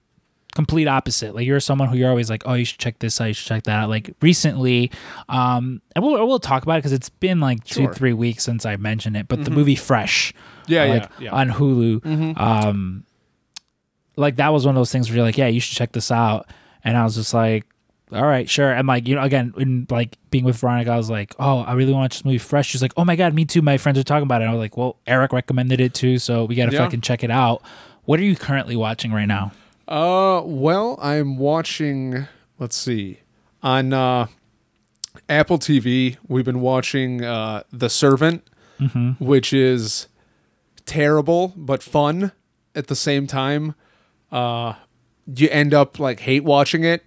[0.55, 1.35] complete opposite.
[1.35, 3.47] Like you're someone who you're always like, oh, you should check this out, you should
[3.47, 3.89] check that out.
[3.89, 4.91] Like recently,
[5.29, 7.83] um, and we'll we'll talk about it because it's been like two Sure.
[7.85, 7.93] Mm-hmm.
[7.93, 9.27] three weeks since I mentioned it.
[9.27, 10.33] But the movie Fresh,
[10.67, 11.31] Yeah, uh, yeah, like yeah.
[11.31, 13.03] on Hulu, um,
[14.15, 16.11] like that was one of those things where you're like, yeah, you should check this
[16.11, 16.47] out,
[16.83, 17.65] and I was just like.
[18.11, 18.71] All right, sure.
[18.71, 21.73] And like, you know, again, in like being with Veronica, I was like, oh, I
[21.73, 22.67] really want to watch this movie fresh.
[22.67, 23.61] She's like, oh my God, me too.
[23.61, 24.45] My friends are talking about it.
[24.45, 26.17] And I was like, well, Eric recommended it too.
[26.17, 26.79] So we got to Yeah.
[26.85, 27.61] fucking check it out.
[28.05, 29.51] What are you currently watching right now?
[29.89, 32.27] Uh, well, I'm watching.
[32.59, 33.21] Let's see,
[33.63, 34.27] on uh,
[35.27, 38.47] Apple TV, we've been watching uh, The Servant,
[39.19, 40.07] which is
[40.85, 42.31] terrible but fun
[42.75, 43.73] at the same time.
[44.31, 44.75] Uh,
[45.25, 47.03] you end up like hate watching it,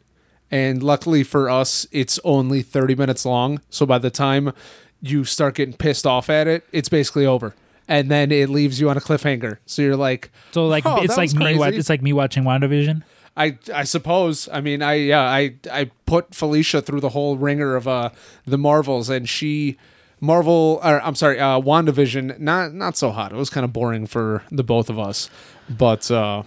[0.51, 3.61] and luckily for us, it's only 30 minutes long.
[3.71, 4.53] So by the time
[5.01, 7.55] you start getting pissed off at it, it's basically over.
[7.89, 9.59] And then it leaves you on a cliffhanger.
[9.67, 11.57] So you're like, So like Oh, it's like me.
[11.59, 13.03] Wa- it's like me watching WandaVision.
[13.37, 14.49] I I suppose.
[14.53, 18.11] I mean, I yeah, I I put Felicia through the whole ringer of uh
[18.47, 19.79] the Marvels, and she
[20.21, 20.81] Marvel.
[20.85, 22.39] Or, I'm sorry, uh, Wandavision.
[22.39, 23.33] Not not so hot.
[23.33, 25.31] It was kind of boring for the both of us.
[25.69, 26.43] But uh,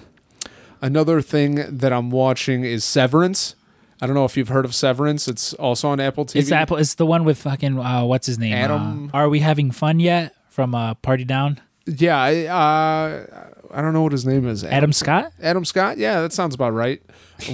[0.82, 3.56] another thing that I'm watching is Severance.
[4.02, 5.28] I don't know if you've heard of Severance.
[5.28, 6.36] It's also on Apple TV.
[6.38, 6.78] It's Apple.
[6.78, 8.54] It's the one with fucking uh, what's his name?
[8.54, 10.36] Adam- Uh, are we having fun yet?
[10.56, 11.60] From uh, Party Down.
[11.86, 14.64] Yeah, I, uh, I don't know what his name is.
[14.64, 15.34] Adam Scott.
[15.42, 15.98] Adam Scott.
[15.98, 17.02] Yeah, that sounds about right.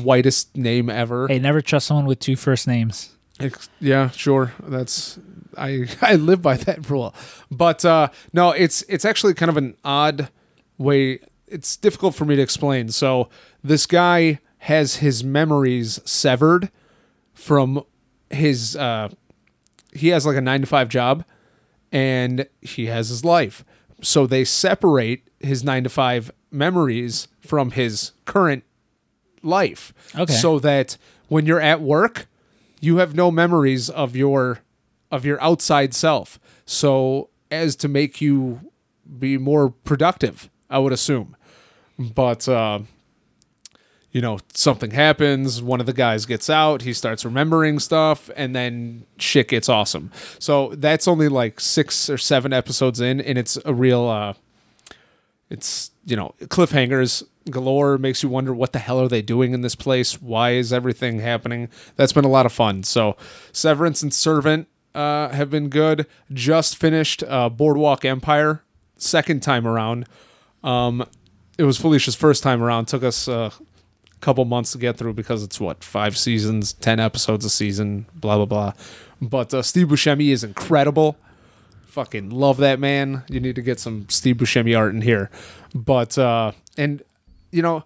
[0.03, 1.27] Whitest name ever.
[1.27, 3.09] Hey, never trust someone with two first names.
[3.39, 4.53] Ex- Yeah, sure.
[4.61, 5.17] That's
[5.57, 7.15] I I live by that rule.
[7.49, 10.29] But uh no, it's it's actually kind of an odd
[10.77, 12.89] way it's difficult for me to explain.
[12.89, 13.29] So
[13.63, 16.69] this guy has his memories severed
[17.33, 17.83] from
[18.29, 19.09] his uh
[19.91, 21.25] he has like a 9 to 5 job
[21.91, 23.63] and he has his life.
[24.01, 28.63] So they separate his 9 to 5 memories from his current
[29.43, 29.93] life.
[30.15, 30.33] Okay.
[30.33, 30.97] So that
[31.27, 32.27] when you're at work,
[32.79, 34.59] you have no memories of your
[35.11, 36.39] of your outside self.
[36.65, 38.71] So as to make you
[39.19, 41.35] be more productive, I would assume.
[41.97, 42.79] But uh
[44.11, 48.55] you know, something happens, one of the guys gets out, he starts remembering stuff, and
[48.55, 50.11] then shit gets awesome.
[50.37, 54.33] So that's only like six or seven episodes in, and it's a real, uh,
[55.49, 59.61] it's, you know, cliffhangers galore, makes you wonder what the hell are they doing in
[59.61, 60.21] this place?
[60.21, 61.69] Why is everything happening?
[61.95, 62.83] That's been a lot of fun.
[62.83, 63.15] So,
[63.51, 66.05] Severance and Servant uh, have been good.
[66.31, 68.61] Just finished uh, Boardwalk Empire,
[68.97, 70.05] second time around.
[70.63, 71.05] Um,
[71.57, 72.85] it was Felicia's first time around.
[72.85, 73.51] Took us uh,
[74.21, 78.37] couple months to get through because it's what five seasons, ten episodes a season, blah
[78.37, 78.73] blah blah.
[79.21, 81.17] But uh, Steve Buscemi is incredible.
[81.87, 83.23] Fucking love that man.
[83.27, 85.29] You need to get some Steve Buscemi art in here.
[85.75, 87.03] But uh, and
[87.51, 87.83] you know,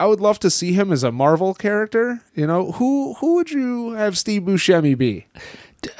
[0.00, 2.20] I would love to see him as a Marvel character.
[2.34, 5.26] You know, who who would you have Steve Buscemi be?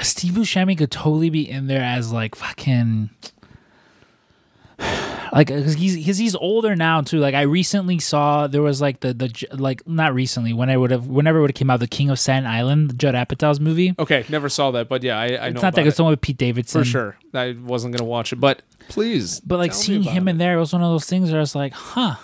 [0.00, 3.10] Steve Buscemi could totally be in there as like fucking
[5.34, 7.18] like cause he's because he's older now too.
[7.18, 10.90] Like I recently saw there was like the the like not recently when I would
[10.90, 13.94] have whenever it would have came out the King of Staten Island Judd Apatow's movie.
[13.98, 15.88] Okay, never saw that, but yeah, I, I know it's not about that it.
[15.88, 17.16] it's the one with Pete Davidson for sure.
[17.34, 19.40] I wasn't gonna watch it, but please.
[19.40, 20.32] But like seeing him it.
[20.32, 22.14] in there was one of those things where I was like, huh,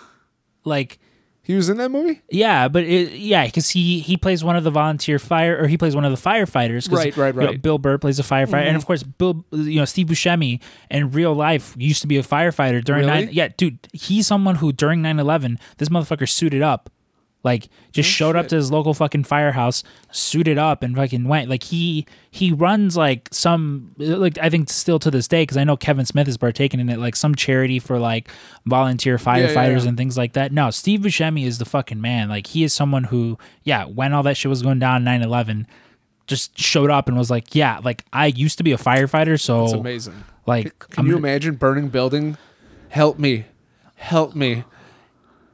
[0.64, 1.00] like
[1.42, 2.20] he was in that movie.
[2.30, 5.76] Yeah, but it, yeah, because he he plays one of the volunteer fire, or he
[5.78, 6.88] plays one of the firefighters.
[6.88, 7.54] 'cause, Right, right, you know, right.
[7.54, 7.60] Mm-hmm.
[7.62, 10.60] Bill Burr plays a firefighter, and of course, Bill, you know, Steve Buscemi
[10.90, 13.24] in real life used to be a firefighter during Really?
[13.26, 13.28] nine.
[13.32, 16.90] Yeah, dude, he's someone who during 9-11, this motherfucker suited up,
[17.42, 21.48] like just showed up to his local fucking firehouse, suited up, and fucking went.
[21.48, 25.64] Like he he runs like some like I think still to this day because I
[25.64, 28.28] know Kevin Smith is partaking in it, like some charity for like
[28.66, 29.88] volunteer yeah, firefighters yeah.
[29.88, 30.52] and things like that.
[30.52, 32.28] No, Steve Buscemi is the fucking man.
[32.28, 35.66] Like he is someone who, yeah, when all that shit was going down 9-11,
[36.26, 39.64] just showed up and was like, yeah, like I used to be a firefighter, so
[39.64, 40.24] It's amazing.
[40.46, 42.36] like Can you imagine burning building?
[42.90, 43.46] Help me,
[43.96, 44.64] help me.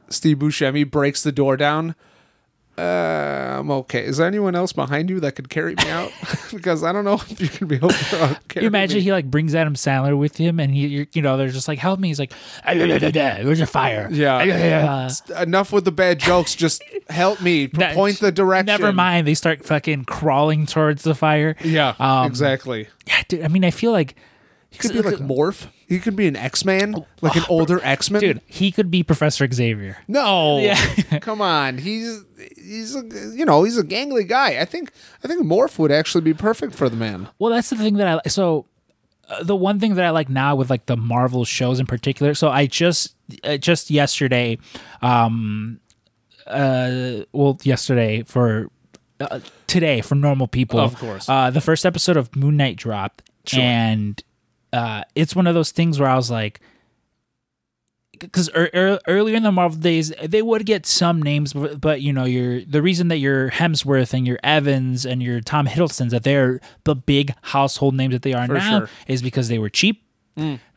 [0.09, 1.95] Steve Buscemi breaks the door down.
[2.77, 4.05] Uh, I'm okay.
[4.05, 6.11] Is there anyone else behind you that could carry me out?
[6.53, 9.03] because I don't know if you can be able to carry you imagine me.
[9.03, 11.79] he like brings Adam Sandler with him, and he, you're, you know, they're just like,
[11.79, 15.09] "Help me!" He's like, "Ah, "There's a fire." Yeah.
[15.09, 15.41] Ah.
[15.41, 16.53] Enough with the bad jokes.
[16.53, 17.65] Just help me.
[17.77, 18.67] That- Point the direction.
[18.67, 19.25] Never mind.
[19.25, 21.55] They start fucking crawling towards the fire.
[21.63, 22.87] Yeah, Um, exactly.
[23.07, 23.43] Yeah, dude.
[23.43, 24.15] I mean, I feel like,
[24.69, 25.67] He could be like Morph.
[25.87, 28.21] He could be an X Man, like an older X Man.
[28.21, 29.97] dude, he could be Professor Xavier.
[30.07, 30.75] No, Yeah.
[31.21, 31.77] come on.
[31.77, 32.23] He's
[32.57, 33.01] he's a,
[33.33, 34.59] you know he's a gangly guy.
[34.59, 34.91] I think
[35.23, 37.29] I think Morph would actually be perfect for the man.
[37.39, 38.65] Well, that's the thing that I so
[39.29, 42.33] uh, the one thing that I like now with like the Marvel shows in particular.
[42.33, 43.15] So I just
[43.45, 44.57] uh, just yesterday,
[45.01, 45.79] um,
[46.45, 48.67] uh, well, yesterday for
[49.19, 51.27] uh, today for normal people, Of course.
[51.29, 53.23] uh, the first episode of Moon Knight dropped,
[53.53, 54.21] and
[54.73, 56.59] uh, it's one of those things where I was like.
[58.19, 62.01] Because er, er, earlier in the Marvel days, they would get some names, but, but
[62.01, 66.09] you know, your the reason that your Hemsworth and your Evans and your Tom Hiddlestons
[66.09, 68.89] that they're the big household names that they are For now sure.
[69.07, 70.03] is because they were cheap,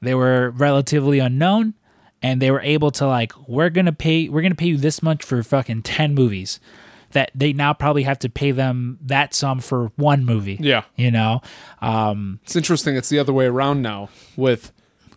[0.03, 1.73] they were relatively unknown,
[2.21, 5.25] and they were able to like we're gonna pay we're gonna pay you this much
[5.25, 6.61] for fucking ten movies,
[7.13, 10.57] that they now probably have to pay them that sum for one movie.
[10.61, 10.83] Yeah.
[10.97, 11.41] you know,
[11.81, 12.97] um, It's interesting.
[12.97, 14.09] It's the other way around now.
[14.37, 14.73] With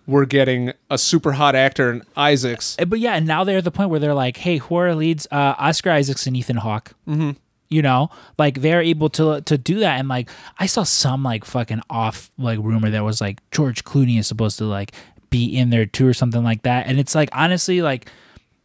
[0.06, 2.76] we're getting a super hot actor in Isaacs.
[2.80, 4.88] Uh, But yeah, and now they're at the point where they're like, hey, who are
[4.90, 5.28] our leads?
[5.32, 6.92] Uh, Oscar Isaacs and Ethan Hawke.
[7.08, 7.32] Mm-hmm.
[7.70, 10.30] You know, like they're able to to do that, and like
[10.60, 14.60] I saw some like fucking off like rumor that was like George Clooney is supposed
[14.60, 14.92] to like
[15.32, 18.08] be in there too or something like that, and it's like honestly like.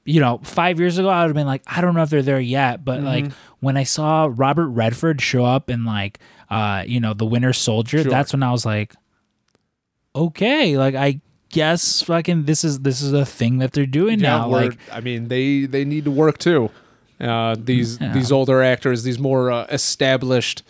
[0.09, 2.23] You know, five years ago, I would have been like, I don't know if they're
[2.23, 3.31] there yet, but like
[3.61, 6.19] when I saw Robert Redford show up in like,
[6.49, 8.11] uh, you know, The Winter Soldier, Sure.
[8.11, 8.95] that's when I was like,
[10.15, 11.21] okay, like I
[11.51, 14.49] guess fucking this is this is a thing that they're doing now.
[14.49, 16.71] Like I mean, they they need to work too.
[17.21, 18.13] Uh, these Yeah.
[18.13, 20.63] these older actors, these more uh, established,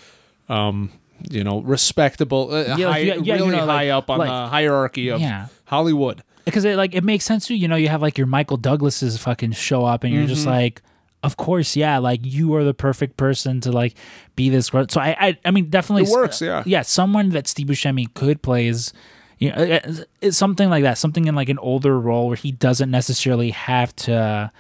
[0.49, 0.91] um,
[1.31, 4.19] you know, respectable, uh, Yeah, high, yeah, yeah, you really know, high like- up on
[4.19, 5.47] like- the hierarchy of Yeah.
[5.67, 6.23] Hollywood.
[6.49, 9.17] Because it like it makes sense to you know you have like your Michael Douglas's
[9.19, 10.51] fucking show up and you're just Mm-hmm.
[10.51, 10.83] like
[11.23, 13.95] of course yeah like you are the perfect person to like
[14.37, 16.63] be this so I I, I mean definitely It works, yeah.
[16.67, 18.93] yeah someone that Steve Buscemi could play is
[19.39, 22.53] you know it's- it's something like that something in like an older role where he
[22.53, 24.51] doesn't necessarily have to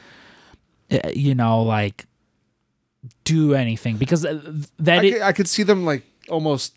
[0.90, 2.06] uh, you know like
[3.24, 4.40] do anything because uh,
[4.78, 6.74] that I, it, I could see them like almost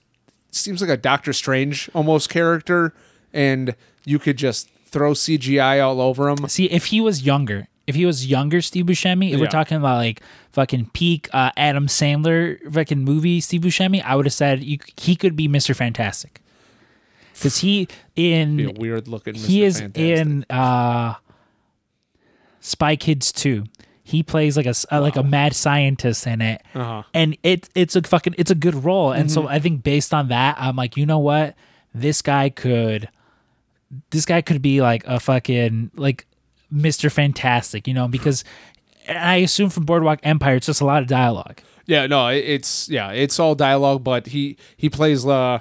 [0.52, 2.94] seems like a Doctor Strange almost character,
[3.34, 3.76] and
[4.06, 6.48] you could just throw CGI all over him.
[6.50, 9.98] See, if he was younger, if he was younger, Steve Buscemi, if we're talking about
[9.98, 14.78] like fucking peak uh, Adam Sandler fucking movie, Steve Buscemi, I would have said you,
[14.98, 16.42] he could be Mister Fantastic
[17.34, 19.34] because he Be a in weird looking.
[19.34, 20.20] he is Fantastic.
[20.20, 21.16] in uh,
[22.60, 23.64] Spy Kids two.
[24.04, 27.04] he plays like a uh, like a mad scientist in it, Uh-huh.
[27.14, 29.12] and it it's a fucking it's a good role.
[29.12, 31.56] And so I think based on that, I'm like, you know what,
[31.96, 33.10] this guy could,
[34.10, 36.26] this guy could be like a fucking like
[36.70, 38.44] Mister Fantastic, you know, because
[39.10, 41.62] I assume from Boardwalk Empire, it's just a lot of dialogue.
[41.86, 45.60] Yeah, no, it's yeah, it's all dialogue, but he he plays uh,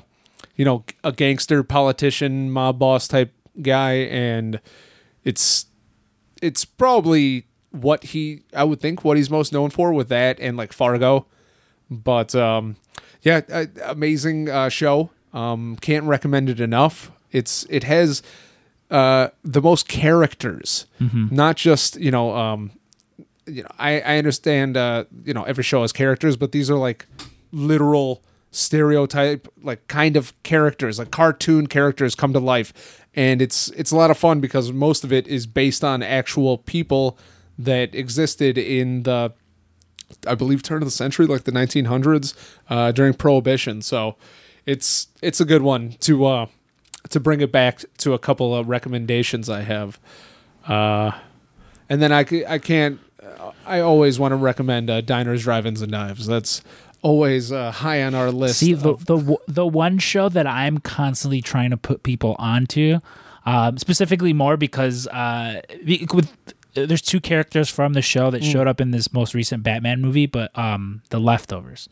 [0.57, 3.33] you know, a gangster politician, mob boss type
[3.63, 4.61] guy, and
[5.25, 5.67] it's
[6.43, 10.57] it's probably what he I would think what he's most known for with that and
[10.57, 11.27] like Fargo,
[11.91, 12.77] but um,
[13.23, 13.41] yeah,
[13.85, 15.11] amazing uh, show.
[15.33, 17.11] Um, can't recommend it enough.
[17.33, 18.23] It's it has
[18.91, 20.87] uh the most characters,
[21.31, 22.73] not just you know um
[23.47, 26.77] you know, I, I understand, uh, you know, every show has characters, but these are
[26.79, 27.07] like
[27.53, 33.91] literal stereotype, like kind of characters, like cartoon characters come to life, and it's it's
[33.91, 37.19] a lot of fun because most of it is based on actual people
[37.59, 39.33] that existed in the,
[40.27, 42.35] I believe, turn of the century, like the 1900s,
[42.69, 43.83] uh, during Prohibition.
[43.83, 44.17] So,
[44.65, 46.47] it's it's a good one to uh,
[47.09, 49.99] to bring it back to a couple of recommendations I have.
[50.67, 51.13] Uh,
[51.89, 53.01] and then I, I can't.
[53.67, 56.27] I always want to recommend uh, Diners, Drive-ins, and Dives.
[56.27, 56.63] That's
[57.03, 58.59] always uh, high on our list.
[58.59, 62.99] See the of- the the one show that I'm constantly trying to put people onto,
[63.47, 65.63] um, specifically more because uh,
[66.13, 66.31] with
[66.75, 68.33] there's two characters from the show Mm.
[68.33, 71.89] that showed up in this most recent Batman movie, but um, the leftovers.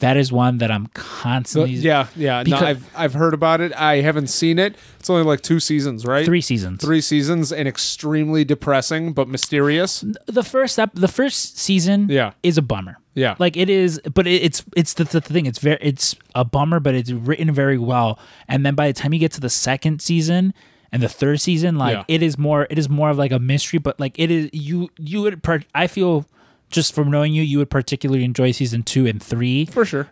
[0.00, 2.42] That is one that I'm constantly yeah, yeah.
[2.46, 3.72] no, I've I've heard about it.
[3.74, 4.74] I haven't seen it.
[4.98, 6.24] It's only like two seasons, right?
[6.24, 6.80] three seasons.
[6.82, 10.04] Three seasons and extremely depressing but mysterious.
[10.26, 12.32] The first ep- the first season Yeah.
[12.42, 12.96] is a bummer.
[13.14, 13.34] Yeah.
[13.38, 15.44] like it is, but it, it's it's the, the thing.
[15.46, 18.18] It's very it's a bummer, but it's written very well.
[18.48, 20.54] And then by the time you get to the second season
[20.92, 22.04] and the third season, like Yeah.
[22.08, 23.78] it is more it is more of like a mystery.
[23.78, 26.24] But like it is you you would per- I feel
[26.70, 30.08] just from knowing you, you would particularly enjoy season two and three, For sure.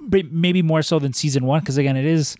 [0.00, 2.36] but maybe more so than season one because again, it is.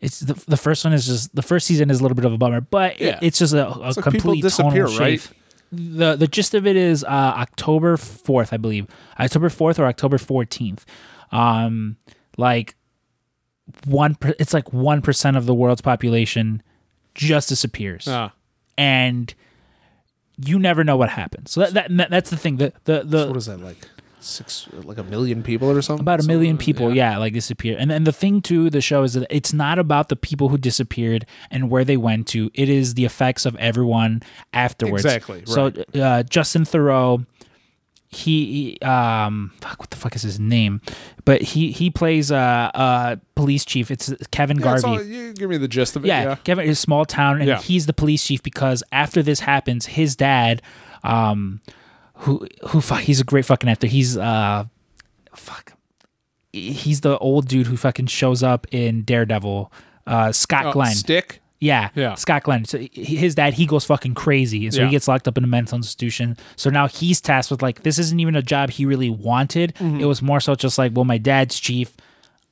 [0.00, 2.32] It's the, the first one is just the first season is a little bit of
[2.32, 5.20] a bummer, but it- it's just a, a It's like complete disappear, tonal right?
[5.20, 5.32] shift.
[5.72, 8.86] The the gist of it is uh, October fourth, I believe,
[9.18, 10.84] October fourth or October fourteenth.
[11.32, 11.96] Um,
[12.36, 12.76] like
[13.86, 16.62] one, per, it's like one percent of the world's population
[17.14, 18.32] just disappears, Ah,
[18.76, 19.32] and
[20.38, 21.50] you never know what happens.
[21.50, 22.56] So that, that that's the thing.
[22.56, 23.88] The the the what is that like?
[24.20, 26.00] Six, like a million people or something?
[26.00, 27.18] about a million people, yeah.
[27.18, 27.76] like disappear.
[27.78, 30.56] And and the thing too, the show is that it's not about the people who
[30.56, 32.50] disappeared and where they went to.
[32.54, 34.22] It is the effects of everyone
[34.54, 35.04] afterwards.
[35.04, 37.26] Exactly, So uh, Justin Theroux,
[38.14, 40.80] he, um, fuck, what the fuck is his name?
[41.24, 43.90] But he he plays uh uh police chief.
[43.90, 44.86] It's Kevin Yeah, Garvey.
[44.88, 46.08] all- you give me the gist of it.
[46.08, 46.34] Yeah, Yeah.
[46.36, 47.60] Kevin is a small town, and Yeah.
[47.60, 50.62] he's the police chief because after this happens, his dad,
[51.02, 51.60] um,
[52.18, 53.86] who who fuck, he's a great fucking actor.
[53.86, 54.64] He's uh,
[55.34, 55.72] fuck,
[56.52, 59.72] he's the old dude who fucking shows up in Daredevil.
[60.06, 60.94] Uh, Scott Oh, Glenn.
[60.94, 61.40] Stick.
[61.64, 62.14] Yeah, Yeah.
[62.14, 62.64] Scott Glenn.
[62.64, 64.86] So his dad, he goes fucking crazy, and so Yeah.
[64.86, 66.36] he gets locked up in a mental institution.
[66.56, 69.74] So now he's tasked with like this isn't even a job he really wanted.
[69.76, 70.00] Mm-hmm.
[70.00, 71.96] It was more so just like, well, my dad's chief.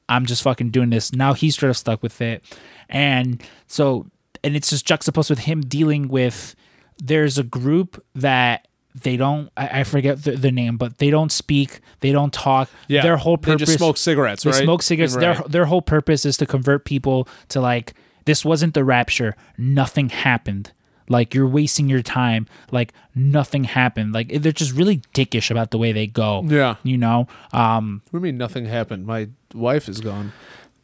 [0.09, 1.13] I'm just fucking doing this.
[1.13, 2.43] Now he's sort of stuck with it,
[2.89, 4.07] and so
[4.45, 6.55] and it's just juxtaposed with him dealing with.
[7.03, 9.51] There's a group that they don't.
[9.57, 11.81] I, forget the, the name, but they don't speak.
[12.01, 12.69] They don't talk.
[12.89, 13.03] Yeah.
[13.03, 13.67] their whole They purpose.
[13.69, 14.63] just smoke cigarettes, They right?
[14.63, 15.15] smoke cigarettes.
[15.17, 15.37] Right.
[15.39, 17.95] Their their whole purpose is to convert people to like
[18.25, 19.35] this wasn't the rapture.
[19.59, 20.73] Nothing happened.
[21.09, 22.47] Like you're wasting your time.
[22.71, 24.13] Like nothing happened.
[24.15, 26.43] Like they're just really dickish about the way they go.
[26.47, 26.77] Yeah.
[26.85, 27.27] You know.
[27.53, 28.03] Um.
[28.11, 29.07] What do you mean nothing happened?
[29.07, 30.33] My wife is gone.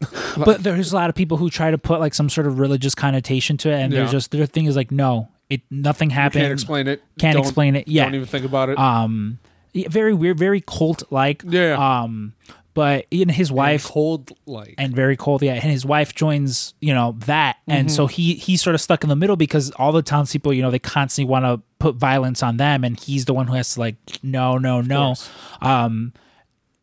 [0.36, 2.94] But there's a lot of people who try to put like some sort of religious
[2.94, 6.42] connotation to it, and they're just their thing is like, no, it nothing happened.
[6.42, 7.02] Can't explain it.
[7.18, 7.88] Can't Don't- explain it.
[7.88, 8.04] Yeah.
[8.04, 8.78] Don't even think about it.
[8.78, 9.38] um.
[9.74, 10.38] Very weird.
[10.38, 11.42] Very cult like.
[11.46, 11.74] Yeah.
[12.02, 12.34] Um.
[12.78, 14.76] But in his wife cold like.
[14.78, 15.42] and very cold.
[15.42, 19.02] Yeah, and his wife joins, you know, that, and so he he's sort of stuck
[19.02, 22.40] in the middle because all the townspeople, you know, they constantly want to put violence
[22.40, 25.16] on them, and he's the one who has to like, no, no, no.
[25.60, 26.12] Um,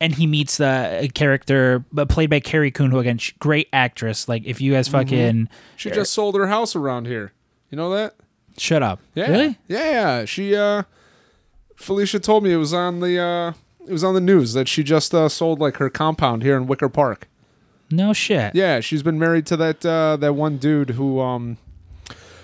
[0.01, 4.27] and he meets the character but played by Carrie Coon, who again, great actress.
[4.27, 5.47] Like, if you guys fucking
[5.77, 7.31] she just sold her house around here.
[7.71, 8.15] You know that?
[8.57, 9.29] shut up, Yeah.
[9.31, 9.57] really?
[9.69, 10.25] Yeah, yeah.
[10.25, 10.83] She uh
[11.77, 13.53] Felicia told me it was on the uh
[13.87, 16.67] it was on the news that she just uh, sold like her compound here in
[16.67, 17.27] Wicker Park.
[17.91, 18.55] No shit.
[18.55, 21.57] Yeah, she's been married to that uh that one dude who um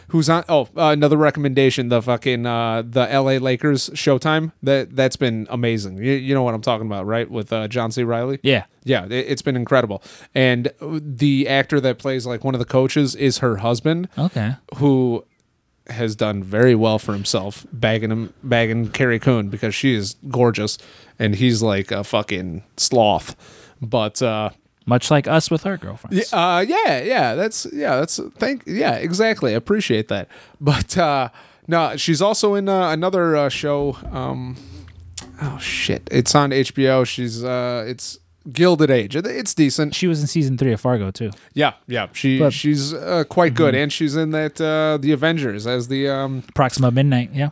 [0.09, 5.15] who's on oh uh, another recommendation the fucking uh the LA Lakers Showtime that that's
[5.15, 5.97] been amazing.
[5.97, 7.29] You, you know what I'm talking about, right?
[7.29, 8.39] With uh John C Reilly?
[8.43, 8.65] Yeah.
[8.83, 10.03] Yeah, it, it's been incredible.
[10.35, 14.55] And the actor that plays like one of the coaches is her husband Okay.
[14.77, 15.25] who
[15.89, 20.77] has done very well for himself, bagging him, bagging Carrie Coon because she is gorgeous,
[21.19, 23.35] and he's like a fucking sloth.
[23.81, 24.51] But uh,
[24.85, 26.31] Much like us with our girlfriends.
[26.31, 27.35] yeah, uh, yeah, yeah.
[27.35, 27.95] That's yeah.
[27.97, 28.63] That's thank.
[28.65, 29.53] Yeah, exactly.
[29.53, 30.27] I appreciate that.
[30.59, 31.29] But uh,
[31.67, 33.97] no, she's also in uh, another uh, show.
[34.11, 34.55] Um,
[35.41, 36.07] oh shit!
[36.11, 37.05] It's on HBO.
[37.05, 38.19] She's uh, it's
[38.51, 39.15] Gilded Age.
[39.15, 39.93] It's decent.
[39.95, 41.31] She was in season three of Fargo too.
[41.53, 42.07] Yeah, yeah.
[42.13, 46.09] She But- she's uh, quite good, and she's in that uh, the Avengers as the
[46.09, 46.43] um.
[46.55, 47.31] Proxima Midnight.
[47.33, 47.49] Yeah.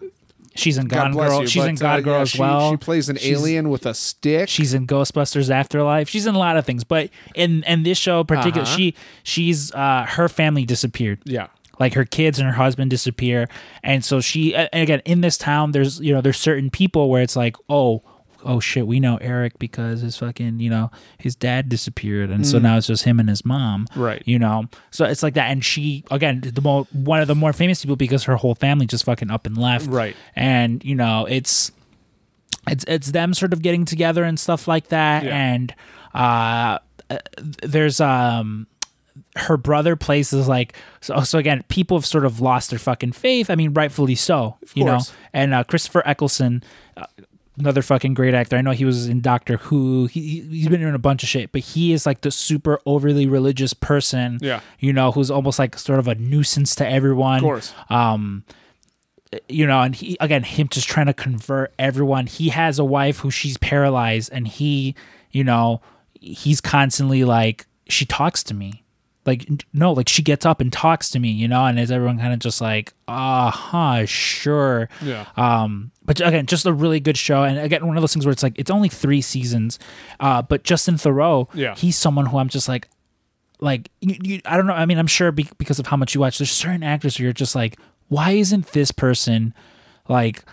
[0.56, 1.42] She's in God Gone bless Girl.
[1.42, 1.48] you.
[1.48, 2.72] She's but, in God uh, Girl yeah, as she, well.
[2.72, 4.50] She plays an She's- alien with a stick.
[4.50, 6.10] She's in Ghostbusters Afterlife.
[6.10, 8.76] She's in a lot of things, but in in this show, particular, Uh-huh.
[8.76, 11.20] she she's uh her family disappeared.
[11.24, 11.48] yeah.
[11.80, 13.48] like her kids and her husband disappear
[13.84, 17.22] and so she and again in this town there's you know there's certain people where
[17.24, 18.02] it's like oh
[18.44, 22.58] oh shit we know eric because his fucking you know his dad disappeared and so
[22.60, 24.02] now it's just him and his mom Mm.
[24.02, 24.24] Right.
[24.26, 27.54] you know so it's like that and she again the more one of the more
[27.54, 30.16] famous people because her whole family just fucking up and left Right.
[30.36, 31.72] and you know it's
[32.68, 35.36] it's it's them sort of getting together and stuff like that Yeah.
[35.36, 35.74] and
[36.14, 36.80] uh
[37.64, 38.68] there's um
[39.36, 43.12] her brother plays is like so, so again people have sort of lost their fucking
[43.12, 45.00] faith i mean rightfully so you know
[45.34, 46.64] and uh, christopher eccleston
[46.98, 47.06] uh,
[47.60, 48.56] another fucking great actor.
[48.56, 50.08] I know he was in doctor who.
[50.08, 52.80] He, he- he's been in a bunch of shit but he is like the super
[52.86, 54.62] overly religious person Yeah.
[54.80, 57.38] you know who's almost like sort of a nuisance to everyone.
[57.38, 57.74] Of course.
[57.90, 58.44] um
[59.48, 62.26] you know and he again him just trying to convert everyone.
[62.28, 64.96] He has a wife who she's paralyzed and he
[65.32, 65.82] you know
[66.20, 68.84] he's constantly like she talks to me
[69.26, 72.18] like no like she gets up and talks to me you know and is everyone
[72.18, 75.26] kind of just like uh-huh sure Yeah.
[75.38, 78.32] um but again just a really good show and again one of those things where
[78.32, 79.78] it's like it's only three seasons
[80.20, 81.76] uh but justin theroux Yeah.
[81.76, 82.88] he's someone who i'm just like
[83.62, 84.74] like you, you, I don't know.
[84.74, 87.26] I mean, I'm sure be, because of how much you watch, there's certain actors where
[87.26, 87.78] you're just like,
[88.08, 89.54] why isn't this person
[90.08, 90.46] like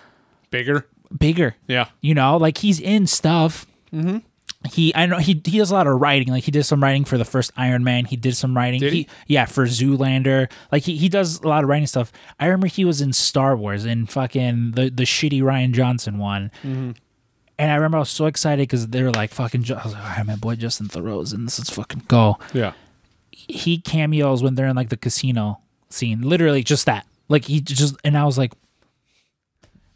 [0.50, 0.88] Bigger.
[1.16, 1.54] bigger?
[1.68, 1.86] Yeah.
[2.00, 3.64] You know, like he's in stuff.
[3.94, 4.25] Mm-hmm.
[4.72, 6.28] He, I know he he does a lot of writing.
[6.28, 8.04] Like he did some writing for the first Iron Man.
[8.04, 8.80] He did some writing.
[8.80, 9.08] Did he?
[9.26, 10.50] yeah, for Zoolander.
[10.72, 12.12] Like he, he does a lot of writing stuff.
[12.40, 16.50] I remember he was in Star Wars in fucking the the shitty Rian Johnson one.
[16.62, 16.92] Mm-hmm.
[17.58, 19.64] And I remember I was so excited because they were like fucking.
[19.70, 21.58] I was like, all right, my boy Justin Theroux's and this.
[21.58, 22.72] Let's fucking go Yeah.
[23.30, 26.22] he cameos when they're in like the casino scene.
[26.22, 27.06] Literally just that.
[27.28, 28.52] Like he just and I was like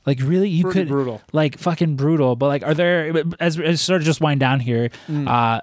[0.06, 1.20] like really you Pretty could brutal.
[1.32, 2.36] like fucking brutal.
[2.36, 5.28] But like are there as, as sort of just wind down here, Mm.
[5.28, 5.60] uh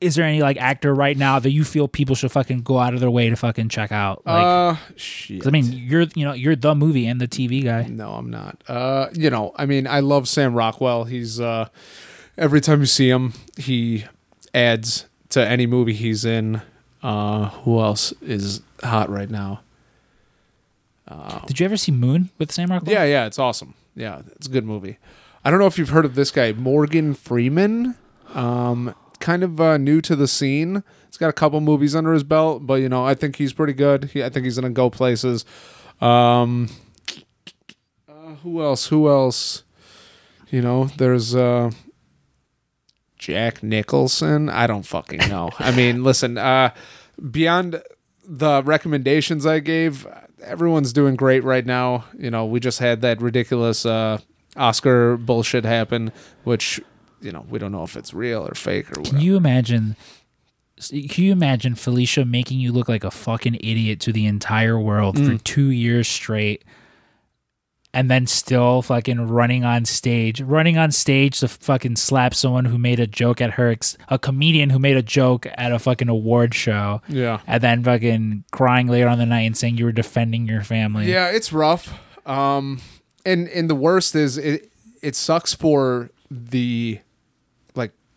[0.00, 2.94] is there any like actor right now that you feel people should fucking go out
[2.94, 4.22] of their way to fucking check out?
[4.24, 5.46] Like uh, shit.
[5.46, 7.82] I mean, you're you know, you're the movie and the TV guy.
[7.82, 8.62] No, I'm not.
[8.66, 11.04] Uh, you know, I mean, I love Sam Rockwell.
[11.04, 11.68] He's uh,
[12.38, 14.06] every time you see him, he
[14.54, 16.62] adds to any movie he's in.
[17.02, 19.60] Uh, who else is hot right now?
[21.46, 22.92] Did you ever see Moon with Sam Rockwell?
[22.94, 23.74] Yeah, yeah, it's awesome.
[24.00, 24.96] Yeah, it's a good movie.
[25.44, 27.96] I don't know if you've heard of this guy, Morgan Freeman.
[28.32, 30.82] Um, kind of uh, new to the scene.
[31.06, 33.74] He's got a couple movies under his belt, but you know, I think he's pretty
[33.74, 34.04] good.
[34.04, 35.44] He, I think he's gonna go places.
[36.00, 36.70] Um,
[38.08, 38.86] uh, who else?
[38.86, 39.64] Who else?
[40.48, 41.70] You know, there's uh,
[43.18, 44.48] Jack Nicholson.
[44.48, 45.50] I don't fucking know.
[45.58, 46.38] I mean, listen.
[46.38, 46.70] Uh,
[47.30, 47.82] beyond
[48.24, 50.06] the recommendations I gave,
[50.42, 52.04] everyone's doing great right now.
[52.18, 54.18] You know, we just had that ridiculous uh,
[54.56, 56.12] Oscar bullshit happen,
[56.44, 56.80] which
[57.20, 59.16] you know we don't know if it's real or fake or whatever.
[59.16, 59.96] Can you imagine?
[60.90, 65.18] Can you imagine Felicia making you look like a fucking idiot to the entire world
[65.18, 65.44] for Mm.
[65.44, 66.64] two years straight,
[67.92, 72.78] and then still fucking running on stage, running on stage to fucking slap someone who
[72.78, 76.08] made a joke at her, ex- a comedian who made a joke at a fucking
[76.08, 79.92] award show, yeah, and then fucking crying later on the night and saying you were
[79.92, 81.10] defending your family.
[81.10, 81.92] yeah, it's rough.
[82.26, 82.80] Um,
[83.26, 84.70] and and the worst is it
[85.02, 87.00] it sucks for the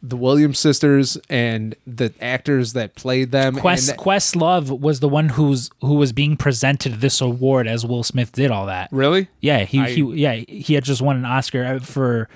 [0.05, 3.55] the Williams sisters and the actors that played them.
[3.55, 8.03] Quest that- Questlove was the one who's who was being presented this award as Will
[8.03, 8.89] Smith did all that.
[8.91, 9.29] really?
[9.39, 12.27] Yeah, he, I- he yeah he had just won an Oscar for,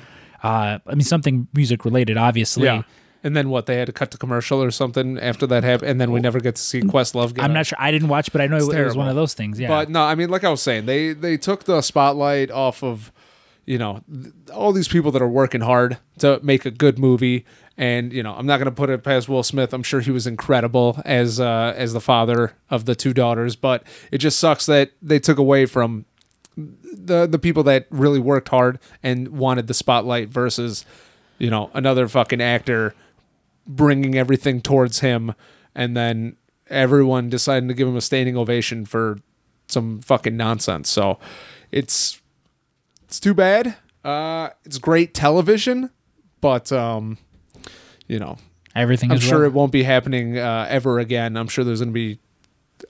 [0.44, 2.64] uh, I mean something music related, obviously.
[2.65, 2.84] Yeah.
[3.23, 3.65] And then what?
[3.65, 6.39] They had to cut the commercial or something after that happened, and then we never
[6.39, 7.34] get to see Questlove.
[7.34, 7.77] Get I'm a- not sure.
[7.81, 9.60] I didn't watch, but I know it, was one of those things.
[9.60, 12.81] Yeah, But no, I mean, like I was saying, they they took the spotlight off
[12.84, 13.11] of,
[13.68, 14.02] you know,
[14.53, 17.45] all these people that are working hard to make a good movie.
[17.77, 19.73] And you know, I'm not going to put it past Will Smith.
[19.73, 23.56] I'm sure he was incredible as uh, as the father of the two daughters.
[23.56, 26.06] But it just sucks that they took away from
[26.56, 30.85] the the people that really worked hard and wanted the spotlight versus,
[31.38, 32.95] you know, another fucking actor
[33.68, 35.35] bringing everything towards him,
[35.76, 36.38] and then
[36.69, 39.19] everyone deciding to give him a standing ovation for
[39.68, 40.89] some fucking nonsense.
[40.89, 41.19] So
[41.69, 42.22] it's
[43.08, 43.76] it's too bad.
[44.04, 45.90] Uh, it's great television,
[46.42, 47.18] but um,
[48.08, 48.38] you know,
[48.76, 51.36] Everything I'm sure well- it won't be happening uh, ever again.
[51.36, 52.20] I'm sure there's gonna be,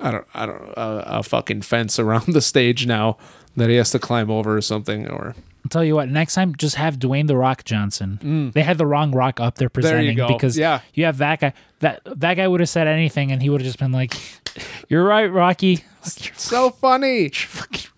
[0.02, 3.18] I don't, I don't, uh, a fucking fence around the stage now
[3.56, 5.08] that he has to climb over or something.
[5.08, 5.28] Or
[5.64, 6.10] I'll tell you what.
[6.10, 8.52] Next time, just have Dwayne the Rock Johnson.
[8.54, 10.28] They had the wrong Rock up there presenting go.
[10.28, 10.82] because Yeah.
[10.94, 11.54] you have that guy.
[11.80, 14.14] That that guy would have said anything, and he would have just been like,
[14.90, 15.84] "You're right, Rocky.
[16.20, 17.30] You're, so funny.
[17.34, 17.92] fucking,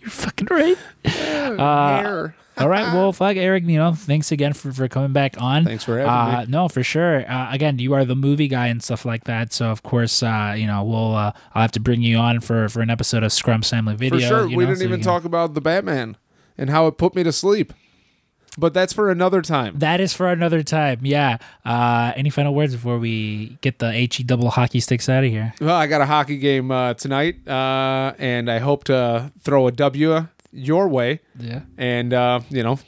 [0.00, 0.76] you're fucking right."
[1.16, 2.36] Hair.
[2.58, 2.94] All right.
[2.94, 3.64] Well, fuck Eric.
[3.64, 5.64] You know, thanks again for, for coming back on.
[5.64, 6.46] Thanks for having uh, me.
[6.48, 7.30] No, for sure.
[7.30, 9.52] Uh, again, you are the movie guy and stuff like that.
[9.52, 12.68] So of course, uh, you know, we'll uh, I'll have to bring you on for
[12.70, 14.20] for an episode of Scrump Family Video.
[14.20, 14.48] For sure.
[14.48, 16.16] you we know, didn't so even can- talk about the Batman
[16.56, 17.74] and how it put me to sleep.
[18.58, 19.78] But that's for another time.
[19.80, 21.00] That is for another time.
[21.02, 21.36] Yeah.
[21.62, 25.52] Uh, any final words before we get the he double hockey sticks out of here?
[25.60, 29.72] Well, I got a hockey game uh, tonight, uh, and I hope to throw a
[29.72, 30.26] W
[30.56, 31.20] your way.
[31.38, 31.60] Yeah.
[31.78, 32.78] And uh, you know,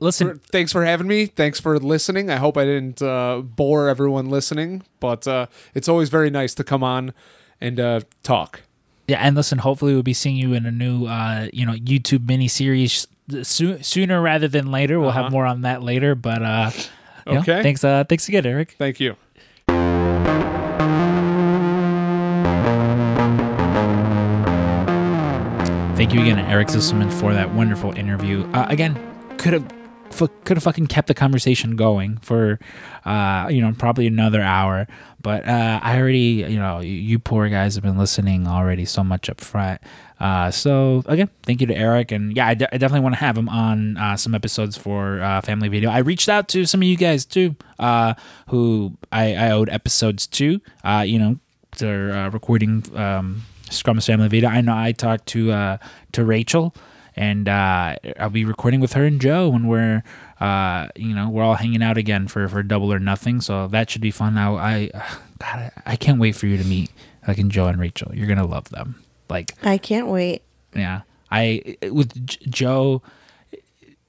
[0.00, 1.26] Listen, thanks for having me.
[1.26, 2.30] Thanks for listening.
[2.30, 6.62] I hope I didn't uh, bore everyone listening, but uh, it's always very nice to
[6.64, 7.12] come on
[7.60, 8.62] and uh, talk.
[9.08, 9.58] yeah, and listen.
[9.58, 13.08] Hopefully, we'll be seeing you in a new, uh, you know, YouTube mini series
[13.42, 15.00] soo- sooner rather than later.
[15.00, 16.14] We'll have more on that later.
[16.14, 16.70] But uh,
[17.26, 17.62] you know, Okay.
[17.64, 17.82] thanks.
[17.82, 18.76] Uh, thanks again, Eric.
[18.78, 19.16] Thank you.
[25.98, 28.48] Thank you again, Eric Zisselman, for that wonderful interview.
[28.52, 28.96] Uh, again,
[29.36, 29.66] could have
[30.12, 32.60] f- could have fucking kept the conversation going for,
[33.04, 34.86] uh, you know, probably another hour.
[35.20, 39.02] But uh, I already, you know, you, you poor guys have been listening already so
[39.02, 39.80] much up front.
[40.20, 43.20] Uh, so again, thank you to Eric, and yeah, I, de- I definitely want to
[43.20, 45.90] have him on uh, some episodes for uh, Family Video.
[45.90, 48.14] I reached out to some of you guys too, uh,
[48.50, 50.60] who I, I owed episodes to.
[50.84, 51.38] Uh, you know,
[51.78, 54.48] they're uh, recording um, Scrump's Family Video.
[54.48, 55.78] I know I talked to uh,
[56.12, 56.74] to Rachel,
[57.16, 60.02] and uh, I'll be recording with her and Joe when we're
[60.40, 63.40] uh, you know we're all hanging out again for, for Double or Nothing.
[63.40, 64.34] So that should be fun.
[64.34, 64.90] Now I
[65.38, 66.90] God, I can't wait for you to meet
[67.26, 68.10] like in Joe and Rachel.
[68.14, 69.02] You're gonna love them.
[69.28, 70.42] Like I can't wait.
[70.74, 73.02] yeah, I with J- Joe,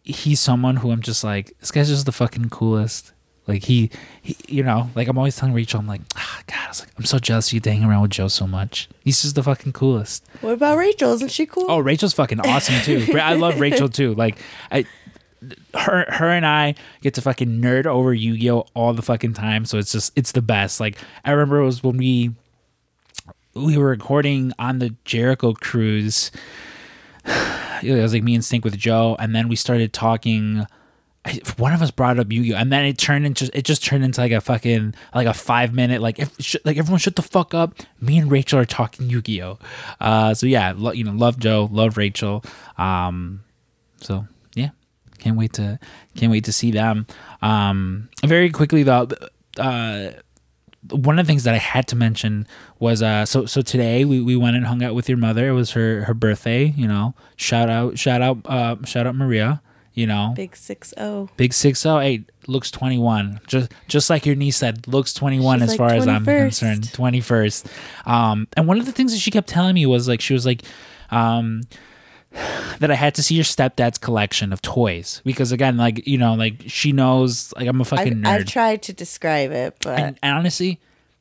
[0.03, 3.11] he's someone who I'm just like this guy's just the fucking coolest.
[3.49, 3.89] Like he,
[4.21, 6.91] he you know, like I'm always telling Rachel, I'm like, ah, God, I was like,
[6.97, 8.87] I'm so jealous you to hang around with Joe so much.
[9.03, 10.23] He's just the fucking coolest.
[10.41, 11.11] What about Rachel?
[11.13, 11.65] Isn't she cool?
[11.67, 13.05] Oh, Rachel's fucking awesome too.
[13.19, 14.13] I love Rachel too.
[14.13, 14.37] Like
[14.71, 14.85] I
[15.73, 19.65] her her and I get to fucking nerd over Yu-Gi-Oh all the fucking time.
[19.65, 20.79] So it's just it's the best.
[20.79, 22.31] Like I remember it was when we
[23.55, 26.31] we were recording on the Jericho cruise.
[27.81, 30.67] It was like me and Stink with Joe, and then we started talking.
[31.57, 34.21] One of us brought up Yu-Gi-Oh, and then it turned into it just turned into
[34.21, 37.53] like a fucking like a five minute like if sh- like everyone shut the fuck
[37.53, 37.73] up.
[38.01, 39.59] Me and Rachel are talking Yu-Gi-Oh.
[39.99, 42.43] Uh, so yeah, lo- you know, love Joe, love Rachel.
[42.77, 43.43] Um,
[44.01, 44.69] so yeah,
[45.19, 45.79] can't wait to
[46.15, 47.05] can't wait to see them.
[47.41, 49.07] Um, very quickly though,
[49.57, 50.11] uh,
[50.91, 52.47] one of the things that I had to mention
[52.79, 55.49] was uh so so today we, we went and hung out with your mother.
[55.49, 57.15] It was her her birthday, you know.
[57.35, 59.61] Shout out shout out uh shout out Maria,
[59.99, 60.33] you know.
[60.35, 61.27] Big six oh.
[61.35, 63.41] Big six oh eight looks twenty one.
[63.47, 66.25] Just just like your niece said, looks twenty one She's as like far as I'm
[66.25, 66.91] concerned.
[66.93, 67.67] Twenty first.
[68.05, 70.45] Um and one of the things that she kept telling me was like she was
[70.45, 70.63] like
[71.11, 71.63] um
[72.79, 76.35] that I had to see your stepdad's collection of toys because again, like you know,
[76.35, 78.39] like she knows, like I'm a fucking I've, nerd.
[78.41, 80.79] I've tried to describe it, but and, and honestly,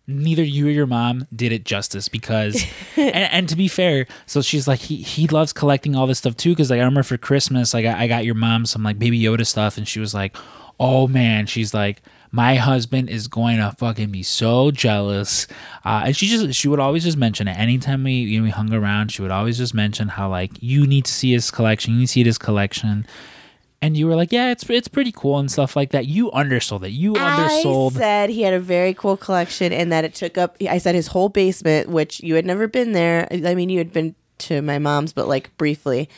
[0.08, 2.64] neither you or your mom did it justice because,
[2.96, 6.36] and, and to be fair, so she's like he he loves collecting all this stuff
[6.36, 8.98] too because like I remember for Christmas, like I, I got your mom some like
[8.98, 10.36] Baby Yoda stuff, and she was like,
[10.80, 12.02] oh man, she's like.
[12.30, 15.46] My husband is going to fucking be so jealous,
[15.86, 17.58] uh, and she just she would always just mention it.
[17.58, 20.86] Anytime we you know we hung around, she would always just mention how like you
[20.86, 23.06] need to see his collection, you need to see his collection,
[23.80, 26.06] and you were like, yeah, it's it's pretty cool and stuff like that.
[26.06, 26.90] You undersold it.
[26.90, 27.96] You undersold.
[27.96, 30.56] I said he had a very cool collection and that it took up.
[30.68, 33.28] I said his whole basement, which you had never been there.
[33.30, 36.08] I mean, you had been to my mom's, but like briefly.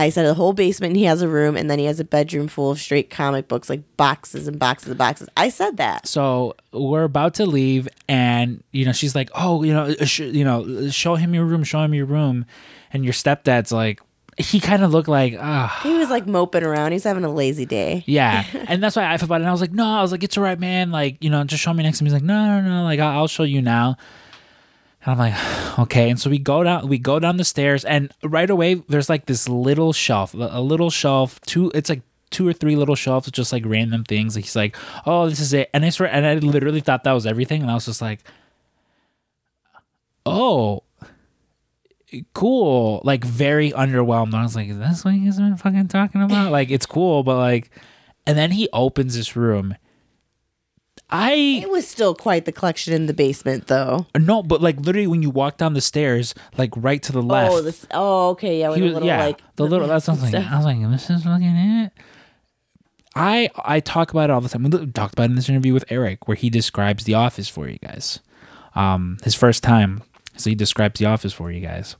[0.00, 0.92] I said the whole basement.
[0.92, 3.48] And he has a room, and then he has a bedroom full of straight comic
[3.48, 5.28] books, like boxes and boxes and boxes.
[5.36, 6.06] I said that.
[6.06, 10.20] so we're about to leave and you know she's like oh you know uh, sh-
[10.20, 12.44] you know show him your room show him your room
[12.92, 14.00] and your stepdad's like
[14.38, 16.92] he kind of looked like ah He was like moping around.
[16.92, 18.04] He's having a lazy day.
[18.06, 18.44] yeah.
[18.68, 19.84] And that's why i felt about it and i was like no.
[19.86, 20.90] I was like it's all right man.
[20.90, 22.06] Like you know just show me next time.
[22.06, 22.82] He's like no no no.
[22.84, 23.96] Like i'll, I'll show you now.
[25.04, 26.10] And i'm like okay.
[26.10, 29.26] And so we go down we go down the stairs and right away there's like
[29.26, 33.34] this little shelf a little shelf two it's like two or three little shelves with
[33.34, 34.36] just like random things.
[34.36, 35.70] Like he's like oh this is it.
[35.72, 37.62] And i swear and i literally thought that was everything.
[37.62, 38.20] And i was just like
[40.26, 40.82] oh
[42.34, 44.34] cool, like very underwhelmed.
[44.34, 46.50] I was like, is this what he's been fucking talking about?
[46.58, 47.70] Like, it's cool, but like,
[48.26, 49.76] and then he opens this room.
[51.10, 54.06] I It was still quite the collection in the basement, though.
[54.18, 57.52] no, but like literally when you walk down the stairs, like right to the left.
[57.52, 57.86] Oh, this.
[57.92, 58.60] Oh, okay.
[58.60, 59.88] Yeah, with he was, little yeah, like the little.
[59.88, 60.34] That's something.
[60.34, 60.76] I was like.
[60.76, 61.92] I was like, this is fucking it.
[63.14, 64.64] I I talk about it all the time.
[64.64, 67.68] We talked about it in this interview with Eric, where he describes the office for
[67.68, 68.20] you guys.
[68.74, 70.02] Um, his first time,
[70.38, 71.96] so he describes the office for you guys,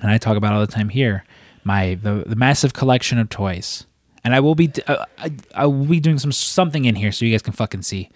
[0.00, 1.24] and I talk about all the time here.
[1.64, 3.86] My the the massive collection of toys,
[4.22, 7.24] and I will be uh, I, I will be doing some something in here so
[7.24, 8.10] you guys can fucking see.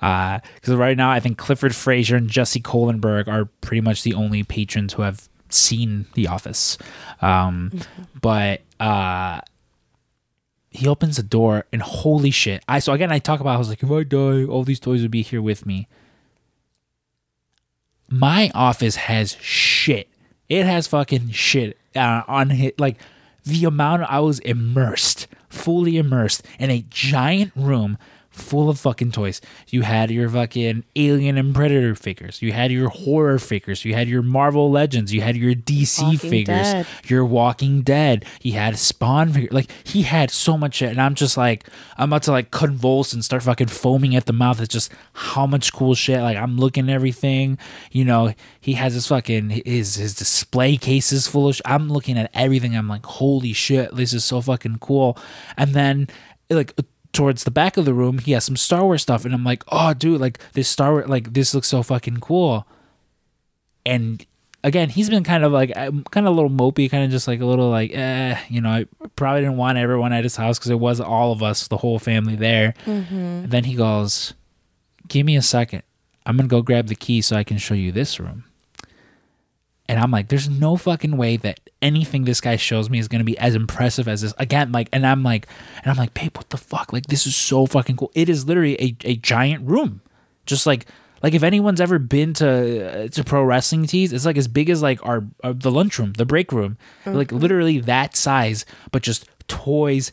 [0.00, 4.44] Because right now, I think Clifford Fraser and Jesse Kohlenberg are pretty much the only
[4.44, 6.78] patrons who have seen The Office.
[7.20, 7.72] Um,
[8.20, 9.40] But uh,
[10.70, 12.62] he opens the door, and holy shit!
[12.68, 15.02] I so again, I talk about I was like, if I die, all these toys
[15.02, 15.88] would be here with me.
[18.08, 20.08] My office has shit.
[20.48, 22.80] It has fucking shit uh, on it.
[22.80, 22.98] Like
[23.44, 27.98] the amount I was immersed, fully immersed in a giant room
[28.38, 29.40] full of fucking toys.
[29.68, 32.40] You had your fucking Alien and Predator figures.
[32.40, 33.84] You had your horror figures.
[33.84, 35.12] You had your Marvel Legends.
[35.12, 36.72] You had your DC Walking figures.
[36.72, 36.86] Dead.
[37.04, 38.24] Your Walking Dead.
[38.40, 39.50] He had Spawn figure.
[39.52, 43.12] Like he had so much shit, and I'm just like, I'm about to like convulse
[43.12, 44.60] and start fucking foaming at the mouth.
[44.60, 46.20] It's just how much cool shit.
[46.20, 47.58] Like I'm looking at everything.
[47.90, 51.56] You know, he has his fucking his his display cases full of.
[51.56, 52.76] Sh- I'm looking at everything.
[52.76, 55.18] I'm like, holy shit, this is so fucking cool.
[55.56, 56.08] And then
[56.50, 56.74] like
[57.12, 59.62] towards the back of the room, he has some Star Wars stuff, and I'm like,
[59.68, 62.66] oh, dude, like this Star Wars, like this looks so fucking cool.
[63.86, 64.24] And
[64.62, 67.26] again, he's been kind of like, um, kind of a little mopey, kind of just
[67.26, 68.86] like a little like, eh, you know, I
[69.16, 71.98] probably didn't want everyone at his house because it was all of us, the whole
[71.98, 72.74] family there.
[72.84, 74.34] And then he goes,
[75.08, 75.82] give me a second.
[76.26, 78.44] I'm gonna go grab the key so I can show you this room.
[79.88, 83.24] And I'm like, there's no fucking way that anything this guy shows me is gonna
[83.24, 84.34] be as impressive as this.
[84.38, 85.46] Again, like, and I'm like,
[85.82, 86.92] and I'm like, babe, what the fuck?
[86.92, 88.12] Like, this is so fucking cool.
[88.14, 90.02] It is literally a, a giant room,
[90.44, 90.86] just like
[91.22, 94.70] like if anyone's ever been to uh, to pro wrestling tees, it's like as big
[94.70, 99.26] as like our, our the lunchroom, the break room, like literally that size, but just
[99.48, 100.12] toys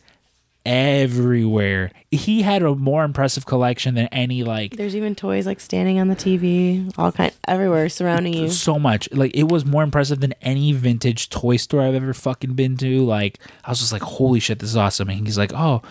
[0.66, 1.92] everywhere.
[2.12, 6.08] He had a more impressive collection than any like There's even toys like standing on
[6.08, 8.50] the TV, all kind everywhere surrounding you.
[8.50, 9.12] so much.
[9.12, 13.06] Like it was more impressive than any vintage toy store I've ever fucking been to.
[13.06, 15.10] Like I was just like, holy shit, this is awesome.
[15.10, 15.82] And he's like, oh,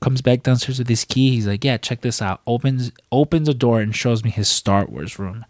[0.00, 1.30] comes back downstairs with his key.
[1.30, 2.40] He's like, yeah, check this out.
[2.46, 5.44] Opens opens a door and shows me his Star Wars room.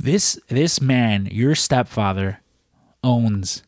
[0.00, 2.40] This this man, your stepfather,
[3.02, 3.62] owns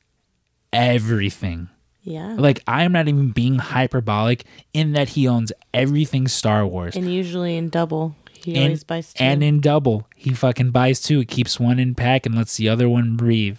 [0.73, 1.69] everything.
[2.11, 2.35] Yeah.
[2.37, 7.13] Like I am not even being hyperbolic in that he owns everything Star Wars and
[7.13, 8.17] usually in double.
[8.33, 9.23] He and, always buys two.
[9.23, 10.09] and in double.
[10.17, 11.21] He fucking buys two.
[11.21, 13.59] He keeps one in pack and lets the other one breathe.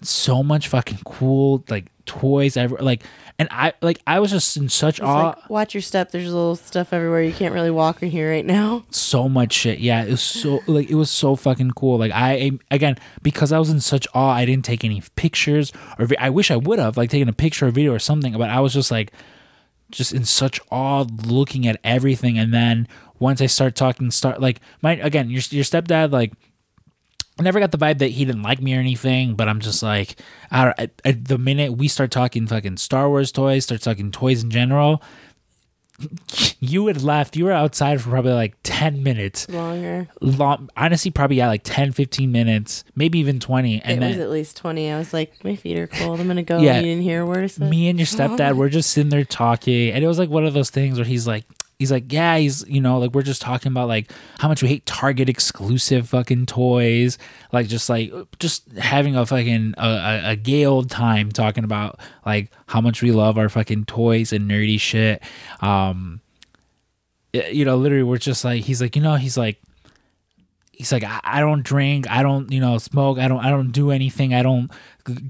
[0.00, 3.02] So much fucking cool like toys ever like
[3.38, 6.10] and I like I was just in such It's awe like, watch your step.
[6.10, 7.22] There's a little stuff everywhere.
[7.22, 8.84] You can't really walk in here right now.
[8.90, 9.78] so much shit.
[9.78, 11.98] Yeah, it was so like it was so fucking cool.
[11.98, 16.06] Like I again because I was in such awe, I didn't take any pictures or
[16.06, 18.36] vi- I wish I would have like taken a picture or video or something.
[18.36, 19.12] But I was just like
[19.90, 22.38] just in such awe looking at everything.
[22.38, 22.86] And then
[23.18, 26.32] once I start talking, start like my again your your stepdad like.
[27.38, 29.82] I never got the vibe that he didn't like me or anything, but I'm just
[29.82, 30.16] like,
[30.50, 34.50] I, at the minute we start talking fucking Star Wars toys, start talking toys in
[34.50, 35.02] general,
[36.60, 37.36] you had left.
[37.36, 39.48] You were outside for probably like 10 minutes.
[39.48, 40.08] Longer.
[40.20, 43.80] Long, honestly, probably yeah, like 10, 15 minutes, maybe even 20.
[43.82, 44.92] And It And was at least 20.
[44.92, 46.20] I was like, my feet are cold.
[46.20, 46.58] I'm going to go.
[46.58, 46.76] Yeah.
[46.76, 49.90] You didn't hear a word I me and your stepdad were just sitting there talking.
[49.92, 51.44] And it was like one of those things where he's like,
[51.82, 54.68] he's like, yeah, he's, you know, like we're just talking about like how much we
[54.68, 57.18] hate Target exclusive fucking toys.
[57.50, 62.52] Like just like, just having a fucking, a, a, gay old time talking about like
[62.66, 65.24] how much we love our fucking toys and nerdy shit.
[65.60, 66.20] Um,
[67.32, 69.60] you know, literally, we're just like, he's like, you know, he's like,
[70.72, 73.70] he's like, I, I don't drink, I don't, you know, smoke, I don't, I don't
[73.70, 74.70] do anything, I don't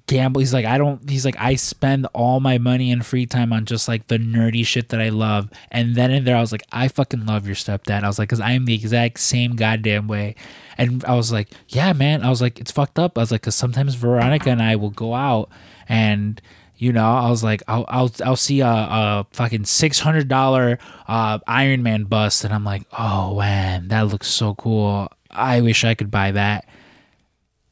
[0.07, 0.41] gamble.
[0.41, 1.09] He's like, I don't.
[1.09, 4.67] He's like, I spend all my money and free time on just like the nerdy
[4.67, 5.51] shit that I love.
[5.71, 8.03] And then in there, I was like, I fucking love your stepdad.
[8.03, 10.35] I was like, because I am the exact same goddamn way.
[10.79, 12.23] And I was like, yeah, man.
[12.23, 13.17] I was like, it's fucked up.
[13.17, 15.51] I was like, because sometimes Veronica and I will go out
[15.89, 16.41] and
[16.79, 20.81] you know, I was like, I'll I'll, I'll see a, a fucking six hundred dollar
[21.07, 25.09] uh, Iron Man bust, and I'm like, oh man, that looks so cool.
[25.33, 26.67] I wish I could buy that.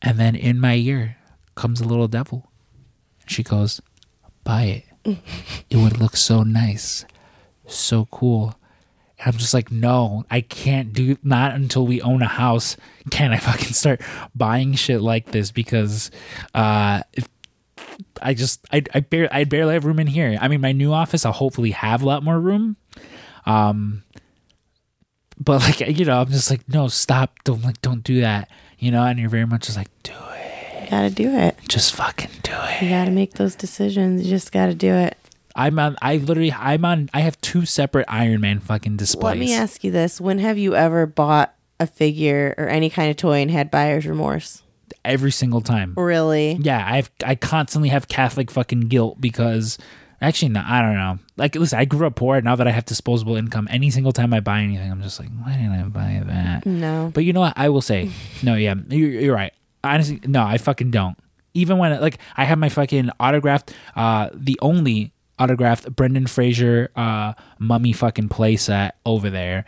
[0.03, 1.16] And then in my ear
[1.55, 2.51] comes a little devil.
[3.27, 3.81] She goes,
[4.45, 5.19] buy it.
[5.70, 7.05] it would look so nice,
[7.66, 8.55] so cool.
[9.19, 12.77] And I'm just like, no, I can't do not until we own a house
[13.11, 14.01] can I fucking start
[14.35, 16.11] buying shit like this because
[16.55, 17.28] uh if-
[18.23, 20.37] I just I I barely I barely have room in here.
[20.41, 22.77] I mean, my new office I'll hopefully have a lot more room.
[23.47, 24.03] Um
[25.41, 28.49] but like you know, I'm just like, no, stop, don't like don't do that.
[28.79, 30.85] You know, and you're very much just like, do it.
[30.85, 31.57] You gotta do it.
[31.69, 32.83] Just fucking do it.
[32.83, 34.23] You gotta make those decisions.
[34.23, 35.17] You just gotta do it.
[35.57, 35.97] I'm on.
[36.01, 36.53] I literally.
[36.53, 37.11] I'm on.
[37.12, 39.25] I have two separate Iron Man fucking displays.
[39.25, 43.11] Let me ask you this: When have you ever bought a figure or any kind
[43.11, 44.62] of toy and had buyer's remorse?
[45.05, 45.95] every single time.
[45.97, 46.59] Really?
[46.61, 47.11] Yeah, I've.
[47.25, 49.79] I constantly have Catholic fucking guilt because.
[50.20, 50.62] Actually, no.
[50.66, 51.18] I don't know.
[51.36, 52.40] Like, listen, I grew up poor.
[52.40, 55.30] Now that I have disposable income, any single time I buy anything, I'm just like,
[55.42, 56.66] why didn't I buy that?
[56.66, 57.10] No.
[57.14, 57.55] But you know what?
[57.56, 58.10] I will say,
[58.42, 59.52] no, yeah, you're, you're right.
[59.82, 61.16] Honestly, no, I fucking don't.
[61.55, 67.32] Even when like I have my fucking autographed, uh, the only autographed Brendan Fraser uh
[67.59, 69.64] mummy fucking playset over there,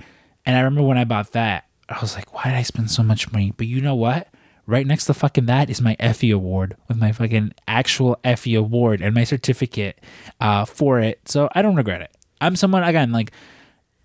[0.47, 3.03] and I remember when I bought that, I was like, why did I spend so
[3.03, 3.53] much money?
[3.57, 4.29] But you know what?
[4.67, 9.03] Right next to fucking that is my Effie award with my fucking actual Effie award
[9.03, 10.01] and my certificate
[10.41, 11.29] uh, for it.
[11.29, 12.17] So I don't regret it.
[12.41, 13.33] I'm someone again like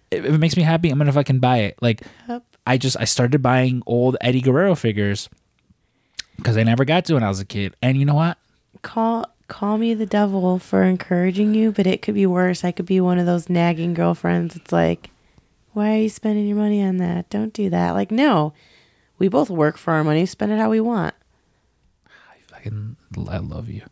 [0.10, 1.78] if it makes me happy, I'm gonna fucking buy it.
[1.82, 2.44] Like Yep.
[2.66, 5.30] I just I started buying old Eddie Guerrero figures
[6.38, 7.76] because I never got to when I was a kid.
[7.82, 8.38] And you know what?
[8.82, 12.64] Call call me the devil for encouraging you, but it could be worse.
[12.64, 14.56] I could be one of those nagging girlfriends.
[14.56, 15.10] It's like,
[15.74, 17.30] why are you spending your money on that?
[17.30, 17.92] Don't do that.
[17.92, 18.54] Like, no.
[19.18, 20.26] We both work for our money.
[20.26, 21.16] Spend it how we want.
[22.06, 22.98] I fucking
[23.30, 23.84] I love you.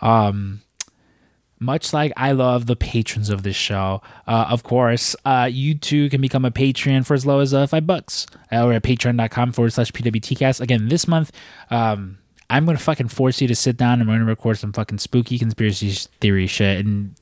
[0.00, 0.62] Um
[1.60, 6.08] much like I love the patrons of this show, uh, of course, uh, you too
[6.08, 8.26] can become a patron for as low as uh, five bucks.
[8.50, 10.62] Uh, we're at patreon.com forward slash PWTcast.
[10.62, 11.30] Again, this month,
[11.70, 12.16] um,
[12.48, 14.72] I'm going to fucking force you to sit down and we're going to record some
[14.72, 17.14] fucking spooky conspiracy theory shit and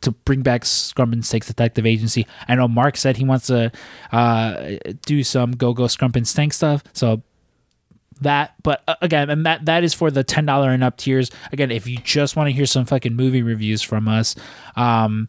[0.00, 2.26] to bring back Scrump and Stakes Detective Agency.
[2.46, 3.72] I know Mark said he wants to
[4.12, 4.76] uh,
[5.06, 6.84] do some Go Go Scrump and Stank stuff.
[6.92, 7.22] So
[8.20, 11.70] that but uh, again and that that is for the $10 and up tiers again
[11.70, 14.34] if you just want to hear some fucking movie reviews from us
[14.76, 15.28] um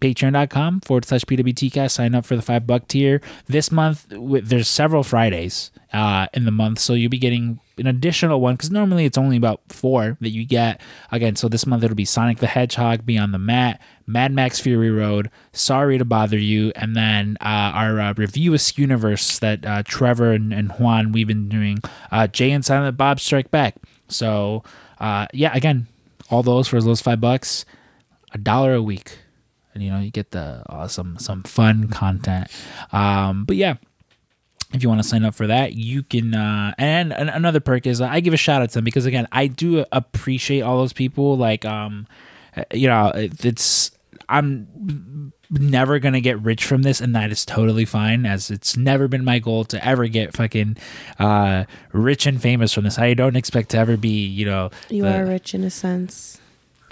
[0.00, 5.02] patreon.com forward slash pwtcast sign up for the five buck tier this month there's several
[5.02, 9.18] fridays uh in the month so you'll be getting an additional one because normally it's
[9.18, 10.80] only about four that you get
[11.10, 14.90] again so this month it'll be sonic the hedgehog beyond the mat mad max fury
[14.90, 17.44] road sorry to bother you and then uh,
[17.76, 21.78] our uh, review of universe that uh, trevor and, and juan we've been doing
[22.10, 23.76] uh, jay and silent bob strike back.
[24.08, 24.64] So
[24.98, 25.86] uh, yeah again
[26.30, 27.64] all those for as five bucks
[28.32, 29.18] a dollar a week.
[29.74, 32.48] And you know you get the uh, some fun content.
[32.92, 33.74] Um but yeah
[34.74, 37.86] if you want to sign up for that you can uh and an- another perk
[37.86, 40.78] is uh, i give a shout out to them because again i do appreciate all
[40.78, 41.36] those people.
[41.36, 42.06] Like um
[42.72, 43.92] you know it- it's
[44.28, 49.08] i'm never gonna get rich from this and that is totally fine as it's never
[49.08, 50.76] been my goal to ever get fucking
[51.18, 55.04] uh rich and famous from this i don't expect to ever be you know You
[55.04, 56.40] the- are rich in a sense.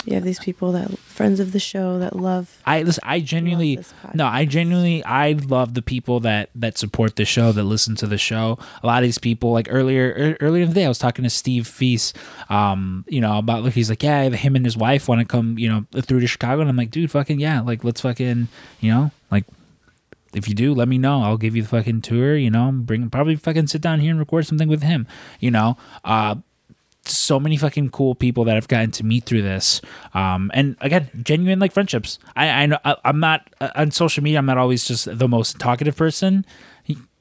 [0.06, 2.62] You have these people that friends of the show that love.
[2.64, 3.02] I listen.
[3.04, 3.80] I genuinely
[4.14, 4.26] no.
[4.26, 8.16] I genuinely I love the people that that support the show that listen to the
[8.16, 8.56] show.
[8.84, 11.30] A lot of these people, like earlier earlier in the day, I was talking to
[11.30, 12.16] Steve Feast.
[12.48, 15.68] Um, you know about he's like, yeah, him and his wife want to come, you
[15.68, 18.46] know, through to Chicago, and I'm like, dude, fucking yeah, like let's fucking,
[18.80, 19.44] you know, like
[20.34, 21.22] if you do, let me know.
[21.22, 22.36] I'll give you the fucking tour.
[22.36, 25.08] You know, bring probably fucking sit down here and record something with him.
[25.40, 26.36] You know, uh,
[27.08, 29.80] so many fucking cool people that I've gotten to meet through this.
[30.14, 32.18] Um, and again, genuine like friendships.
[32.34, 34.38] I I know I, I'm not uh, on social media.
[34.38, 36.44] I'm not always just the most talkative person,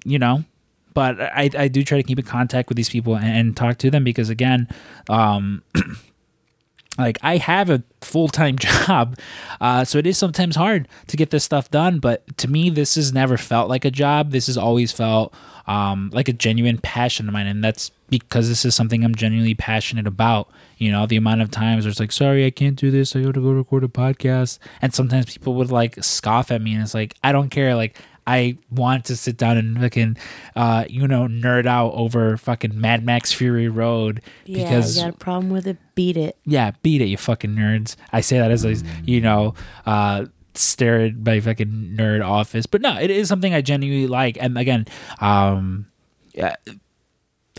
[0.05, 0.43] you know.
[0.93, 3.77] But I, I do try to keep in contact with these people and, and talk
[3.79, 4.69] to them because again,
[5.09, 5.61] um,
[6.97, 9.17] like I have a full time job,
[9.59, 11.99] uh, so it is sometimes hard to get this stuff done.
[11.99, 14.31] But to me, this has never felt like a job.
[14.31, 15.33] This has always felt
[15.67, 19.55] um, like a genuine passion of mine, and that's because this is something I'm genuinely
[19.55, 20.49] passionate about.
[20.77, 23.15] You know, the amount of times it's like, sorry, I can't do this.
[23.15, 26.73] I got to go record a podcast, and sometimes people would like scoff at me,
[26.73, 27.75] and it's like, I don't care.
[27.75, 27.97] Like.
[28.27, 30.17] I want to sit down and fucking,
[30.55, 35.13] uh, you know, nerd out over fucking Mad Max Fury Road Yeah, because you got
[35.13, 35.77] a problem with it?
[35.93, 36.37] Beat it.
[36.45, 37.95] yeah, beat it, you fucking nerds.
[38.11, 39.53] I say that as a, you know,
[39.85, 40.25] uh,
[40.55, 42.65] stare at my fucking nerd office.
[42.65, 44.37] But no, it is something I genuinely like.
[44.41, 44.85] And again,
[45.21, 45.87] um,
[46.33, 46.55] yeah,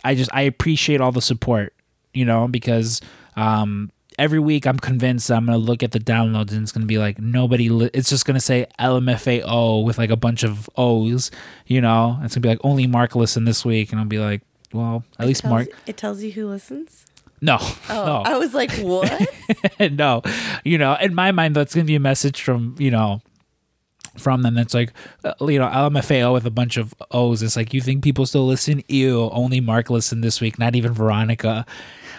[0.05, 1.74] I just, I appreciate all the support,
[2.12, 3.01] you know, because,
[3.36, 6.82] um, every week I'm convinced I'm going to look at the downloads and it's going
[6.82, 10.43] to be like nobody, li- it's just going to say LMFAO with like a bunch
[10.43, 11.30] of O's,
[11.66, 13.90] you know, it's going to be like only Mark listened this week.
[13.93, 17.06] And I'll be like, well, at least tells, Mark, It tells you who listens.
[17.40, 18.22] no, Oh, no.
[18.24, 19.28] I was like, what?
[19.93, 20.22] no,
[20.64, 23.20] you know, in my mind, that's gonna be a message from you know,
[24.18, 24.93] from them that's like
[25.24, 27.43] uh, you know LMFAO with a bunch of O's.
[27.43, 28.82] It's like you think people still listen?
[28.88, 31.64] Ew, only Mark listened this week, not even Veronica.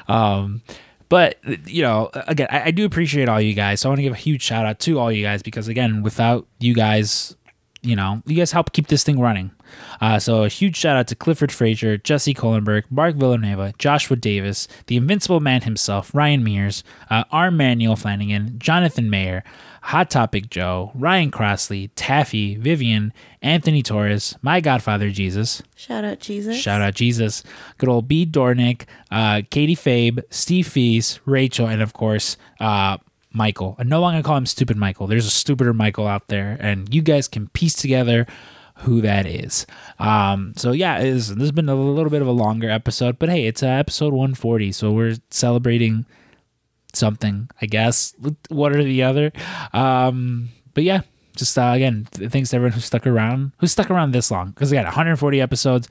[0.07, 0.61] Um,
[1.09, 3.81] but you know, again, I, I do appreciate all you guys.
[3.81, 6.03] So I want to give a huge shout out to all you guys because again,
[6.03, 7.35] without you guys,
[7.81, 9.51] you know, you guys help keep this thing running.
[9.99, 14.67] Uh, so a huge shout out to Clifford Frazier, Jesse Kohlenberg, Mark Villanueva, Joshua Davis,
[14.87, 17.51] the Invincible Man himself, Ryan Mears, uh, R.
[17.51, 19.43] Manuel Flanagan, Jonathan Mayer,
[19.87, 26.57] Hot Topic Joe, Ryan Crossley, Taffy, Vivian, Anthony Torres, my Godfather Jesus, Shout out Jesus.
[26.59, 27.41] Shout out Jesus.
[27.77, 28.25] Good old B.
[28.25, 32.97] Dornick, uh, Katie Fabe, Steve Fees, Rachel, and of course, uh,
[33.31, 33.77] Michael.
[33.79, 35.07] I'm no longer call him Stupid Michael.
[35.07, 38.27] There's a stupider Michael out there, and you guys can piece together
[38.79, 39.65] who that is.
[39.99, 43.45] Um, so yeah, this has been a little bit of a longer episode, but hey,
[43.45, 46.05] it's uh, episode 140, so we're celebrating
[46.97, 48.13] something, I guess.
[48.49, 49.31] One or the other.
[49.73, 51.01] Um, but yeah,
[51.35, 54.49] just uh, again, thanks to everyone who stuck around, who stuck around this long.
[54.49, 55.87] Because again, 140 episodes.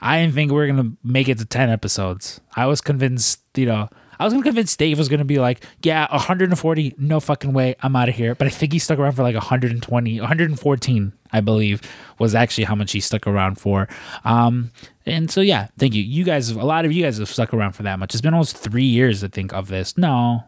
[0.00, 2.40] I didn't think we were gonna make it to 10 episodes.
[2.54, 3.88] I was convinced, you know,
[4.18, 7.96] I was gonna convince Dave was gonna be like, yeah, 140, no fucking way, I'm
[7.96, 8.34] out of here.
[8.34, 11.80] But I think he stuck around for like 120, 114, I believe,
[12.18, 13.88] was actually how much he stuck around for.
[14.24, 14.70] Um,
[15.04, 16.02] and so yeah, thank you.
[16.02, 18.14] You guys, a lot of you guys have stuck around for that much.
[18.14, 19.96] It's been almost three years, I think, of this.
[19.96, 20.44] No,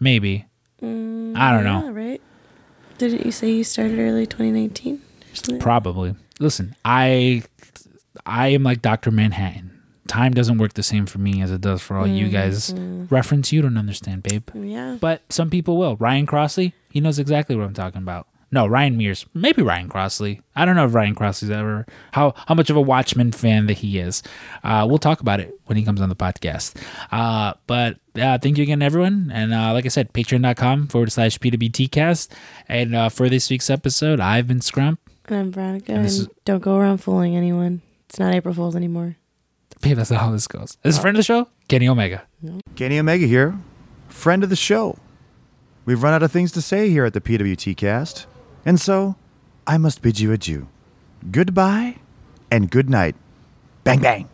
[0.00, 0.46] maybe.
[0.80, 0.84] I
[1.52, 1.84] don't know.
[1.84, 2.20] Yeah, right.
[2.98, 5.00] Didn't you say you started early 2019
[5.50, 5.58] or?
[5.58, 6.14] Probably.
[6.40, 7.42] Listen, I
[8.26, 9.10] I am like Dr.
[9.10, 9.71] Manhattan.
[10.08, 12.74] Time doesn't work the same for me as it does for all you guys.
[12.76, 14.48] Reference you don't understand, babe.
[14.54, 14.96] yeah.
[15.00, 15.96] But some people will.
[15.96, 18.26] Ryan Crossley, he knows exactly what I'm talking about.
[18.54, 19.24] No, Ryan Mears.
[19.32, 20.42] Maybe Ryan Crossley.
[20.54, 23.78] I don't know if Ryan Crossley's ever how how much of a Watchmen fan that
[23.78, 24.22] he is.
[24.62, 26.76] Uh, we'll talk about it when he comes on the podcast.
[27.10, 29.30] Uh, but uh, thank you again, everyone.
[29.32, 32.28] And uh, like I said, patreon.com forward slash PWTcast.
[32.68, 34.98] And uh, for this week's episode, I've been Scrump.
[35.26, 35.92] And I'm Veronica.
[35.92, 37.80] And is- don't go around fooling anyone.
[38.10, 39.16] It's not April Fool's anymore.
[39.82, 40.78] Babe, that's not how this goes.
[40.82, 42.22] This is a friend of the show, Kenny Omega.
[42.76, 43.58] Kenny Omega here,
[44.08, 44.96] friend of the show.
[45.84, 48.26] We've run out of things to say here at the PWT cast,
[48.64, 49.16] and so
[49.66, 50.68] I must bid you adieu.
[51.30, 51.96] Goodbye
[52.50, 53.16] and good night.
[53.82, 54.28] Bang, bang.